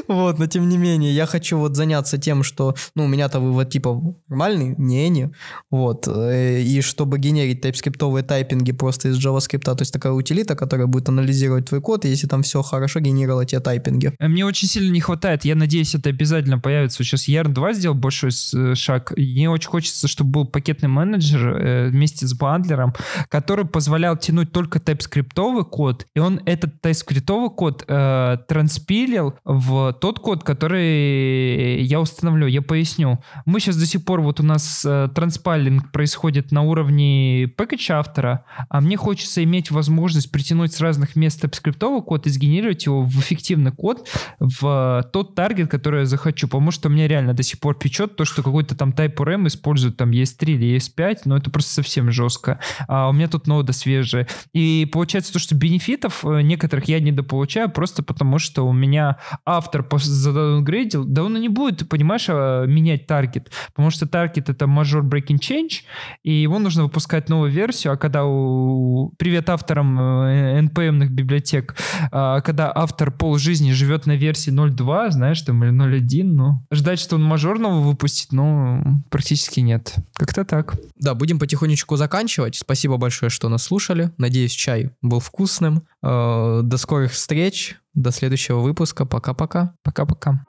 Вот, 0.07 0.39
но 0.39 0.47
тем 0.47 0.67
не 0.67 0.77
менее, 0.77 1.13
я 1.13 1.25
хочу 1.25 1.57
вот 1.57 1.75
заняться 1.75 2.17
тем, 2.17 2.43
что, 2.43 2.75
ну, 2.95 3.05
у 3.05 3.07
меня-то 3.07 3.39
вывод 3.39 3.69
типа 3.69 4.01
нормальный, 4.27 4.75
не 4.77 5.09
не, 5.09 5.31
вот, 5.69 6.07
э, 6.07 6.61
и 6.61 6.81
чтобы 6.81 7.19
генерить 7.19 7.61
тайпскриптовые 7.61 8.23
тайпинги 8.23 8.71
просто 8.71 9.09
из 9.09 9.23
JavaScript, 9.25 9.59
то 9.63 9.75
есть 9.79 9.93
такая 9.93 10.11
утилита, 10.13 10.55
которая 10.55 10.87
будет 10.87 11.07
анализировать 11.09 11.67
твой 11.69 11.81
код, 11.81 12.03
и 12.05 12.09
если 12.09 12.27
там 12.27 12.41
все 12.43 12.61
хорошо, 12.61 12.99
генерировала 12.99 13.45
тебе 13.45 13.61
тайпинги. 13.61 14.13
э, 14.19 14.27
мне 14.27 14.45
очень 14.45 14.67
сильно 14.67 14.91
не 14.91 15.01
хватает. 15.01 15.45
Я 15.45 15.55
надеюсь, 15.55 15.95
это 15.95 16.09
обязательно 16.09 16.59
появится. 16.59 17.03
Сейчас 17.03 17.27
Yarn 17.29 17.49
2 17.49 17.73
сделал 17.73 17.95
большой 17.95 18.31
э, 18.53 18.75
шаг. 18.75 19.13
Мне 19.15 19.49
очень 19.49 19.69
хочется, 19.69 20.07
чтобы 20.07 20.31
был 20.31 20.45
пакетный 20.45 20.89
менеджер 20.89 21.55
э, 21.55 21.89
вместе 22.23 22.27
с 22.27 22.33
бандлером, 22.33 22.93
который 23.29 23.65
позволял 23.65 24.17
тянуть 24.17 24.51
только 24.51 24.79
TypeScript 24.79 25.63
код, 25.65 26.05
и 26.15 26.19
он 26.19 26.41
этот 26.45 26.83
TypeScript 26.83 27.49
код 27.55 27.83
э, 27.87 28.37
транспилил 28.47 29.35
в 29.43 29.93
тот 29.93 30.19
код, 30.19 30.43
который 30.43 31.83
я 31.83 31.99
установлю. 31.99 32.47
Я 32.47 32.61
поясню. 32.61 33.19
Мы 33.45 33.59
сейчас 33.59 33.77
до 33.77 33.85
сих 33.85 34.05
пор, 34.05 34.21
вот 34.21 34.39
у 34.39 34.43
нас 34.43 34.85
э, 34.85 35.09
транспайлинг 35.13 35.91
происходит 35.91 36.51
на 36.51 36.61
уровне 36.61 37.45
package 37.45 37.91
автора, 37.91 38.45
а 38.69 38.81
мне 38.81 38.97
хочется 38.97 39.43
иметь 39.43 39.71
возможность 39.71 40.31
притянуть 40.31 40.73
с 40.73 40.81
разных 40.81 41.15
мест 41.15 41.43
TypeScript 41.43 42.01
код 42.03 42.27
и 42.27 42.29
сгенерировать 42.29 42.85
его 42.85 43.03
в 43.03 43.19
эффективный 43.19 43.71
код 43.71 44.07
в 44.39 45.09
тот 45.11 45.35
таргет, 45.35 45.69
который 45.69 46.01
я 46.01 46.05
захочу, 46.05 46.47
потому 46.47 46.71
что 46.71 46.89
меня 46.89 47.07
реально 47.07 47.33
до 47.33 47.43
сих 47.43 47.59
пор 47.59 47.77
печет 47.77 48.15
то, 48.15 48.25
что 48.25 48.43
какой-то 48.43 48.75
там 48.75 48.91
Type 48.91 49.15
RM 49.15 49.47
использует 49.47 49.97
там 49.97 50.11
ES3 50.11 50.53
или 50.53 50.75
ES5, 50.77 51.21
но 51.25 51.37
это 51.37 51.49
просто 51.49 51.73
совсем 51.73 52.09
жестко. 52.13 52.59
А 52.87 53.09
у 53.09 53.13
меня 53.13 53.27
тут 53.27 53.47
нода 53.47 53.73
свежая. 53.73 54.27
И 54.53 54.87
получается 54.91 55.33
то, 55.33 55.39
что 55.39 55.55
бенефитов 55.55 56.23
э, 56.25 56.41
некоторых 56.41 56.87
я 56.87 56.99
недополучаю 56.99 57.69
просто 57.69 58.03
потому, 58.03 58.39
что 58.39 58.67
у 58.67 58.73
меня 58.73 59.17
автор 59.45 59.85
задаунгрейдил, 59.91 61.05
да 61.05 61.23
он 61.23 61.37
и 61.37 61.39
не 61.39 61.49
будет, 61.49 61.87
понимаешь, 61.89 62.25
а, 62.29 62.65
менять 62.65 63.07
таргет, 63.07 63.51
потому 63.67 63.89
что 63.89 64.07
таргет 64.07 64.49
это 64.49 64.65
major 64.65 65.01
breaking 65.01 65.39
change, 65.39 65.83
и 66.23 66.31
его 66.31 66.59
нужно 66.59 66.83
выпускать 66.83 67.29
новую 67.29 67.51
версию, 67.51 67.93
а 67.93 67.97
когда 67.97 68.25
у... 68.25 69.13
Привет 69.17 69.49
авторам 69.49 69.99
э, 69.99 70.61
NPM-ных 70.61 71.11
библиотек, 71.11 71.75
а, 72.11 72.41
когда 72.41 72.71
автор 72.73 73.11
полжизни 73.11 73.71
живет 73.71 74.05
на 74.05 74.15
версии 74.15 74.51
0.2, 74.51 75.11
знаешь, 75.11 75.41
там, 75.41 75.63
или 75.63 75.73
0.1, 75.73 76.23
ну, 76.23 76.65
ждать, 76.71 76.99
что 76.99 77.15
он 77.15 77.23
мажорного 77.23 77.81
выпустит, 77.81 78.31
ну, 78.31 78.83
практически 79.09 79.59
нет. 79.59 79.95
Как-то 80.15 80.45
так. 80.45 80.75
Да, 80.97 81.15
будем 81.15 81.39
потихонечку 81.39 81.95
заканчивать. 82.03 82.55
Спасибо 82.55 82.97
большое, 82.97 83.29
что 83.29 83.47
нас 83.49 83.63
слушали. 83.63 84.11
Надеюсь, 84.17 84.51
чай 84.51 84.89
был 85.01 85.19
вкусным. 85.19 85.87
Э, 86.01 86.59
До 86.63 86.77
скорых 86.77 87.11
встреч, 87.13 87.77
до 87.93 88.11
следующего 88.11 88.59
выпуска. 88.59 89.05
Пока-пока. 89.05 89.75
Пока-пока. 89.83 90.45